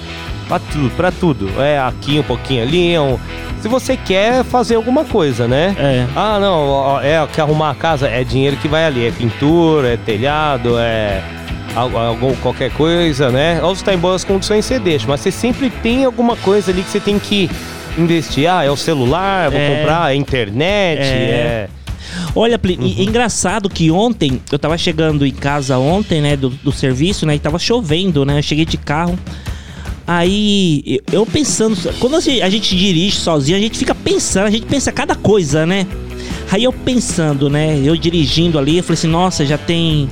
Pra 0.48 0.60
tudo, 0.60 0.90
pra 0.96 1.12
tudo. 1.12 1.50
É 1.62 1.78
aqui 1.78 2.18
um 2.20 2.24
pouquinho 2.24 2.64
ali, 2.64 2.94
é 2.94 3.02
um... 3.02 3.20
Se 3.62 3.68
você 3.68 3.98
quer 3.98 4.44
fazer 4.46 4.76
alguma 4.76 5.04
coisa, 5.04 5.46
né? 5.48 5.76
É. 5.78 6.06
Ah, 6.16 6.40
não, 6.40 6.68
ó, 6.70 7.02
é, 7.02 7.28
quer 7.34 7.42
arrumar 7.42 7.72
a 7.72 7.76
casa, 7.76 8.08
é 8.08 8.24
dinheiro 8.24 8.56
que 8.58 8.68
vai 8.68 8.86
ali. 8.86 9.08
É 9.08 9.12
pintura, 9.12 9.90
é 9.94 9.98
telhado, 9.98 10.78
é 10.80 11.22
al- 11.76 11.98
algum, 11.98 12.34
qualquer 12.36 12.72
coisa, 12.72 13.30
né? 13.30 13.60
Ou 13.62 13.76
você 13.76 13.84
tá 13.84 13.94
em 13.94 13.98
boas 13.98 14.24
condições, 14.24 14.64
você 14.64 14.80
deixa. 14.80 15.06
Mas 15.08 15.20
você 15.22 15.32
sempre 15.32 15.70
tem 15.70 16.06
alguma 16.06 16.36
coisa 16.38 16.72
ali 16.72 16.82
que 16.84 16.90
você 16.92 17.00
tem 17.02 17.20
que 17.20 17.50
investir. 17.98 18.48
Ah, 18.50 18.64
é 18.64 18.70
o 18.70 18.78
celular, 18.78 19.50
vou 19.50 19.60
É. 19.60 19.76
comprar, 19.80 20.14
é 20.14 20.16
internet, 20.16 21.02
É. 21.02 21.04
é... 21.04 21.68
Olha, 22.36 22.58
Pli, 22.58 22.78
e- 22.82 23.04
engraçado 23.04 23.70
que 23.70 23.90
ontem, 23.92 24.42
eu 24.52 24.60
tava 24.60 24.78
chegando 24.78 25.26
em 25.26 25.32
casa 25.32 25.78
ontem, 25.78 26.22
né, 26.22 26.36
do, 26.36 26.50
do 26.50 26.72
serviço, 26.72 27.26
né, 27.26 27.36
e 27.36 27.40
tava 27.40 27.58
chovendo, 27.60 28.26
né, 28.26 28.38
eu 28.40 28.44
cheguei 28.44 28.66
de 28.66 28.78
carro, 28.78 29.18
aí 30.06 31.00
eu- 31.12 31.26
pensando, 31.26 31.76
quando 32.00 32.16
a 32.16 32.20
gente, 32.22 32.76
dirige 32.76 33.18
sozinho, 33.18 33.58
a 33.58 33.62
gente 33.62 33.78
fica 33.78 33.94
pensando, 33.96 34.48
a 34.48 34.52
gente 34.52 34.66
pensa 34.66 34.92
cada 34.92 35.16
coisa, 35.16 35.66
né, 35.66 35.86
aí 36.52 36.64
eu 36.64 36.72
pensando, 36.74 37.50
né, 37.50 37.80
eu 37.84 37.96
dirigindo 37.96 38.58
ali, 38.58 38.78
eu 38.78 38.84
falei 38.84 38.98
assim, 38.98 39.08
nossa, 39.08 39.46
já 39.46 39.58
tem 39.58 40.10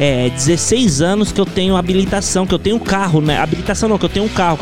é, 0.00 0.28
16 0.30 1.00
anos 1.00 1.30
que 1.30 1.40
eu 1.40 1.46
tenho 1.46 1.76
habilitação, 1.76 2.46
que 2.46 2.52
eu 2.54 2.58
tenho 2.58 2.74
um 2.76 2.80
carro, 2.80 3.20
né? 3.20 3.38
Habilitação 3.38 3.88
não, 3.88 3.96
que 3.96 4.04
eu 4.04 4.08
tenho 4.08 4.24
um 4.24 4.28
carro. 4.28 4.58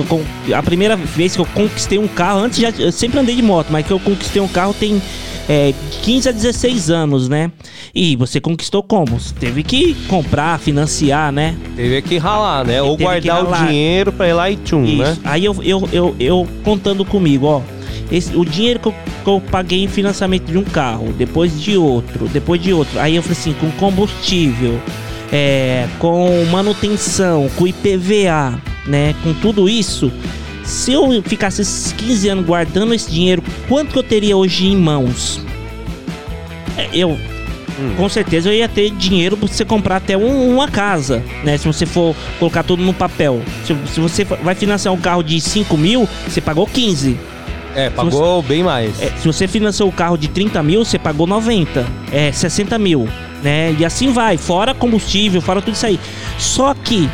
Eu 0.47 0.55
a 0.55 0.63
primeira 0.63 0.95
vez 0.95 1.35
que 1.35 1.41
eu 1.41 1.47
conquistei 1.47 1.99
um 1.99 2.07
carro, 2.07 2.41
antes 2.41 2.59
já, 2.59 2.69
eu 2.79 2.93
sempre 2.93 3.19
andei 3.19 3.35
de 3.35 3.41
moto, 3.41 3.69
mas 3.71 3.87
que 3.87 3.93
eu 3.93 3.99
conquistei 3.99 4.43
um 4.43 4.49
carro 4.49 4.75
tem 4.79 5.01
é, 5.49 5.75
15 6.03 6.29
a 6.29 6.33
16 6.33 6.91
anos, 6.91 7.29
né? 7.29 7.51
E 7.95 8.17
você 8.17 8.41
conquistou 8.41 8.83
como? 8.83 9.19
Você 9.19 9.35
teve 9.39 9.63
que 9.63 9.95
comprar, 10.09 10.59
financiar, 10.59 11.33
né? 11.33 11.57
Teve 11.77 12.01
que 12.03 12.19
ralar, 12.19 12.65
né? 12.65 12.81
Ou 12.81 12.97
guardar 12.97 13.45
o 13.45 13.67
dinheiro 13.67 14.13
pra 14.13 14.29
ir 14.29 14.33
lá 14.33 14.51
e 14.51 14.57
tchum, 14.57 14.85
Isso. 14.85 15.03
né? 15.03 15.17
Aí 15.25 15.45
eu, 15.45 15.57
eu, 15.63 15.89
eu, 15.93 16.17
eu 16.19 16.49
contando 16.65 17.05
comigo, 17.05 17.47
ó. 17.47 17.61
Esse, 18.11 18.37
o 18.37 18.45
dinheiro 18.45 18.79
que 18.79 18.89
eu, 18.89 18.95
que 19.25 19.31
eu 19.31 19.43
paguei 19.51 19.83
em 19.83 19.89
financiamento 19.89 20.45
de 20.45 20.59
um 20.59 20.65
carro, 20.65 21.13
depois 21.17 21.61
de 21.61 21.77
outro, 21.77 22.29
depois 22.29 22.61
de 22.61 22.73
outro. 22.73 22.99
Aí 23.01 23.17
eu 23.17 23.23
falei 23.23 23.39
assim, 23.39 23.55
com 23.55 23.71
combustível, 23.73 24.79
é, 25.33 25.87
com 25.99 26.45
manutenção, 26.51 27.49
com 27.57 27.67
IPVA, 27.67 28.61
né? 28.87 29.15
Com 29.23 29.33
tudo 29.35 29.69
isso, 29.69 30.13
se 30.65 30.93
eu 30.93 31.23
ficasse 31.23 31.63
esses 31.63 31.93
15 31.93 32.29
anos 32.29 32.47
guardando 32.47 32.95
esse 32.95 33.11
dinheiro, 33.11 33.43
quanto 33.69 33.93
que 33.93 33.99
eu 33.99 34.03
teria 34.03 34.37
hoje 34.37 34.67
em 34.67 34.77
mãos? 34.77 35.41
É, 36.77 36.89
Eu, 36.93 37.19
com 37.97 38.09
certeza 38.09 38.49
eu 38.51 38.55
ia 38.55 38.69
ter 38.69 38.91
dinheiro 38.91 39.37
pra 39.37 39.49
você 39.49 39.65
comprar 39.65 39.97
até 39.97 40.17
um- 40.17 40.55
uma 40.55 40.69
casa, 40.69 41.23
né? 41.43 41.57
Se 41.59 41.67
você 41.67 41.85
for 41.85 42.15
colocar 42.39 42.63
tudo 42.63 42.83
no 42.83 42.93
papel. 42.95 43.43
Se, 43.67 43.75
se 43.93 44.01
você 44.01 44.25
vai 44.25 44.55
financiar 44.55 44.93
um 44.95 44.99
carro 44.99 45.23
de 45.23 45.41
5 45.41 45.77
mil, 45.77 46.09
você 46.29 46.41
pagou 46.41 46.67
15. 46.67 47.19
É, 47.75 47.89
pagou 47.91 48.43
bem 48.43 48.63
mais. 48.63 49.01
É, 49.01 49.11
se 49.19 49.27
você 49.27 49.49
financiou 49.49 49.89
o 49.89 49.93
carro 49.93 50.17
de 50.19 50.29
30 50.29 50.63
mil, 50.63 50.85
você 50.85 50.99
pagou 50.99 51.27
90. 51.27 51.85
É, 52.13 52.31
60 52.31 52.79
mil, 52.79 53.09
né? 53.43 53.75
E 53.79 53.85
assim 53.85 54.13
vai, 54.13 54.37
fora 54.37 54.75
combustível, 54.75 55.41
fora 55.41 55.61
tudo 55.63 55.75
isso 55.75 55.87
aí. 55.87 55.99
Só 56.39 56.75
que 56.75 57.09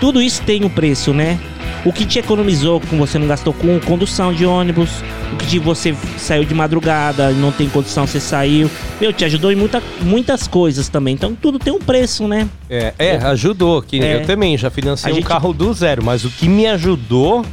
tudo 0.00 0.20
isso 0.22 0.42
tem 0.42 0.64
um 0.64 0.68
preço, 0.68 1.12
né? 1.14 1.38
O 1.84 1.92
que 1.92 2.04
te 2.04 2.18
economizou, 2.18 2.80
com 2.80 2.98
você 2.98 3.18
não 3.18 3.26
gastou 3.26 3.52
com 3.52 3.78
condução 3.80 4.32
de 4.32 4.44
ônibus, 4.44 4.90
o 5.32 5.36
que 5.36 5.58
você 5.58 5.94
saiu 6.18 6.44
de 6.44 6.52
madrugada, 6.54 7.30
não 7.30 7.52
tem 7.52 7.68
condição, 7.68 8.06
você 8.06 8.18
saiu. 8.20 8.68
Meu, 9.00 9.12
te 9.12 9.24
ajudou 9.24 9.50
em 9.52 9.56
muita, 9.56 9.82
muitas 10.02 10.46
coisas 10.46 10.88
também. 10.88 11.14
Então 11.14 11.34
tudo 11.40 11.58
tem 11.58 11.72
um 11.72 11.78
preço, 11.78 12.26
né? 12.26 12.48
É, 12.68 12.92
é, 12.98 13.16
ajudou. 13.16 13.80
Que 13.80 14.00
É. 14.02 14.16
Eu 14.16 14.26
também 14.26 14.58
já 14.58 14.70
financei 14.70 15.10
A 15.10 15.12
um 15.14 15.16
gente- 15.18 15.26
carro 15.26 15.52
do 15.52 15.72
zero, 15.72 16.04
mas 16.04 16.24
o 16.24 16.30
que 16.30 16.48
me 16.48 16.66
ajudou, 16.66 17.44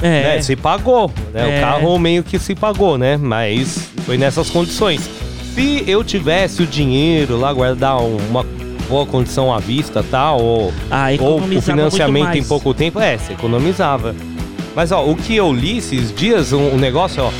É. 0.00 0.36
né, 0.36 0.40
se 0.42 0.54
pagou. 0.56 1.12
Né? 1.32 1.56
É. 1.56 1.58
O 1.58 1.60
carro 1.60 1.98
meio 1.98 2.22
que 2.22 2.38
se 2.38 2.54
pagou, 2.54 2.96
né? 2.96 3.16
Mas 3.16 3.90
foi 4.06 4.16
nessas 4.16 4.48
condições. 4.50 5.08
Se 5.54 5.84
eu 5.86 6.02
tivesse 6.02 6.62
o 6.62 6.66
dinheiro 6.66 7.36
lá, 7.38 7.52
guardar 7.52 8.00
um- 8.00 8.16
uma 8.30 8.44
boa 8.94 9.04
condição 9.06 9.52
à 9.52 9.58
vista 9.58 10.04
tal, 10.08 10.40
ou, 10.40 10.72
Ah, 10.88 11.06
ou 11.18 11.40
o 11.40 11.60
financiamento 11.60 12.36
em 12.36 12.44
pouco 12.44 12.72
tempo, 12.72 13.00
é, 13.00 13.18
você 13.18 13.32
economizava. 13.32 14.14
Mas 14.76 14.92
ó, 14.92 15.04
o 15.04 15.16
que 15.16 15.34
eu 15.34 15.52
li 15.52 15.78
esses 15.78 16.14
dias, 16.14 16.52
um, 16.52 16.74
um 16.74 16.78
negócio, 16.78 17.20
ó. 17.24 17.30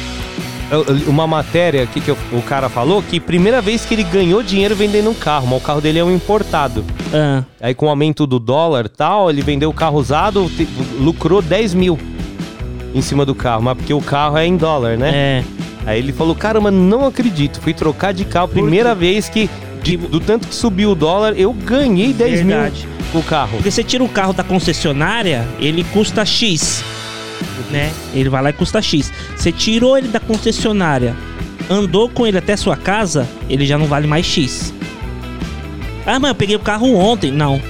Uma 1.07 1.27
matéria 1.29 1.85
aqui 1.85 2.01
que 2.01 2.11
eu- 2.11 2.17
o 2.33 2.43
cara 2.43 2.69
falou 2.69 3.01
que 3.03 3.21
primeira 3.21 3.61
vez 3.61 3.85
que 3.85 3.95
ele 3.95 4.03
ganhou 4.03 4.43
dinheiro 4.43 4.75
vendendo 4.75 5.09
um 5.11 5.15
carro, 5.15 5.47
mas 5.47 5.63
o 5.63 5.65
carro 5.65 5.81
dele 5.81 6.01
é 6.01 6.05
um 6.05 6.13
importado. 6.13 6.85
Ah. 7.15 7.45
Aí 7.61 7.73
com 7.73 7.87
o 7.87 7.89
aumento 7.89 8.27
do 8.27 8.41
dólar 8.41 8.89
tal, 8.89 9.31
ele 9.31 9.41
vendeu 9.41 9.71
o 9.71 9.73
carro 9.75 9.97
usado, 9.99 10.51
lucrou 10.99 11.41
10 11.41 11.73
mil 11.73 11.97
em 12.93 13.01
cima 13.01 13.25
do 13.25 13.35
carro, 13.35 13.63
mas 13.63 13.77
porque 13.77 13.95
o 13.95 14.01
carro 14.01 14.37
é 14.39 14.45
em 14.47 14.57
dólar, 14.57 14.97
né? 14.97 15.11
É. 15.15 15.45
Aí 15.87 15.99
ele 16.01 16.13
falou, 16.13 16.35
caramba, 16.35 16.71
não 16.73 17.07
acredito, 17.07 17.61
fui 17.61 17.73
trocar 17.75 18.13
de 18.13 18.25
carro, 18.25 18.49
primeira 18.49 18.93
vez 18.95 19.29
que, 19.29 19.49
do 19.97 20.19
tanto 20.21 20.49
que 20.49 20.55
subiu 20.55 20.91
o 20.91 20.95
dólar, 20.95 21.35
eu 21.37 21.53
ganhei 21.53 22.13
10 22.13 22.41
Verdade. 22.41 22.87
mil 22.87 22.95
com 23.13 23.19
o 23.19 23.23
carro. 23.23 23.53
Porque 23.57 23.71
você 23.71 23.85
tira 23.85 24.03
o 24.03 24.09
carro 24.09 24.33
da 24.33 24.43
concessionária, 24.43 25.47
ele 25.61 25.85
custa 25.93 26.25
X, 26.25 26.83
né? 27.71 27.93
Ele 28.15 28.29
vai 28.29 28.43
lá 28.43 28.51
e 28.51 28.53
custa 28.53 28.81
X. 28.83 29.13
Você 29.37 29.53
tirou 29.53 29.97
ele 29.97 30.09
da 30.09 30.19
concessionária, 30.21 31.15
andou 31.71 32.09
com 32.09 32.27
ele 32.27 32.39
até 32.39 32.57
sua 32.57 32.77
casa, 32.77 33.29
ele 33.49 33.65
já 33.67 33.79
não 33.79 33.87
vale 33.87 34.07
mais 34.07 34.27
X. 34.27 34.73
Ah, 36.07 36.19
mas 36.19 36.29
eu 36.31 36.35
peguei 36.35 36.57
o 36.57 36.61
carro 36.61 36.95
ontem. 36.97 37.31
Não, 37.31 37.61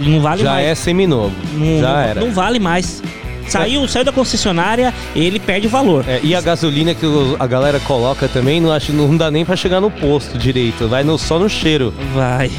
ele 0.00 0.10
não 0.10 0.20
vale 0.20 0.42
Já 0.42 0.52
mais. 0.52 0.66
é 0.66 0.74
seminovo, 0.74 1.34
Não, 1.54 1.80
já 1.80 1.88
não- 1.92 1.98
era. 2.00 2.20
não 2.20 2.30
vale 2.32 2.58
mais. 2.58 3.02
Saiu, 3.48 3.86
saiu 3.88 4.04
da 4.04 4.12
concessionária, 4.12 4.92
ele 5.14 5.38
perde 5.38 5.66
o 5.66 5.70
valor. 5.70 6.04
É, 6.08 6.20
e 6.22 6.34
a 6.34 6.40
gasolina 6.40 6.94
que 6.94 7.06
o- 7.06 7.36
a 7.38 7.46
galera 7.46 7.78
coloca 7.80 8.28
também, 8.28 8.60
não, 8.60 8.72
acho, 8.72 8.92
não 8.92 9.16
dá 9.16 9.30
nem 9.30 9.44
pra 9.44 9.56
chegar 9.56 9.80
no 9.80 9.90
posto 9.90 10.36
direito, 10.38 10.88
vai 10.88 11.02
no- 11.04 11.18
só 11.18 11.38
no 11.38 11.48
cheiro. 11.48 11.92
Vai. 12.14 12.50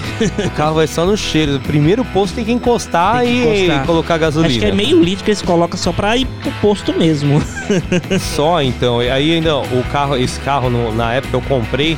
O 0.46 0.50
carro 0.52 0.76
vai 0.76 0.88
só 0.88 1.06
no 1.06 1.16
cheiro. 1.18 1.56
O 1.58 1.60
primeiro 1.60 2.04
posto 2.06 2.36
tem 2.36 2.46
que 2.46 2.52
encostar 2.52 3.22
Tem 3.22 3.28
que 3.28 3.34
e 3.34 3.64
encostar. 3.66 3.86
colocar 3.86 4.18
gasolina. 4.18 4.50
Acho 4.52 4.60
que 4.60 4.66
é 4.66 4.72
meio 4.72 5.02
litro 5.04 5.24
que 5.24 5.32
eles 5.32 5.42
colocam 5.42 5.78
só 5.78 5.92
pra 5.92 6.16
ir 6.18 6.26
pro 6.42 6.52
posto 6.62 6.94
mesmo. 6.94 7.42
Só 8.36 8.62
então. 8.62 9.02
E 9.04 9.10
Aí 9.10 9.34
ainda 9.34 9.58
o 9.58 9.84
carro, 9.92 10.16
esse 10.18 10.40
carro 10.40 10.70
no- 10.70 10.94
na 10.94 11.14
época 11.14 11.36
eu 11.38 11.42
comprei. 11.42 11.98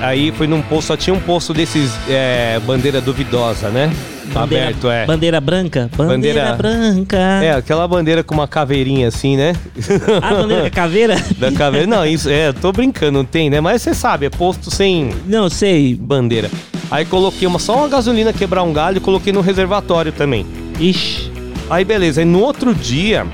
Aí 0.00 0.30
foi 0.32 0.46
num 0.46 0.62
posto, 0.62 0.88
só 0.88 0.96
tinha 0.96 1.14
um 1.14 1.18
posto 1.20 1.52
desses 1.52 1.92
é, 2.08 2.60
bandeira 2.64 3.00
duvidosa, 3.00 3.68
né? 3.68 3.90
Bandeira- 4.34 4.64
aberto, 4.66 4.90
é. 4.90 5.06
Bandeira 5.06 5.40
branca? 5.40 5.90
Bandeira, 5.96 6.52
branca. 6.54 7.16
É, 7.16 7.52
aquela 7.52 7.86
bandeira 7.88 8.22
com 8.22 8.34
uma 8.34 8.46
caveirinha 8.48 9.08
assim, 9.08 9.36
né? 9.36 9.54
Ah, 10.22 10.34
bandeira 10.34 10.62
com 10.62 10.66
a 10.66 10.70
caveira? 10.70 11.16
Da 11.38 11.52
caveira. 11.52 11.86
Não, 11.86 12.04
isso 12.06 12.28
é, 12.28 12.52
tô 12.52 12.70
brincando, 12.72 13.12
não 13.18 13.24
tem, 13.24 13.48
né? 13.50 13.60
Mas 13.60 13.82
você 13.82 13.94
sabe, 13.94 14.26
é 14.26 14.30
posto 14.30 14.70
sem. 14.70 15.10
Não, 15.26 15.48
sei. 15.48 15.94
Bandeira. 15.94 16.50
Aí 16.90 17.04
coloquei 17.04 17.46
uma, 17.46 17.58
só 17.58 17.76
uma 17.76 17.88
gasolina 17.88 18.32
quebrar 18.32 18.62
um 18.62 18.72
galho 18.72 18.96
e 18.96 19.00
coloquei 19.00 19.32
no 19.32 19.40
reservatório 19.40 20.12
também. 20.12 20.46
Ixi. 20.80 21.30
Aí 21.70 21.84
beleza, 21.84 22.20
aí 22.20 22.24
no 22.24 22.40
outro 22.40 22.74
dia 22.74 23.26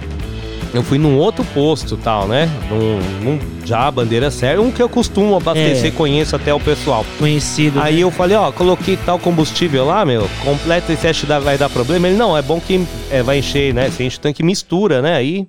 eu 0.72 0.82
fui 0.82 0.98
num 0.98 1.16
outro 1.16 1.44
posto 1.54 1.96
tal, 1.96 2.26
né? 2.26 2.50
Num, 2.68 2.98
num- 3.22 3.38
já 3.64 3.90
bandeira 3.90 4.30
séria, 4.30 4.60
um 4.60 4.70
que 4.70 4.82
eu 4.82 4.88
costumo 4.88 5.36
abastecer, 5.36 5.86
É. 5.86 5.90
conheço 5.90 6.36
até 6.36 6.52
o 6.52 6.60
pessoal. 6.60 7.04
Conhecido. 7.18 7.80
Aí 7.80 8.00
eu 8.00 8.10
falei, 8.10 8.36
ó, 8.36 8.52
coloquei 8.52 8.96
tal 8.96 9.18
combustível 9.18 9.84
lá, 9.86 10.04
meu, 10.04 10.28
completa 10.42 10.92
e 10.92 10.96
você 10.96 11.12
que 11.12 11.26
dá- 11.26 11.38
vai 11.38 11.56
dar 11.56 11.70
problema? 11.70 12.06
Ele, 12.08 12.16
não, 12.16 12.36
é 12.36 12.42
bom 12.42 12.60
que 12.60 12.86
é, 13.10 13.22
vai 13.22 13.38
encher, 13.38 13.72
né? 13.72 13.90
Se 13.90 14.02
enche 14.04 14.18
o 14.18 14.20
tanque, 14.20 14.42
mistura, 14.42 15.00
né? 15.00 15.14
Aí 15.16 15.46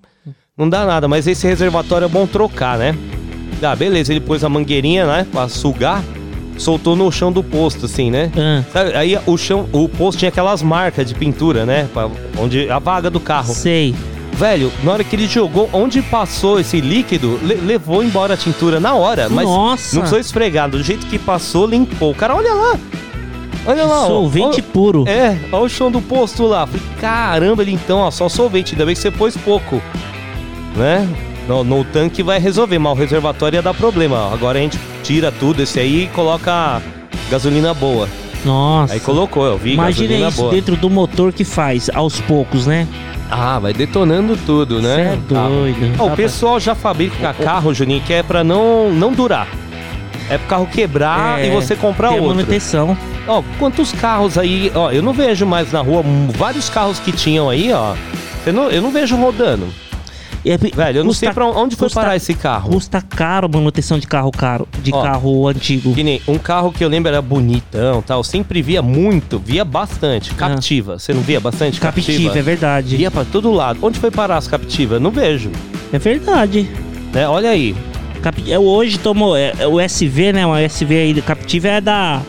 não 0.57 0.70
dá 0.70 0.86
nada, 0.86 1.07
mas 1.07 1.28
esse 1.28 1.45
reservatório 1.45 2.05
é 2.05 2.09
bom 2.09 2.26
trocar, 2.26 2.78
né? 2.78 2.95
Ah, 3.61 3.76
beleza, 3.76 4.11
ele 4.13 4.20
pôs 4.22 4.43
a 4.43 4.49
mangueirinha, 4.49 5.05
né, 5.05 5.26
pra 5.32 5.47
sugar, 5.49 6.03
soltou 6.57 6.95
no 6.95 7.11
chão 7.11 7.32
do 7.32 7.43
posto, 7.43 7.86
assim, 7.86 8.11
né? 8.11 8.32
Ah. 8.38 8.63
Sabe, 8.72 8.95
aí 8.95 9.18
o 9.26 9.38
chão, 9.38 9.68
o 9.74 9.89
posto 9.89 10.20
tinha 10.20 10.30
aquelas 10.30 10.61
marcas 10.61 11.05
de 11.07 11.16
pintura, 11.16 11.66
né? 11.66 11.88
pra- 11.93 12.09
onde 12.39 12.70
a 12.70 12.80
vaga 12.80 13.09
do 13.09 13.20
carro. 13.20 13.53
Sei. 13.53 13.93
Velho, 14.38 14.72
na 14.84 14.92
hora 14.92 15.04
que 15.04 15.16
ele 15.16 15.28
jogou, 15.28 15.70
onde 15.72 16.02
passou 16.02 16.60
esse 16.60 16.82
líquido, 16.82 17.40
le- 17.42 17.56
levou 17.56 18.04
embora 18.04 18.34
a 18.34 18.38
tintura 18.38 18.80
na 18.80 18.94
hora. 18.94 19.30
Mas 19.30 19.46
Nossa. 19.48 19.96
não 19.96 20.02
precisou 20.02 20.20
esfregar. 20.20 20.70
Do 20.70 20.84
jeito 20.84 21.06
que 21.08 21.18
passou, 21.18 21.66
limpou. 21.66 22.12
O 22.12 22.16
cara, 22.16 22.36
olha 22.36 22.54
lá. 22.54 22.78
Olha 23.66 23.86
lá. 23.86 24.08
Solvente 24.08 24.62
Ó, 24.68 24.72
puro. 24.74 25.06
É, 25.08 25.38
olha 25.52 25.64
o 25.64 25.70
chão 25.70 25.90
do 25.90 26.02
posto 26.02 26.46
lá. 26.46 26.68
Falei, 26.68 26.82
caramba, 27.00 27.62
ele 27.64 27.72
então, 27.72 28.00
ó, 28.00 28.12
só 28.12 28.28
solvente. 28.28 28.74
Ainda 28.74 28.86
bem 28.86 28.94
que 28.94 29.02
você 29.02 29.10
pôs 29.10 29.38
pouco. 29.38 29.82
Né? 30.76 31.08
No, 31.48 31.64
no 31.64 31.84
tanque 31.86 32.22
vai 32.22 32.40
resolver, 32.40 32.78
mas 32.78 32.92
o 32.92 32.96
reservatório 32.96 33.56
ia 33.58 33.62
dar 33.62 33.74
problema. 33.74 34.18
ó. 34.30 34.34
Agora 34.34 34.60
a 34.60 34.62
gente 34.62 34.78
tira 35.04 35.32
tudo 35.32 35.62
esse 35.64 35.80
aí 35.80 36.04
e 36.04 36.08
coloca 36.08 36.82
gasolina 37.30 37.74
boa. 37.74 38.10
Nossa. 38.44 38.94
Aí 38.94 39.00
colocou, 39.00 39.46
eu 39.46 39.58
vi 39.58 39.74
Imagina 39.74 40.28
isso 40.28 40.42
boa. 40.42 40.52
dentro 40.52 40.76
do 40.76 40.90
motor 40.90 41.32
que 41.32 41.44
faz 41.44 41.90
aos 41.94 42.20
poucos, 42.22 42.68
né? 42.68 42.88
Ah, 43.30 43.57
vai 43.59 43.73
detonando 43.73 44.38
tudo, 44.45 44.82
né? 44.82 44.95
Cê 44.95 45.01
é 45.01 45.15
doido. 45.15 45.95
Ah, 45.97 46.03
o 46.03 46.07
Rapaz. 46.09 46.15
pessoal 46.15 46.59
já 46.59 46.76
fabrica 46.76 47.34
carro, 47.34 47.73
Juninho, 47.73 48.01
que 48.01 48.13
é 48.13 48.21
pra 48.23 48.43
não, 48.43 48.91
não 48.91 49.11
durar. 49.11 49.47
É 50.30 50.38
pro 50.38 50.47
carro 50.47 50.67
quebrar 50.67 51.39
É, 51.39 51.47
e 51.47 51.49
você 51.51 51.76
comprar 51.76 52.11
outro. 52.11 52.28
manutenção. 52.28 52.97
Ó, 53.28 53.41
quantos 53.59 53.91
carros 53.91 54.38
aí, 54.38 54.71
ó, 54.76 54.91
eu 54.91 55.01
não 55.01 55.13
vejo 55.13 55.45
mais 55.45 55.71
na 55.71 55.82
rua, 55.82 56.01
hum, 56.01 56.30
vários 56.36 56.69
carros 56.69 56.99
que 56.99 57.11
tinham 57.11 57.49
aí, 57.49 57.71
ó. 57.73 57.95
Eu 58.45 58.53
não, 58.53 58.69
eu 58.69 58.82
não 58.82 58.91
vejo 58.91 59.15
rodando. 59.15 59.67
Velho, 60.76 61.00
eu 61.00 61.04
não 61.04 61.12
sei 61.12 61.32
pra 61.32 61.46
onde 61.48 61.76
foi 61.76 61.88
custa- 61.88 62.02
parar 62.02 62.16
esse 62.16 62.34
carro. 62.36 62.70
Custa 62.70 63.02
caro 63.02 63.48
a 63.52 63.58
manutenção 63.58 63.98
de 63.98 64.06
carro 64.06 64.32
caro, 64.32 64.68
de 64.84 64.93
Ó, 64.93 65.02
carro 65.02 65.48
antigo. 65.48 65.93
Que 65.96 66.04
nem 66.04 66.22
um 66.28 66.38
carro 66.38 66.72
que 66.72 66.84
eu 66.84 66.88
lembro 66.88 67.10
era 67.10 67.22
bonitão 67.22 68.02
tal. 68.02 68.24
Sempre 68.24 68.62
via 68.62 68.82
muito, 68.82 69.39
via 69.39 69.66
bastante. 69.66 70.32
Captiva. 70.36 71.00
Você 71.00 71.14
não 71.14 71.22
via 71.22 71.39
bastante? 71.39 71.78
Ah. 71.80 71.82
Captiva, 71.82 72.38
é 72.38 72.41
verdade. 72.43 72.96
Via 72.96 73.10
pra 73.10 73.26
todo 73.26 73.52
lado. 73.52 73.80
Onde 73.82 74.00
foi 74.00 74.12
parar 74.12 74.38
as 74.38 74.48
captivas? 74.48 75.02
Não 75.02 75.10
vejo. 75.10 75.50
É 75.91 75.98
verdade. 75.98 76.70
Né? 77.12 77.28
Olha 77.28 77.50
aí. 77.50 77.76
Cap- 78.22 78.52
é, 78.52 78.60
Hoje 78.60 79.00
tomou. 79.00 79.36
É, 79.36 79.54
é 79.58 79.68
o 79.68 79.80
SV, 79.80 80.32
né? 80.34 80.46
Uma 80.46 80.62
SV 80.62 80.96
aí 80.96 81.22
Captiva 81.22 81.68
é 81.70 81.82
da. 81.82 82.22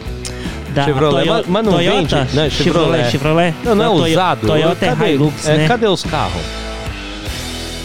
Da 0.75 0.85
Chevrolet, 0.85 1.27
Toyo- 1.27 1.45
mas, 1.49 1.64
não 1.64 1.73
Toyota? 1.73 1.97
vende? 2.25 2.37
Né? 2.37 2.51
Chevrolet. 2.51 3.11
Chevrolet. 3.11 3.55
Não, 3.64 3.75
não 3.75 3.85
é 4.07 4.11
usado. 4.12 4.47
Toyota 4.47 4.85
é 4.87 5.12
Hilux, 5.12 5.49
é, 5.49 5.57
né? 5.57 5.69
Cadê 5.69 5.87
os 5.87 6.03
carros? 6.03 6.43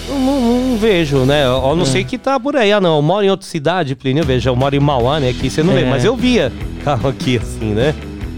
Não, 0.09 0.41
não 0.69 0.77
vejo, 0.77 1.19
né? 1.19 1.45
Eu 1.45 1.75
não 1.75 1.83
É. 1.83 1.85
sei 1.85 2.03
que 2.03 2.17
tá 2.17 2.39
por 2.39 2.55
aí. 2.55 2.71
Ah, 2.71 2.81
não. 2.81 2.97
Eu 2.97 3.01
moro 3.01 3.25
em 3.25 3.29
outra 3.29 3.47
cidade, 3.47 3.95
Plínio. 3.95 4.23
Veja, 4.25 4.49
eu 4.49 4.55
moro 4.55 4.75
em 4.75 4.79
Mauá, 4.79 5.19
né? 5.19 5.29
Aqui 5.29 5.49
você 5.49 5.63
não 5.63 5.73
vê. 5.73 5.81
É. 5.81 5.89
Mas 5.89 6.03
eu 6.05 6.15
via 6.15 6.51
carro 6.83 7.09
aqui 7.09 7.37
assim, 7.37 7.73
né? 7.73 7.93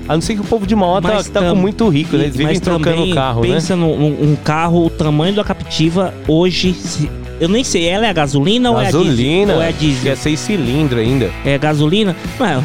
A 0.07 0.15
não 0.15 0.21
ser 0.21 0.35
que 0.35 0.41
o 0.41 0.43
povo 0.43 0.67
de 0.67 0.75
Mauá 0.75 1.01
tá, 1.01 1.13
Mas 1.13 1.29
tá 1.29 1.39
tam- 1.39 1.55
com 1.55 1.61
muito 1.61 1.87
rico, 1.87 2.17
né? 2.17 2.25
Eles 2.25 2.35
vivem 2.35 2.59
trocando 2.59 3.13
carro, 3.15 3.41
pensa 3.41 3.75
né? 3.75 3.81
num 3.81 3.97
num- 3.97 4.31
um 4.31 4.35
carro, 4.35 4.85
o 4.85 4.89
tamanho 4.89 5.33
da 5.33 5.43
Captiva 5.43 6.13
hoje. 6.27 6.73
se- 6.73 7.09
eu 7.39 7.47
nem 7.47 7.63
sei, 7.63 7.87
ela 7.87 8.05
é 8.05 8.09
a 8.09 8.13
gasolina, 8.13 8.69
ou 8.71 8.77
é 8.77 8.81
a 8.81 8.83
diesel? 8.85 9.03
Gasolina. 9.03 9.53
Ou 9.55 9.61
é 9.61 9.67
a 9.69 9.71
diesel? 9.71 10.11
É 10.11 10.15
seis 10.17 10.39
cilindros 10.41 10.99
ainda. 11.01 11.31
É 11.45 11.57
gasolina? 11.57 12.15
Não, 12.37 12.63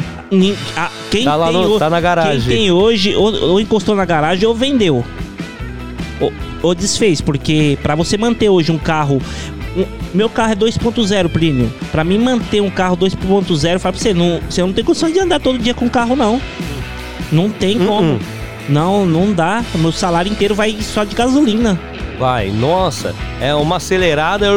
a- 0.77 0.91
quem 1.09 1.23
Tá 1.23 1.35
lá 1.37 1.49
no- 1.51 1.79
tá 1.79 1.89
na 1.89 2.01
garagem. 2.01 2.41
Quem 2.41 2.57
tem 2.57 2.71
hoje, 2.71 3.15
ou, 3.15 3.33
ou 3.51 3.59
encostou 3.61 3.95
na 3.95 4.03
garagem 4.05 4.45
ou 4.45 4.53
vendeu. 4.53 5.03
Ou, 6.19 6.33
ou 6.61 6.75
desfez, 6.75 7.21
porque 7.21 7.77
pra 7.81 7.95
você 7.95 8.17
manter 8.17 8.49
hoje 8.49 8.71
um 8.71 8.77
carro. 8.77 9.21
meu 10.13 10.29
carro 10.29 10.53
é 10.53 10.55
2.0, 10.55 11.29
Plínio. 11.29 11.71
Pra 11.91 12.03
mim 12.03 12.17
manter 12.17 12.61
um 12.61 12.69
carro 12.69 12.97
2.0, 12.97 13.73
eu 13.73 13.79
falo 13.79 13.93
pra 13.93 14.01
você, 14.01 14.13
não, 14.13 14.39
você 14.49 14.61
não 14.61 14.73
tem 14.73 14.83
condições 14.83 15.13
de 15.13 15.19
andar 15.19 15.39
todo 15.39 15.57
dia 15.57 15.73
com 15.73 15.89
carro, 15.89 16.15
não. 16.15 16.41
Não 17.31 17.49
tem 17.49 17.77
Uh-uh. 17.77 17.87
como. 17.87 18.19
Não, 18.67 19.05
não 19.05 19.33
dá. 19.33 19.63
Meu 19.75 19.91
salário 19.91 20.31
inteiro 20.31 20.53
vai 20.53 20.77
só 20.81 21.03
de 21.03 21.15
gasolina. 21.15 21.79
Vai, 22.19 22.49
nossa. 22.51 23.15
É 23.39 23.55
uma 23.55 23.77
acelerada. 23.77 24.47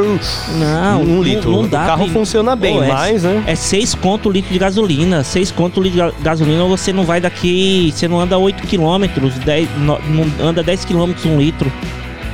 Não, 0.59 1.01
um 1.03 1.23
litro. 1.23 1.51
Não, 1.53 1.69
dá. 1.69 1.83
O 1.85 1.87
carro 1.87 1.99
Plínio. 1.99 2.13
funciona 2.13 2.57
bem, 2.57 2.77
Pô, 2.79 2.83
é- 2.83 2.89
mas, 2.93 3.23
né? 3.23 3.45
É 3.47 3.55
6 3.55 3.95
conto 3.95 4.29
o 4.29 4.33
litro 4.33 4.53
de 4.53 4.59
gasolina. 4.59 5.23
6 5.23 5.53
conto 5.53 5.79
o 5.79 5.83
litro 5.83 5.99
de 5.99 6.05
ga- 6.05 6.13
gasolina, 6.23 6.65
você 6.65 6.93
não 6.93 7.05
vai 7.05 7.21
daqui. 7.21 7.93
Você 7.95 8.09
não 8.09 8.19
anda 8.21 8.37
8 8.37 8.67
quilômetros, 8.67 9.35
10, 9.37 9.69
no- 9.79 10.01
não 10.09 10.49
anda 10.49 10.63
10 10.63 10.85
quilômetros 10.85 11.25
um 11.25 11.39
litro 11.39 11.73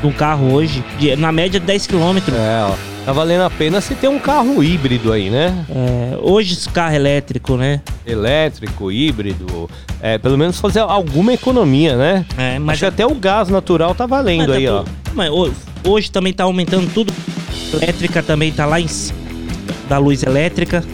de 0.01 0.07
um 0.07 0.13
carro 0.13 0.53
hoje. 0.53 0.83
De- 0.99 1.15
na 1.17 1.31
média, 1.31 1.61
10 1.61 1.87
quilômetros. 1.87 2.35
É, 2.35 2.65
ó. 2.67 2.88
Tá 3.09 3.13
valendo 3.15 3.41
a 3.41 3.49
pena 3.49 3.81
se 3.81 3.95
ter 3.95 4.07
um 4.07 4.19
carro 4.19 4.63
híbrido 4.63 5.15
aí, 5.15 5.31
né? 5.31 5.65
É, 5.75 6.19
hoje 6.21 6.53
esse 6.53 6.69
carro 6.69 6.95
elétrico, 6.95 7.57
né? 7.57 7.81
Elétrico, 8.07 8.93
híbrido. 8.93 9.71
É, 10.03 10.19
pelo 10.19 10.37
menos 10.37 10.61
fazer 10.61 10.81
alguma 10.81 11.33
economia, 11.33 11.97
né? 11.97 12.27
É, 12.37 12.59
mas 12.59 12.75
Acho 12.75 12.81
que 12.81 12.85
até 13.03 13.07
o 13.07 13.15
gás 13.15 13.49
natural 13.49 13.95
tá 13.95 14.05
valendo 14.05 14.49
Mas 14.49 14.59
aí, 14.59 14.67
tá 14.67 14.75
ó. 14.75 14.85
Mas 15.15 15.31
ho- 15.31 15.51
hoje 15.85 16.11
também 16.11 16.35
tá 16.35 16.45
aumentando 16.45 16.87
tudo. 16.93 17.11
Elétrica 17.73 18.23
também 18.23 18.53
tá 18.53 18.67
lá 18.67 18.79
em 18.79 18.87
c- 18.87 19.15
da 19.89 19.97
luz 19.97 20.23
elétrica. 20.23 20.85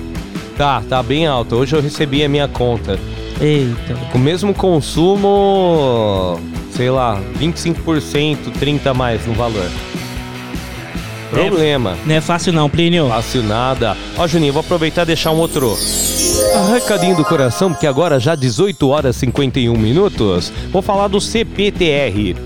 Tá, 0.56 0.84
tá 0.88 1.02
bem 1.02 1.26
alto. 1.26 1.56
Hoje 1.56 1.74
eu 1.74 1.82
recebi 1.82 2.22
a 2.22 2.28
minha 2.28 2.46
conta. 2.46 2.96
Eita. 3.40 3.92
Com 4.12 4.18
o 4.18 4.20
mesmo 4.20 4.54
consumo, 4.54 6.38
sei 6.70 6.90
lá, 6.90 7.20
25%, 7.40 8.52
30% 8.60 8.86
a 8.86 8.94
mais 8.94 9.26
no 9.26 9.32
valor. 9.34 9.68
Problema. 11.34 11.96
Não 12.04 12.14
é 12.14 12.20
fácil 12.20 12.52
não, 12.52 12.68
Plínio. 12.68 13.08
Fácil 13.08 13.42
nada. 13.42 13.96
Ó, 14.16 14.26
Juninho, 14.26 14.52
vou 14.52 14.60
aproveitar 14.60 15.02
e 15.02 15.06
deixar 15.06 15.30
um 15.30 15.38
outro 15.38 15.76
recadinho 16.72 17.16
do 17.16 17.24
coração, 17.24 17.72
porque 17.72 17.86
agora 17.86 18.18
já 18.20 18.34
18 18.34 18.88
horas 18.88 19.16
e 19.16 19.20
51 19.20 19.76
minutos. 19.76 20.52
Vou 20.70 20.82
falar 20.82 21.08
do 21.08 21.20
CPTR. 21.20 22.36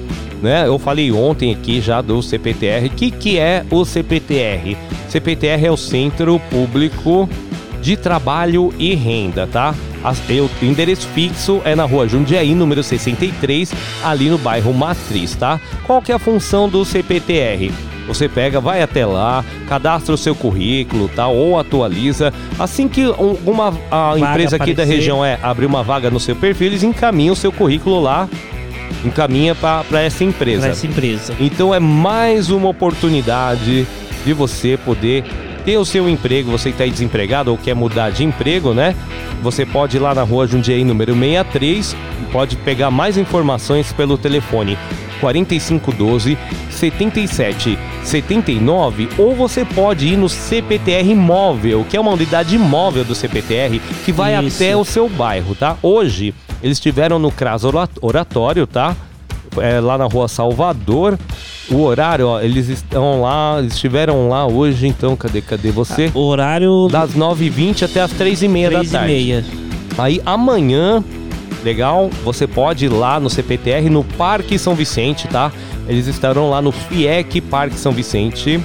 Né? 0.43 0.67
Eu 0.67 0.79
falei 0.79 1.11
ontem 1.11 1.53
aqui 1.53 1.81
já 1.81 2.01
do 2.01 2.23
CPTR. 2.23 2.87
O 2.87 2.91
que, 2.91 3.11
que 3.11 3.39
é 3.39 3.65
o 3.71 3.85
CPTR? 3.85 4.77
CPTR 5.09 5.67
é 5.67 5.71
o 5.71 5.77
Centro 5.77 6.41
Público 6.51 7.29
de 7.81 7.97
Trabalho 7.97 8.73
e 8.79 8.95
Renda, 8.95 9.47
tá? 9.47 9.75
O 10.63 10.65
endereço 10.65 11.09
fixo 11.09 11.61
é 11.65 11.75
na 11.75 11.85
rua 11.85 12.09
Jundiaí, 12.09 12.55
número 12.55 12.83
63, 12.83 13.73
ali 14.05 14.29
no 14.29 14.39
bairro 14.39 14.73
Matriz, 14.73 15.35
tá? 15.35 15.61
Qual 15.85 16.01
que 16.01 16.13
é 16.13 16.15
a 16.15 16.19
função 16.19 16.69
do 16.69 16.85
CPTR? 16.85 17.73
Você 18.09 18.29
pega, 18.29 18.59
vai 18.61 18.83
até 18.83 19.05
lá, 19.07 19.45
cadastra 19.69 20.15
o 20.15 20.19
seu 20.19 20.35
currículo, 20.35 21.09
tá? 21.09 21.29
Ou 21.29 21.59
atualiza. 21.59 22.33
Assim 22.59 22.89
que 22.89 23.07
um- 23.07 23.37
uma 23.47 23.69
a 23.91 24.15
Vaga 24.15 24.19
empresa 24.31 24.57
aqui 24.57 24.73
da 24.75 24.83
aparecer. 24.83 24.97
região 24.97 25.25
é 25.25 25.39
abrir 25.43 25.67
uma 25.67 25.83
vaga 25.83 26.11
no 26.11 26.19
seu 26.19 26.35
perfil, 26.35 26.69
eles 26.69 26.83
encaminham 26.83 27.35
o 27.35 27.37
seu 27.37 27.53
currículo 27.53 28.01
lá, 28.01 28.27
encaminha 29.05 29.55
para 29.55 30.03
essa 30.03 30.25
empresa. 30.25 30.63
Pra 30.63 30.71
essa 30.71 30.87
empresa. 30.87 31.35
Então 31.39 31.75
é 31.75 31.79
mais 31.79 32.51
uma 32.51 32.69
oportunidade 32.71 33.87
de 34.25 34.33
você 34.33 34.79
poder 34.85 35.23
ter 35.69 35.77
o 35.77 35.85
seu 35.85 36.09
emprego, 36.09 36.51
você 36.51 36.71
que 36.71 36.83
está 36.83 36.87
desempregado 36.87 37.51
ou 37.51 37.59
quer 37.59 37.75
mudar 37.75 38.09
de 38.09 38.25
emprego, 38.25 38.73
né? 38.73 38.97
Você 39.43 39.67
pode 39.67 39.99
ir 39.99 40.01
lá 40.01 40.15
na 40.15 40.23
rua 40.23 40.47
Jundiaí 40.47 40.83
número 40.83 41.13
63 41.13 41.93
e 41.93 42.33
pode 42.33 42.57
pegar 42.57 42.91
mais 42.91 43.19
informações 43.19 43.93
pelo 43.93 44.17
telefone 44.17 44.79
4512 45.21 46.39
77 46.71 47.79
79 48.03 49.11
ou 49.19 49.35
você 49.35 49.63
pode 49.63 50.09
ir 50.09 50.17
no 50.17 50.27
CPTR 50.27 51.15
Móvel, 51.15 51.85
que 51.87 51.99
é 51.99 52.01
uma 52.01 52.13
unidade 52.13 52.57
móvel 52.57 53.05
do 53.05 53.15
CPTR 53.15 53.79
que 54.07 54.11
vai 54.11 54.43
Isso. 54.47 54.57
até 54.65 54.75
o 54.75 54.87
seu 54.87 55.07
bairro, 55.07 55.55
tá? 55.55 55.77
Hoje 55.83 56.35
eles 56.63 56.79
estiveram 56.79 57.19
no 57.19 57.31
CRAS 57.31 57.65
Ora- 57.65 57.91
Oratório, 58.01 58.67
tá? 58.67 58.97
É, 59.57 59.81
lá 59.81 59.97
na 59.99 60.05
rua 60.05 60.29
Salvador. 60.29 61.19
O 61.71 61.83
horário, 61.83 62.27
ó, 62.29 62.41
eles 62.41 62.69
estão 62.69 63.21
lá, 63.21 63.57
eles 63.59 63.75
estiveram 63.75 64.29
lá 64.29 64.47
hoje, 64.47 64.87
então, 64.87 65.15
cadê, 65.15 65.43
cadê 65.43 65.71
você? 65.71 66.11
O 66.15 66.21
horário 66.21 66.89
Das 66.91 67.11
9h20 67.15 67.83
até 67.85 68.01
as 68.01 68.11
3h30 68.13 68.63
da 68.65 68.69
Três 68.71 68.89
e 68.89 68.93
tarde. 68.93 69.07
meia. 69.13 69.45
Aí 69.99 70.23
amanhã 70.25 71.05
legal? 71.65 72.09
Você 72.25 72.47
pode 72.47 72.87
ir 72.87 72.89
lá 72.89 73.21
no 73.21 73.29
CPTR, 73.29 73.91
no 73.91 74.03
Parque 74.05 74.59
São 74.59 74.75
Vicente, 74.75 75.29
tá? 75.29 75.53
Eles 75.87 76.07
estarão 76.07 76.49
lá 76.49 76.63
no 76.63 76.73
FIEC 76.73 77.41
Parque 77.43 77.77
São 77.79 77.93
Vicente, 77.93 78.61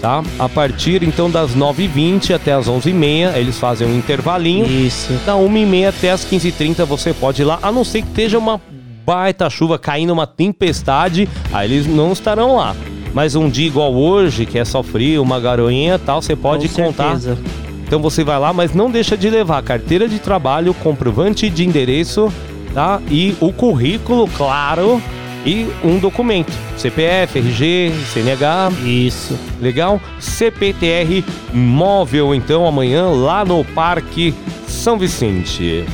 tá? 0.00 0.22
A 0.38 0.48
partir 0.48 1.02
então 1.02 1.30
das 1.30 1.56
9h20 1.56 2.34
até 2.34 2.52
as 2.52 2.68
11h30, 2.68 3.36
eles 3.36 3.58
fazem 3.58 3.88
um 3.88 3.96
intervalinho. 3.96 4.66
Isso. 4.66 5.12
Da 5.24 5.34
1h30 5.34 5.88
até 5.88 6.10
as 6.10 6.24
15h30 6.24 6.84
você 6.84 7.12
pode 7.12 7.42
ir 7.42 7.44
lá, 7.46 7.58
a 7.62 7.72
não 7.72 7.82
ser 7.84 8.02
que 8.02 8.08
esteja 8.08 8.38
uma 8.38 8.60
baita 9.04 9.48
chuva 9.50 9.78
caindo, 9.78 10.12
uma 10.12 10.26
tempestade, 10.26 11.28
aí 11.52 11.70
eles 11.70 11.86
não 11.86 12.12
estarão 12.12 12.56
lá. 12.56 12.74
Mas 13.14 13.34
um 13.34 13.48
dia 13.48 13.66
igual 13.66 13.94
hoje, 13.94 14.46
que 14.46 14.58
é 14.58 14.64
só 14.64 14.82
frio, 14.82 15.22
uma 15.22 15.38
garoinha 15.38 15.98
tal, 15.98 16.22
você 16.22 16.34
pode 16.34 16.68
Com 16.68 16.84
contar. 16.84 17.18
certeza. 17.18 17.38
Então 17.86 18.00
você 18.00 18.24
vai 18.24 18.38
lá, 18.38 18.52
mas 18.52 18.72
não 18.72 18.90
deixa 18.90 19.16
de 19.16 19.28
levar 19.28 19.62
carteira 19.62 20.08
de 20.08 20.18
trabalho, 20.18 20.72
comprovante 20.72 21.50
de 21.50 21.66
endereço, 21.66 22.32
tá? 22.72 23.02
E 23.10 23.36
o 23.38 23.52
currículo, 23.52 24.26
claro, 24.28 25.00
e 25.44 25.66
um 25.84 25.98
documento. 25.98 26.52
CPF, 26.78 27.38
RG, 27.38 27.92
CNH. 28.12 28.72
Isso. 28.84 29.38
Legal? 29.60 30.00
CPTR 30.18 31.22
móvel, 31.52 32.34
então, 32.34 32.66
amanhã 32.66 33.08
lá 33.08 33.44
no 33.44 33.62
Parque 33.62 34.34
São 34.66 34.98
Vicente. 34.98 35.84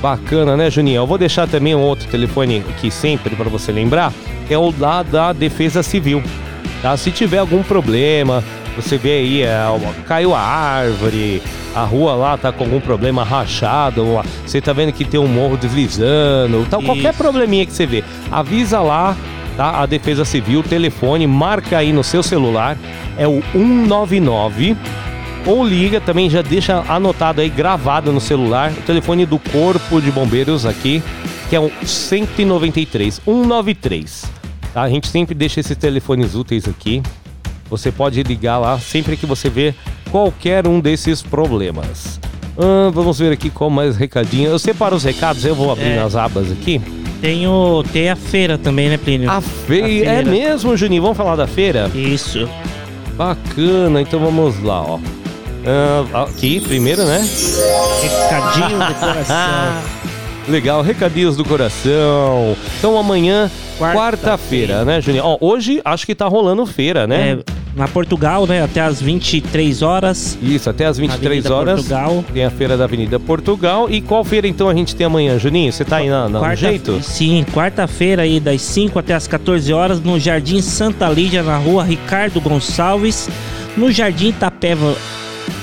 Bacana, 0.00 0.56
né, 0.56 0.70
Juninho? 0.70 0.96
Eu 0.96 1.06
vou 1.06 1.18
deixar 1.18 1.46
também 1.46 1.74
um 1.74 1.80
outro 1.80 2.08
telefone 2.08 2.64
aqui 2.70 2.90
sempre 2.90 3.36
para 3.36 3.48
você 3.50 3.70
lembrar, 3.70 4.12
é 4.48 4.56
o 4.56 4.72
lá 4.78 5.02
da 5.02 5.32
Defesa 5.32 5.82
Civil. 5.82 6.22
Tá? 6.80 6.96
Se 6.96 7.10
tiver 7.10 7.38
algum 7.38 7.62
problema, 7.62 8.42
você 8.74 8.96
vê 8.96 9.18
aí, 9.18 9.42
é, 9.42 9.58
caiu 10.06 10.34
a 10.34 10.40
árvore, 10.40 11.42
a 11.74 11.84
rua 11.84 12.14
lá 12.14 12.36
tá 12.38 12.50
com 12.50 12.64
algum 12.64 12.80
problema 12.80 13.22
rachado, 13.22 14.04
você 14.44 14.60
tá 14.60 14.72
vendo 14.72 14.92
que 14.92 15.04
tem 15.04 15.20
um 15.20 15.28
morro 15.28 15.56
deslizando, 15.56 16.66
tal, 16.70 16.82
qualquer 16.82 17.14
probleminha 17.14 17.66
que 17.66 17.72
você 17.72 17.84
vê, 17.84 18.02
avisa 18.30 18.80
lá, 18.80 19.14
tá? 19.56 19.82
A 19.82 19.86
Defesa 19.86 20.24
Civil, 20.24 20.62
telefone, 20.62 21.26
marca 21.26 21.76
aí 21.78 21.92
no 21.92 22.02
seu 22.02 22.22
celular, 22.22 22.76
é 23.18 23.28
o 23.28 23.42
199 23.52 24.76
ou 25.46 25.66
liga 25.66 26.00
também, 26.00 26.28
já 26.30 26.42
deixa 26.42 26.84
anotado 26.88 27.40
aí, 27.40 27.48
gravado 27.48 28.12
no 28.12 28.20
celular, 28.20 28.70
o 28.72 28.82
telefone 28.82 29.24
do 29.26 29.38
Corpo 29.38 30.00
de 30.00 30.10
Bombeiros 30.10 30.66
aqui, 30.66 31.02
que 31.48 31.56
é 31.56 31.60
o 31.60 31.70
193, 31.84 33.20
193. 33.24 34.24
Tá? 34.72 34.82
A 34.82 34.88
gente 34.88 35.08
sempre 35.08 35.34
deixa 35.34 35.60
esses 35.60 35.76
telefones 35.76 36.34
úteis 36.34 36.68
aqui. 36.68 37.02
Você 37.68 37.90
pode 37.92 38.22
ligar 38.22 38.58
lá 38.58 38.78
sempre 38.78 39.16
que 39.16 39.26
você 39.26 39.48
vê 39.48 39.74
qualquer 40.10 40.66
um 40.66 40.80
desses 40.80 41.22
problemas. 41.22 42.20
Ah, 42.58 42.90
vamos 42.92 43.18
ver 43.18 43.32
aqui 43.32 43.48
qual 43.48 43.70
mais 43.70 43.96
recadinho. 43.96 44.50
Eu 44.50 44.58
separo 44.58 44.96
os 44.96 45.04
recados, 45.04 45.44
eu 45.44 45.54
vou 45.54 45.70
abrir 45.72 45.90
É. 45.92 45.96
nas 46.00 46.14
abas 46.16 46.50
aqui. 46.50 46.80
Tem, 47.20 47.46
o, 47.46 47.84
tem 47.92 48.08
a 48.10 48.16
feira 48.16 48.56
também, 48.56 48.88
né, 48.88 48.96
Plínio? 48.96 49.30
A 49.30 49.40
feira. 49.40 50.10
É 50.10 50.24
mesmo, 50.24 50.76
Juninho? 50.76 51.02
Vamos 51.02 51.16
falar 51.16 51.36
da 51.36 51.46
feira? 51.46 51.90
Isso. 51.94 52.48
Bacana, 53.16 54.00
então 54.00 54.18
vamos 54.18 54.62
lá, 54.62 54.80
ó. 54.82 54.98
Ah, 55.66 56.22
aqui, 56.24 56.60
primeiro, 56.60 57.04
né? 57.04 57.18
Recadinho 58.02 58.78
do 58.78 58.94
coração. 58.98 59.82
Legal, 60.48 60.82
recadinhos 60.82 61.36
do 61.36 61.44
coração. 61.44 62.56
Então 62.78 62.96
amanhã, 62.98 63.50
quarta-feira, 63.78 64.84
né, 64.84 65.00
Juninho? 65.00 65.24
Ó, 65.24 65.38
hoje 65.40 65.80
acho 65.84 66.06
que 66.06 66.14
tá 66.14 66.26
rolando 66.26 66.64
feira, 66.66 67.06
né? 67.06 67.38
É, 67.46 67.52
na 67.76 67.86
Portugal, 67.86 68.46
né? 68.46 68.62
Até 68.62 68.80
as 68.80 69.00
23 69.00 69.82
horas. 69.82 70.36
Isso, 70.42 70.68
até 70.68 70.86
as 70.86 70.96
23 70.98 71.24
Avenida 71.46 71.54
horas. 71.54 71.74
Portugal. 71.80 72.24
Tem 72.32 72.44
a 72.44 72.50
feira 72.50 72.76
da 72.76 72.84
Avenida 72.84 73.20
Portugal. 73.20 73.88
E 73.88 74.00
qual 74.00 74.24
feira 74.24 74.48
então 74.48 74.68
a 74.68 74.74
gente 74.74 74.96
tem 74.96 75.06
amanhã, 75.06 75.38
Juninho? 75.38 75.72
Você 75.72 75.84
tá 75.84 75.98
aí 75.98 76.08
na, 76.08 76.22
na, 76.22 76.28
no 76.30 76.38
Quarta- 76.40 76.56
jeito? 76.56 77.00
Sim, 77.02 77.44
quarta-feira 77.52 78.22
aí 78.22 78.40
das 78.40 78.60
5 78.62 78.98
até 78.98 79.14
as 79.14 79.28
14 79.28 79.72
horas 79.72 80.00
no 80.00 80.18
Jardim 80.18 80.60
Santa 80.62 81.08
Lídia, 81.10 81.42
na 81.44 81.58
rua 81.58 81.84
Ricardo 81.84 82.40
Gonçalves, 82.40 83.28
no 83.76 83.92
Jardim 83.92 84.30
Itapeva, 84.30 84.96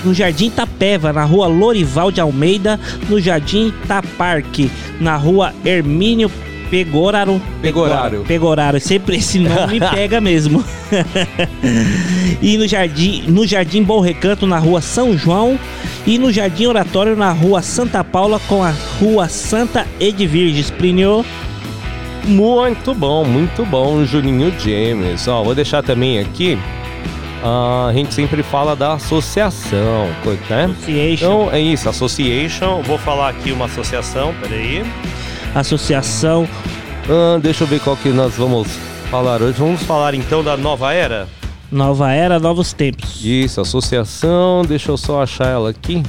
no 0.04 0.14
Jardim 0.14 0.48
Itapeva, 0.48 1.14
na 1.14 1.24
rua 1.24 1.48
Lorival 1.48 2.12
de 2.12 2.22
Almeida, 2.22 2.80
no 3.10 3.20
Jardim 3.20 3.68
Itaparque, 3.68 4.72
na 5.00 5.16
rua 5.16 5.54
Hermínio 5.66 6.32
Pegoraro. 6.70 7.42
Pegoraro. 7.62 8.24
Pegoraro, 8.28 8.80
sempre 8.80 9.18
esse 9.18 9.40
nome 9.40 9.80
pega 9.92 10.20
mesmo. 10.20 10.64
e 12.42 12.58
no 12.58 12.68
Jardim, 12.68 13.24
no 13.28 13.46
Jardim 13.48 13.84
Bom 13.84 14.02
Recanto, 14.02 14.46
na 14.46 14.60
rua 14.60 14.82
São 14.82 15.18
João. 15.18 15.58
E 16.06 16.18
no 16.18 16.32
Jardim 16.32 16.66
Oratório, 16.66 17.16
na 17.16 17.32
rua 17.32 17.62
Santa 17.62 18.04
Paula, 18.04 18.40
com 18.48 18.64
a 18.64 18.74
rua 19.00 19.28
Santa 19.28 19.86
Edvirges. 20.00 20.70
Plínio. 20.70 21.26
Muito 22.26 22.94
bom, 22.94 23.24
muito 23.24 23.66
bom, 23.66 24.04
Juninho 24.04 24.54
James. 24.60 25.28
Ó, 25.28 25.44
vou 25.44 25.56
deixar 25.56 25.82
também 25.82 26.20
aqui. 26.20 26.58
Ah, 27.44 27.88
a 27.90 27.94
gente 27.94 28.14
sempre 28.14 28.42
fala 28.44 28.76
da 28.76 28.94
associação, 28.94 30.08
né? 30.50 30.66
Association. 30.66 31.26
Então 31.26 31.52
é 31.52 31.60
isso, 31.60 31.90
association. 31.90 32.82
Vou 32.82 32.98
falar 32.98 33.30
aqui 33.30 33.52
uma 33.52 33.66
associação, 33.66 34.34
peraí. 34.42 34.84
Associação. 35.54 36.48
Ah, 37.10 37.40
deixa 37.40 37.64
eu 37.64 37.68
ver 37.68 37.80
qual 37.80 37.96
que 37.96 38.10
nós 38.10 38.36
vamos 38.36 38.68
falar 39.10 39.42
hoje. 39.42 39.58
Vamos 39.60 39.84
falar 39.84 40.14
então 40.14 40.44
da 40.44 40.58
nova 40.58 40.94
era? 40.94 41.28
Nova 41.72 42.12
era, 42.12 42.40
novos 42.40 42.74
tempos. 42.74 43.24
Isso, 43.24 43.60
associação. 43.62 44.64
Deixa 44.66 44.92
eu 44.92 44.98
só 44.98 45.24
achar 45.24 45.48
ela 45.48 45.70
aqui. 45.70 46.02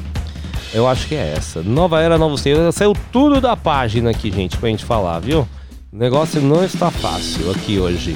Eu 0.72 0.86
acho 0.86 1.08
que 1.08 1.14
é 1.14 1.34
essa. 1.36 1.62
Nova 1.62 2.00
era, 2.00 2.18
novos 2.18 2.42
tempos. 2.42 2.74
Saiu 2.74 2.94
tudo 3.10 3.40
da 3.40 3.56
página 3.56 4.10
aqui, 4.10 4.30
gente, 4.30 4.56
pra 4.56 4.68
gente 4.68 4.84
falar, 4.84 5.18
viu? 5.18 5.48
O 5.92 5.96
negócio 5.96 6.40
não 6.40 6.64
está 6.64 6.90
fácil 6.90 7.50
aqui 7.50 7.78
hoje. 7.78 8.14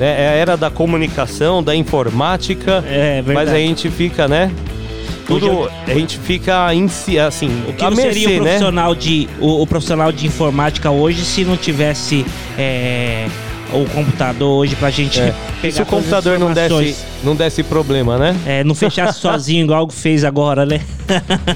É 0.00 0.24
é 0.24 0.28
a 0.28 0.32
era 0.32 0.56
da 0.56 0.70
comunicação, 0.70 1.62
da 1.62 1.74
informática. 1.76 2.82
É 2.86 3.22
verdade. 3.22 3.34
Mas 3.34 3.48
a 3.50 3.58
gente 3.58 3.90
fica, 3.90 4.26
né? 4.26 4.50
Tudo, 5.26 5.70
a 5.86 5.94
gente 5.94 6.18
fica 6.18 6.74
em 6.74 6.88
si, 6.88 7.16
assim, 7.16 7.62
O 7.68 7.72
que 7.72 7.84
a 7.84 7.90
mercê, 7.90 8.12
seria 8.12 8.28
o 8.40 8.42
né? 8.42 8.50
profissional, 8.50 8.94
de, 8.96 9.28
o, 9.38 9.62
o 9.62 9.66
profissional 9.66 10.10
de 10.10 10.26
informática 10.26 10.90
hoje 10.90 11.24
se 11.24 11.44
não 11.44 11.56
tivesse 11.56 12.26
é, 12.58 13.28
o 13.72 13.84
computador 13.90 14.48
hoje 14.60 14.74
pra 14.76 14.90
gente 14.90 15.20
É. 15.20 15.34
pegar 15.60 15.74
se 15.74 15.82
o 15.82 15.86
computador 15.86 16.38
não 16.38 16.52
desse, 16.52 16.96
não 17.24 17.34
desse 17.36 17.62
problema, 17.62 18.18
né? 18.18 18.36
É, 18.46 18.64
não 18.64 18.74
fechasse 18.74 19.18
sozinho 19.20 19.64
igual 19.64 19.88
fez 19.90 20.24
agora, 20.24 20.64
né? 20.66 20.80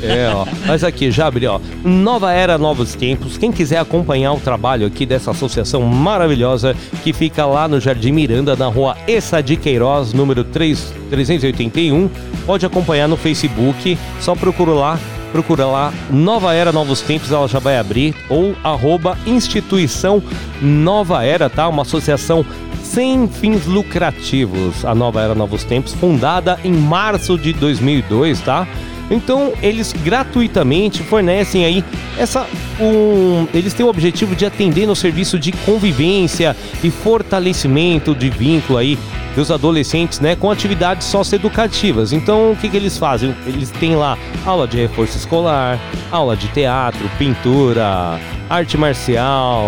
É, 0.03 0.31
ó. 0.35 0.45
Mas 0.66 0.82
aqui, 0.82 1.11
já 1.11 1.27
abri, 1.28 1.47
ó. 1.47 1.61
Nova 1.85 2.32
Era, 2.32 2.59
Novos 2.59 2.95
Tempos. 2.95 3.39
Quem 3.39 3.53
quiser 3.53 3.78
acompanhar 3.78 4.32
o 4.32 4.41
trabalho 4.41 4.86
aqui 4.86 5.07
dessa 5.07 5.31
associação 5.31 5.82
maravilhosa 5.82 6.74
que 7.03 7.12
fica 7.12 7.47
lá 7.47 7.69
no 7.69 7.81
Jardim 7.81 8.12
Miranda, 8.12 8.57
na 8.57 8.66
rua 8.66 8.97
Essa 9.07 9.41
de 9.41 9.57
Queiroz, 9.57 10.12
número 10.12 10.43
3, 10.45 10.93
381, 11.11 12.11
pode 12.47 12.66
acompanhar 12.66 13.09
no 13.09 13.16
Facebook. 13.16 13.97
Só 14.20 14.35
procura 14.35 14.73
lá. 14.73 14.99
Procura 15.35 15.66
lá, 15.66 15.93
Nova 16.12 16.55
Era 16.55 16.70
Novos 16.70 17.01
Tempos, 17.01 17.32
ela 17.32 17.48
já 17.48 17.59
vai 17.59 17.77
abrir, 17.77 18.15
ou 18.28 18.55
arroba 18.62 19.19
instituição 19.27 20.23
Nova 20.62 21.24
Era, 21.24 21.51
tá? 21.51 21.66
Uma 21.66 21.82
associação 21.82 22.47
sem 22.85 23.27
fins 23.27 23.66
lucrativos, 23.66 24.85
a 24.85 24.94
Nova 24.94 25.20
Era 25.20 25.35
Novos 25.35 25.65
Tempos, 25.65 25.93
fundada 25.93 26.61
em 26.62 26.73
março 26.73 27.36
de 27.36 27.52
2002, 27.52 28.43
tá? 28.43 28.65
Então, 29.11 29.52
eles 29.61 29.93
gratuitamente 30.05 31.02
fornecem 31.02 31.65
aí 31.65 31.85
essa 32.16 32.47
um, 32.81 33.48
eles 33.52 33.74
têm 33.74 33.85
o 33.85 33.89
objetivo 33.89 34.36
de 34.36 34.47
atender 34.47 34.86
no 34.86 34.94
serviço 34.94 35.36
de 35.36 35.51
convivência 35.51 36.56
e 36.81 36.93
fortalecimento 36.93 38.15
de 38.15 38.31
vínculo 38.31 38.78
aí 38.78 38.97
dos 39.35 39.51
adolescentes, 39.51 40.20
né, 40.20 40.36
com 40.36 40.51
atividades 40.51 41.06
socioeducativas. 41.06 42.12
Então, 42.12 42.52
o 42.52 42.56
que, 42.56 42.69
que 42.69 42.77
eles 42.77 42.97
fazem? 42.97 43.35
Eles 43.47 43.70
têm 43.70 43.97
lá 43.97 44.16
aula 44.47 44.66
de 44.66 44.77
reforço 44.77 45.16
escolar, 45.16 45.78
aula 46.11 46.36
de 46.36 46.48
teatro, 46.48 47.09
pintura, 47.19 48.19
arte 48.48 48.77
marcial 48.77 49.66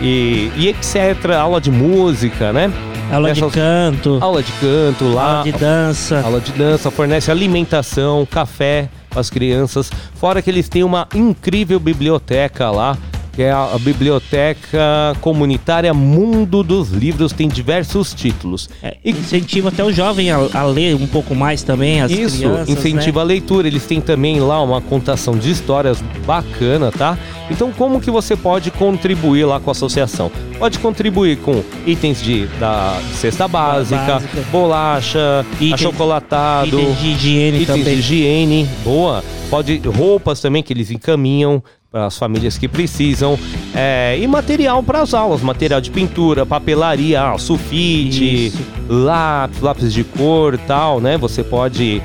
e, 0.00 0.50
e 0.56 0.68
etc. 0.68 1.32
Aula 1.38 1.60
de 1.60 1.70
música, 1.70 2.52
né? 2.52 2.72
Aula 3.12 3.32
de 3.32 3.46
canto. 3.48 4.18
Aula 4.20 4.42
de 4.42 4.52
canto 4.52 5.04
lá. 5.12 5.38
Aula 5.38 5.44
de 5.44 5.52
dança. 5.52 6.22
Aula 6.24 6.40
de 6.40 6.52
dança, 6.52 6.90
fornece 6.90 7.30
alimentação, 7.30 8.26
café 8.26 8.88
para 9.10 9.20
as 9.20 9.30
crianças. 9.30 9.90
Fora 10.14 10.40
que 10.42 10.50
eles 10.50 10.68
têm 10.68 10.82
uma 10.82 11.06
incrível 11.14 11.78
biblioteca 11.78 12.70
lá, 12.70 12.96
que 13.34 13.42
é 13.42 13.50
a, 13.50 13.76
Biblioteca 13.80 15.16
Comunitária 15.20 15.92
Mundo 15.92 16.62
dos 16.62 16.90
Livros, 16.90 17.32
tem 17.32 17.48
diversos 17.48 18.14
títulos. 18.14 18.68
É, 18.82 18.96
incentiva 19.04 19.68
até 19.68 19.82
o 19.84 19.92
jovem 19.92 20.30
a, 20.30 20.36
a 20.54 20.62
ler 20.64 20.94
um 20.94 21.06
pouco 21.06 21.34
mais 21.34 21.62
também, 21.62 22.00
as 22.00 22.10
Isso, 22.10 22.38
crianças, 22.38 22.68
incentiva 22.68 23.20
a 23.20 23.24
leitura. 23.24 23.66
Eles 23.66 23.84
têm 23.86 24.00
também 24.00 24.40
lá 24.40 24.62
uma 24.62 24.80
contação 24.80 25.36
de 25.36 25.50
histórias 25.50 26.02
bacana, 26.26 26.90
tá? 26.92 27.18
Então, 27.50 27.70
como 27.72 28.00
que 28.00 28.10
você 28.10 28.36
pode 28.36 28.70
contribuir 28.70 29.44
lá 29.44 29.60
com 29.60 29.70
a 29.70 29.72
associação? 29.72 30.30
Pode 30.58 30.78
contribuir 30.78 31.36
com 31.38 31.62
itens 31.86 32.22
de, 32.22 32.46
da 32.58 32.98
cesta 33.14 33.46
básica, 33.48 33.96
básica. 34.06 34.42
bolacha, 34.50 35.44
Itens- 35.56 35.74
achocolatado, 35.74 36.80
itens 36.80 36.98
de 37.00 37.06
higiene 37.08 37.56
itens 37.62 37.66
também. 37.66 37.84
de 37.94 38.00
higiene, 38.00 38.68
boa. 38.84 39.22
Pode 39.50 39.76
roupas 39.78 40.40
também 40.40 40.62
que 40.62 40.72
eles 40.72 40.90
encaminham 40.90 41.62
para 41.94 42.06
as 42.06 42.18
famílias 42.18 42.58
que 42.58 42.66
precisam. 42.66 43.38
É, 43.72 44.18
e 44.20 44.26
material 44.26 44.82
para 44.82 45.00
as 45.00 45.14
aulas, 45.14 45.40
material 45.42 45.80
de 45.80 45.92
pintura, 45.92 46.44
papelaria, 46.44 47.22
ah, 47.22 47.38
sulfite, 47.38 48.52
lápis, 48.88 49.60
lápis 49.60 49.92
de 49.92 50.02
cor 50.02 50.58
tal, 50.66 51.00
né? 51.00 51.16
Você 51.16 51.44
pode 51.44 52.02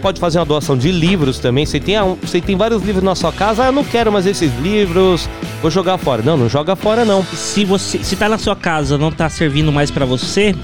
pode 0.00 0.18
fazer 0.18 0.38
uma 0.38 0.46
doação 0.46 0.74
de 0.74 0.90
livros 0.90 1.38
também. 1.38 1.66
Você 1.66 1.78
tem, 1.78 1.96
você 2.22 2.40
tem 2.40 2.56
vários 2.56 2.82
livros 2.82 3.04
na 3.04 3.14
sua 3.14 3.30
casa, 3.30 3.64
ah, 3.64 3.66
eu 3.66 3.72
não 3.72 3.84
quero 3.84 4.10
mais 4.10 4.24
esses 4.24 4.58
livros, 4.58 5.28
vou 5.60 5.70
jogar 5.70 5.98
fora. 5.98 6.22
Não, 6.22 6.38
não 6.38 6.48
joga 6.48 6.74
fora 6.74 7.04
não. 7.04 7.22
Se 7.22 7.62
você 7.62 8.02
se 8.02 8.16
tá 8.16 8.26
na 8.26 8.38
sua 8.38 8.56
casa, 8.56 8.96
não 8.96 9.12
tá 9.12 9.28
servindo 9.28 9.70
mais 9.70 9.90
pra 9.90 10.06
você, 10.06 10.54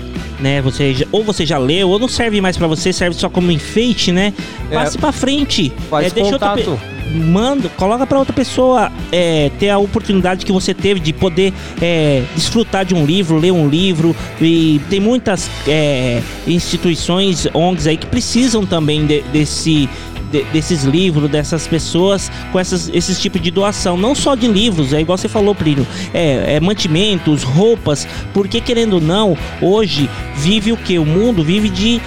né? 0.40 0.62
Você 0.62 1.06
ou 1.12 1.22
você 1.22 1.44
já 1.44 1.58
leu 1.58 1.90
ou 1.90 1.98
não 1.98 2.08
serve 2.08 2.40
mais 2.40 2.56
pra 2.56 2.66
você, 2.66 2.90
serve 2.90 3.16
só 3.16 3.28
como 3.28 3.52
enfeite, 3.52 4.12
né? 4.12 4.32
É. 4.70 4.74
Passe 4.76 4.96
pra 4.96 5.12
frente. 5.12 5.70
Faz 5.90 6.06
É, 6.06 6.10
deixa 6.10 6.32
outra 6.32 6.48
contato. 6.48 6.95
Manda, 7.14 7.68
coloca 7.70 8.06
pra 8.06 8.18
outra 8.18 8.32
pessoa 8.34 8.90
é, 9.12 9.50
ter 9.58 9.70
a 9.70 9.78
oportunidade 9.78 10.44
que 10.44 10.52
você 10.52 10.74
teve 10.74 11.00
de 11.00 11.12
poder 11.12 11.52
é, 11.80 12.22
desfrutar 12.34 12.84
de 12.84 12.94
um 12.94 13.06
livro, 13.06 13.38
ler 13.38 13.52
um 13.52 13.68
livro. 13.68 14.14
E 14.40 14.80
tem 14.90 15.00
muitas 15.00 15.48
é, 15.66 16.20
instituições, 16.46 17.46
ONGs 17.54 17.86
aí 17.86 17.96
que 17.96 18.06
precisam 18.06 18.66
também 18.66 19.06
de- 19.06 19.22
desse 19.32 19.88
de- 20.30 20.42
desses 20.52 20.82
livros, 20.82 21.30
dessas 21.30 21.68
pessoas 21.68 22.30
com 22.50 22.58
essas, 22.58 22.90
esses 22.92 23.20
tipos 23.20 23.40
de 23.40 23.50
doação. 23.50 23.96
Não 23.96 24.12
só 24.12 24.34
de 24.34 24.48
livros, 24.48 24.92
é 24.92 25.00
igual 25.00 25.16
você 25.16 25.28
falou, 25.28 25.54
Plínio. 25.54 25.86
É, 26.12 26.56
é 26.56 26.60
mantimentos, 26.60 27.44
roupas, 27.44 28.06
porque 28.34 28.60
querendo 28.60 28.94
ou 28.94 29.00
não, 29.00 29.38
hoje 29.62 30.10
vive 30.34 30.72
o 30.72 30.76
que? 30.76 30.98
O 30.98 31.06
mundo 31.06 31.44
vive 31.44 31.68
de. 31.68 32.00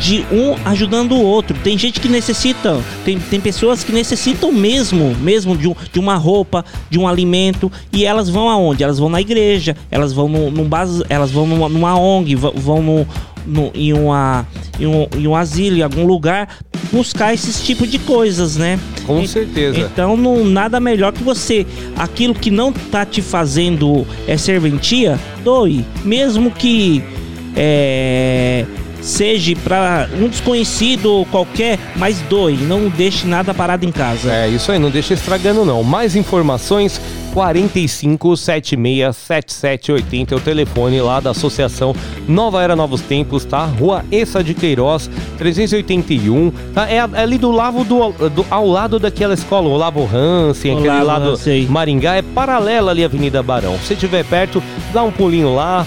De 0.00 0.24
um 0.30 0.56
ajudando 0.64 1.12
o 1.12 1.22
outro. 1.22 1.56
Tem 1.62 1.78
gente 1.78 2.00
que 2.00 2.08
necessita, 2.08 2.80
tem, 3.04 3.18
tem 3.18 3.40
pessoas 3.40 3.82
que 3.84 3.92
necessitam 3.92 4.50
mesmo, 4.52 5.14
mesmo 5.20 5.56
de, 5.56 5.68
um- 5.68 5.74
de 5.92 5.98
uma 6.00 6.16
roupa, 6.16 6.64
de 6.90 6.98
um 6.98 7.06
alimento, 7.08 7.70
e 7.92 8.04
elas 8.04 8.28
vão 8.28 8.48
aonde? 8.50 8.82
Elas 8.82 8.98
vão 8.98 9.08
na 9.08 9.20
igreja, 9.20 9.76
elas 9.90 10.12
vão 10.12 10.28
num, 10.28 10.50
num 10.50 10.64
base, 10.64 11.02
elas 11.08 11.30
vão 11.30 11.46
numa, 11.46 11.68
numa 11.68 11.98
ONG, 11.98 12.34
vão, 12.34 12.82
no, 12.82 13.06
no- 13.46 13.70
em, 13.74 13.92
uma, 13.92 14.46
em, 14.80 14.86
um, 14.86 15.06
em 15.16 15.26
um 15.28 15.36
asilo, 15.36 15.76
em 15.78 15.82
algum 15.82 16.04
lugar, 16.04 16.48
buscar 16.92 17.32
esses 17.32 17.62
tipos 17.64 17.88
de 17.90 17.98
coisas, 17.98 18.56
né? 18.56 18.78
Com 19.06 19.20
En- 19.20 19.26
certeza. 19.26 19.78
Então, 19.78 20.16
não, 20.16 20.44
nada 20.44 20.80
melhor 20.80 21.12
que 21.12 21.22
você, 21.22 21.64
aquilo 21.96 22.34
que 22.34 22.50
não 22.50 22.72
tá 22.72 23.04
te 23.06 23.22
fazendo 23.22 24.06
é 24.26 24.36
serventia, 24.36 25.18
doe. 25.44 25.84
Mesmo 26.04 26.50
que 26.50 27.02
é, 27.56 28.64
seja 29.04 29.54
para 29.62 30.08
um 30.18 30.28
desconhecido 30.28 31.26
qualquer, 31.30 31.78
mas 31.96 32.18
doe. 32.22 32.54
Não 32.56 32.88
deixe 32.88 33.26
nada 33.26 33.52
parado 33.52 33.84
em 33.84 33.92
casa. 33.92 34.32
É 34.32 34.48
isso 34.48 34.72
aí, 34.72 34.78
não 34.78 34.90
deixa 34.90 35.12
estragando 35.14 35.64
não. 35.64 35.82
Mais 35.82 36.16
informações 36.16 37.00
45 37.34 38.36
76 38.36 39.14
7780 39.16 40.34
é 40.34 40.36
o 40.36 40.40
telefone 40.40 41.00
lá 41.00 41.18
da 41.20 41.30
Associação 41.30 41.94
Nova 42.28 42.62
Era 42.62 42.74
Novos 42.74 43.00
Tempos, 43.02 43.44
tá? 43.44 43.64
Rua 43.64 44.04
Essa 44.10 44.42
de 44.42 44.54
Queiroz, 44.54 45.10
381, 45.36 46.50
tá? 46.72 46.88
É, 46.88 46.96
é 46.96 47.00
ali 47.00 47.36
do 47.36 47.50
lado 47.50 47.84
do, 47.84 48.12
do- 48.30 48.46
ao 48.50 48.66
lado 48.66 48.98
daquela 48.98 49.34
escola, 49.34 49.68
o 49.68 49.76
Lavo 49.76 50.08
Hansen, 50.12 50.72
aquele 50.78 50.88
Olavo 50.88 51.06
lado 51.06 51.30
Hansen. 51.32 51.66
Maringá, 51.66 52.14
é 52.14 52.22
paralela 52.22 52.90
ali 52.92 53.02
à 53.02 53.06
Avenida 53.06 53.42
Barão. 53.42 53.76
Se 53.84 53.94
estiver 53.94 54.24
perto, 54.24 54.62
dá 54.92 55.02
um 55.02 55.10
pulinho 55.10 55.54
lá 55.54 55.84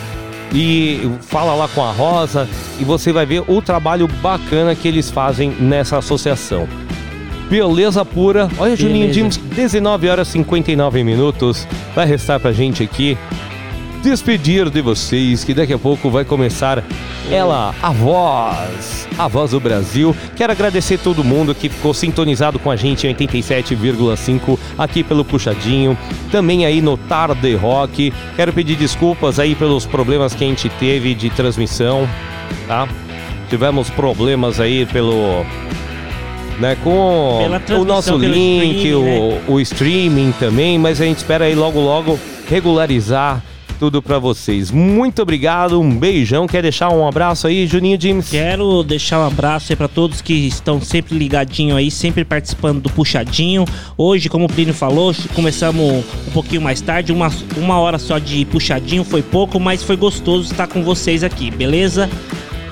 e 0.53 1.09
fala 1.21 1.53
lá 1.53 1.67
com 1.67 1.83
a 1.83 1.91
Rosa 1.91 2.47
e 2.79 2.83
você 2.83 3.11
vai 3.11 3.25
ver 3.25 3.43
o 3.47 3.61
trabalho 3.61 4.07
bacana 4.21 4.75
que 4.75 4.87
eles 4.87 5.09
fazem 5.09 5.51
nessa 5.51 5.97
associação. 5.97 6.67
Beleza 7.49 8.03
pura. 8.03 8.49
Olha, 8.57 8.75
Juninho 8.75 9.07
Beleza. 9.07 9.39
Dimas, 9.39 9.55
19 9.55 10.09
horas 10.09 10.27
e 10.27 10.31
59 10.31 11.03
minutos. 11.03 11.67
Vai 11.95 12.05
restar 12.05 12.39
pra 12.39 12.51
gente 12.51 12.83
aqui 12.83 13.17
despedir 14.03 14.69
de 14.69 14.81
vocês, 14.81 15.43
que 15.43 15.53
daqui 15.53 15.73
a 15.73 15.77
pouco 15.77 16.09
vai 16.09 16.23
começar 16.23 16.83
ela, 17.31 17.73
a 17.81 17.91
voz, 17.91 19.07
a 19.17 19.27
voz 19.27 19.51
do 19.51 19.59
Brasil. 19.59 20.15
Quero 20.35 20.51
agradecer 20.51 20.97
todo 20.97 21.23
mundo 21.23 21.53
que 21.53 21.69
ficou 21.69 21.93
sintonizado 21.93 22.57
com 22.59 22.71
a 22.71 22.75
gente 22.75 23.05
em 23.05 23.13
87,5 23.13 24.57
aqui 24.77 25.03
pelo 25.03 25.25
Puxadinho, 25.25 25.97
também 26.31 26.65
aí 26.65 26.81
no 26.81 26.97
Tarde 26.97 27.55
Rock. 27.55 28.13
Quero 28.35 28.53
pedir 28.53 28.75
desculpas 28.75 29.39
aí 29.39 29.55
pelos 29.55 29.85
problemas 29.85 30.33
que 30.33 30.43
a 30.43 30.47
gente 30.47 30.69
teve 30.69 31.13
de 31.13 31.29
transmissão, 31.29 32.07
tá? 32.67 32.87
Tivemos 33.49 33.89
problemas 33.89 34.59
aí 34.59 34.85
pelo 34.85 35.45
né, 36.59 36.75
com 36.83 37.39
o 37.79 37.85
nosso 37.85 38.17
link, 38.17 38.77
streaming, 38.77 38.93
o, 38.93 39.03
né? 39.03 39.41
o 39.47 39.59
streaming 39.59 40.31
também, 40.39 40.79
mas 40.79 40.99
a 40.99 41.05
gente 41.05 41.17
espera 41.17 41.45
aí 41.45 41.55
logo 41.55 41.79
logo 41.79 42.19
regularizar 42.49 43.43
tudo 43.79 44.01
pra 44.01 44.19
vocês. 44.19 44.71
Muito 44.71 45.21
obrigado, 45.21 45.79
um 45.79 45.97
beijão. 45.97 46.47
Quer 46.47 46.61
deixar 46.61 46.89
um 46.89 47.07
abraço 47.07 47.47
aí, 47.47 47.67
Juninho 47.67 47.99
James? 47.99 48.29
Quero 48.29 48.83
deixar 48.83 49.19
um 49.19 49.27
abraço 49.27 49.71
aí 49.71 49.75
pra 49.75 49.87
todos 49.87 50.21
que 50.21 50.33
estão 50.33 50.81
sempre 50.81 51.17
ligadinho 51.17 51.75
aí, 51.75 51.89
sempre 51.91 52.25
participando 52.25 52.81
do 52.81 52.89
Puxadinho. 52.89 53.65
Hoje, 53.97 54.29
como 54.29 54.45
o 54.45 54.49
Plínio 54.49 54.73
falou, 54.73 55.13
começamos 55.33 56.03
um 56.27 56.31
pouquinho 56.33 56.61
mais 56.61 56.81
tarde, 56.81 57.11
uma, 57.11 57.31
uma 57.55 57.79
hora 57.79 57.99
só 57.99 58.17
de 58.17 58.45
Puxadinho, 58.45 59.03
foi 59.03 59.21
pouco, 59.21 59.59
mas 59.59 59.83
foi 59.83 59.95
gostoso 59.95 60.51
estar 60.51 60.67
com 60.67 60.83
vocês 60.83 61.23
aqui, 61.23 61.51
beleza? 61.51 62.09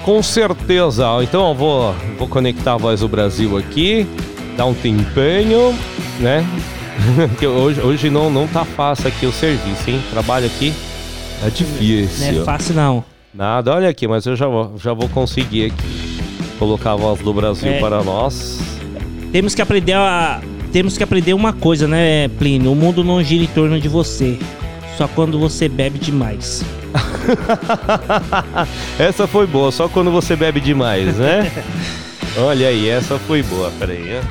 Com 0.01 0.21
certeza. 0.21 1.05
Então 1.21 1.49
eu 1.49 1.55
vou, 1.55 1.95
vou 2.17 2.27
conectar 2.27 2.73
a 2.73 2.77
voz 2.77 2.99
do 2.99 3.07
Brasil 3.07 3.57
aqui, 3.57 4.07
dar 4.57 4.65
um 4.65 4.73
tempinho, 4.73 5.77
né? 6.19 6.45
hoje, 7.45 7.81
hoje 7.81 8.09
não, 8.09 8.29
não 8.29 8.47
tá 8.47 8.63
fácil 8.65 9.07
aqui 9.07 9.25
o 9.25 9.31
serviço, 9.31 9.89
hein? 9.89 10.01
Trabalho 10.11 10.45
aqui 10.45 10.73
é 11.45 11.49
difícil. 11.49 12.33
Não 12.33 12.41
é 12.41 12.45
fácil 12.45 12.75
não. 12.75 13.03
Nada, 13.33 13.73
olha 13.73 13.89
aqui, 13.89 14.07
mas 14.07 14.25
eu 14.25 14.35
já 14.35 14.47
vou, 14.47 14.77
já 14.77 14.93
vou 14.93 15.09
conseguir 15.09 15.65
aqui 15.65 16.19
colocar 16.57 16.93
a 16.93 16.95
voz 16.95 17.19
do 17.19 17.33
Brasil 17.33 17.71
É. 17.71 17.79
para 17.79 18.03
nós. 18.03 18.59
Temos 19.31 19.53
que 19.53 19.61
aprender 19.61 19.93
a. 19.93 20.41
Temos 20.71 20.97
que 20.97 21.03
aprender 21.03 21.33
uma 21.33 21.53
coisa, 21.53 21.87
né, 21.87 22.27
Plínio? 22.29 22.71
O 22.71 22.75
mundo 22.75 23.03
não 23.03 23.21
gira 23.23 23.43
em 23.43 23.47
torno 23.47 23.79
de 23.79 23.87
você. 23.87 24.37
Só 24.97 25.07
quando 25.07 25.37
você 25.37 25.67
bebe 25.67 25.99
demais. 25.99 26.63
essa 28.97 29.27
foi 29.27 29.45
boa, 29.45 29.71
só 29.71 29.89
quando 29.89 30.09
você 30.11 30.35
bebe 30.35 30.61
demais, 30.61 31.17
né? 31.17 31.51
Olha 32.37 32.67
aí, 32.67 32.89
essa 32.89 33.17
foi 33.17 33.41
boa. 33.43 33.71
Peraí. 33.79 34.15
hein? 34.15 34.21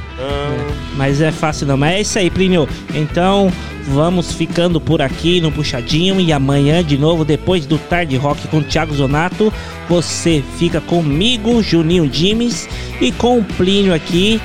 Mas 0.97 1.21
é 1.21 1.33
fácil 1.33 1.67
não. 1.67 1.77
Mas 1.77 1.95
é 1.95 2.01
isso 2.03 2.19
aí, 2.19 2.31
Plínio. 2.31 2.69
Então, 2.95 3.51
vamos 3.89 4.33
ficando 4.33 4.81
por 4.81 5.01
aqui 5.01 5.41
no 5.41 5.51
Puxadinho. 5.51 6.21
E 6.21 6.33
amanhã, 6.33 6.85
de 6.85 6.99
novo, 6.99 7.25
depois 7.25 7.65
do 7.67 7.79
Tarde 7.79 8.17
Rock 8.17 8.47
com 8.49 8.59
o 8.59 8.63
Thiago 8.63 8.95
Zonato, 8.95 9.53
você 9.89 10.43
fica 10.59 10.81
comigo, 10.81 11.63
Juninho 11.63 12.07
Dimes, 12.09 12.69
e 13.01 13.11
com 13.11 13.39
o 13.39 13.45
Plínio 13.45 13.95
aqui. 13.95 14.41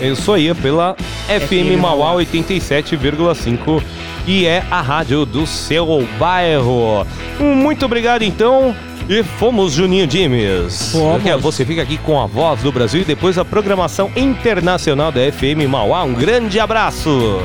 É 0.00 0.08
Isso 0.08 0.32
aí, 0.32 0.52
pela 0.54 0.96
FM 1.28 1.80
Mauá 1.80 2.14
87,5 2.14 3.82
e 4.26 4.46
é 4.46 4.64
a 4.70 4.80
rádio 4.80 5.24
do 5.24 5.46
seu 5.46 6.06
bairro. 6.18 7.06
Muito 7.38 7.84
obrigado 7.84 8.22
então. 8.22 8.74
E 9.08 9.22
fomos 9.22 9.72
Juninho 9.72 10.06
Dimes. 10.06 10.92
Fomos. 10.92 11.42
Você 11.42 11.64
fica 11.64 11.82
aqui 11.82 11.98
com 11.98 12.20
a 12.20 12.26
voz 12.26 12.62
do 12.62 12.72
Brasil 12.72 13.02
e 13.02 13.04
depois 13.04 13.36
a 13.36 13.44
programação 13.44 14.10
internacional 14.16 15.12
da 15.12 15.20
FM 15.30 15.68
Mauá. 15.68 16.02
Um 16.04 16.14
grande 16.14 16.58
abraço. 16.58 17.40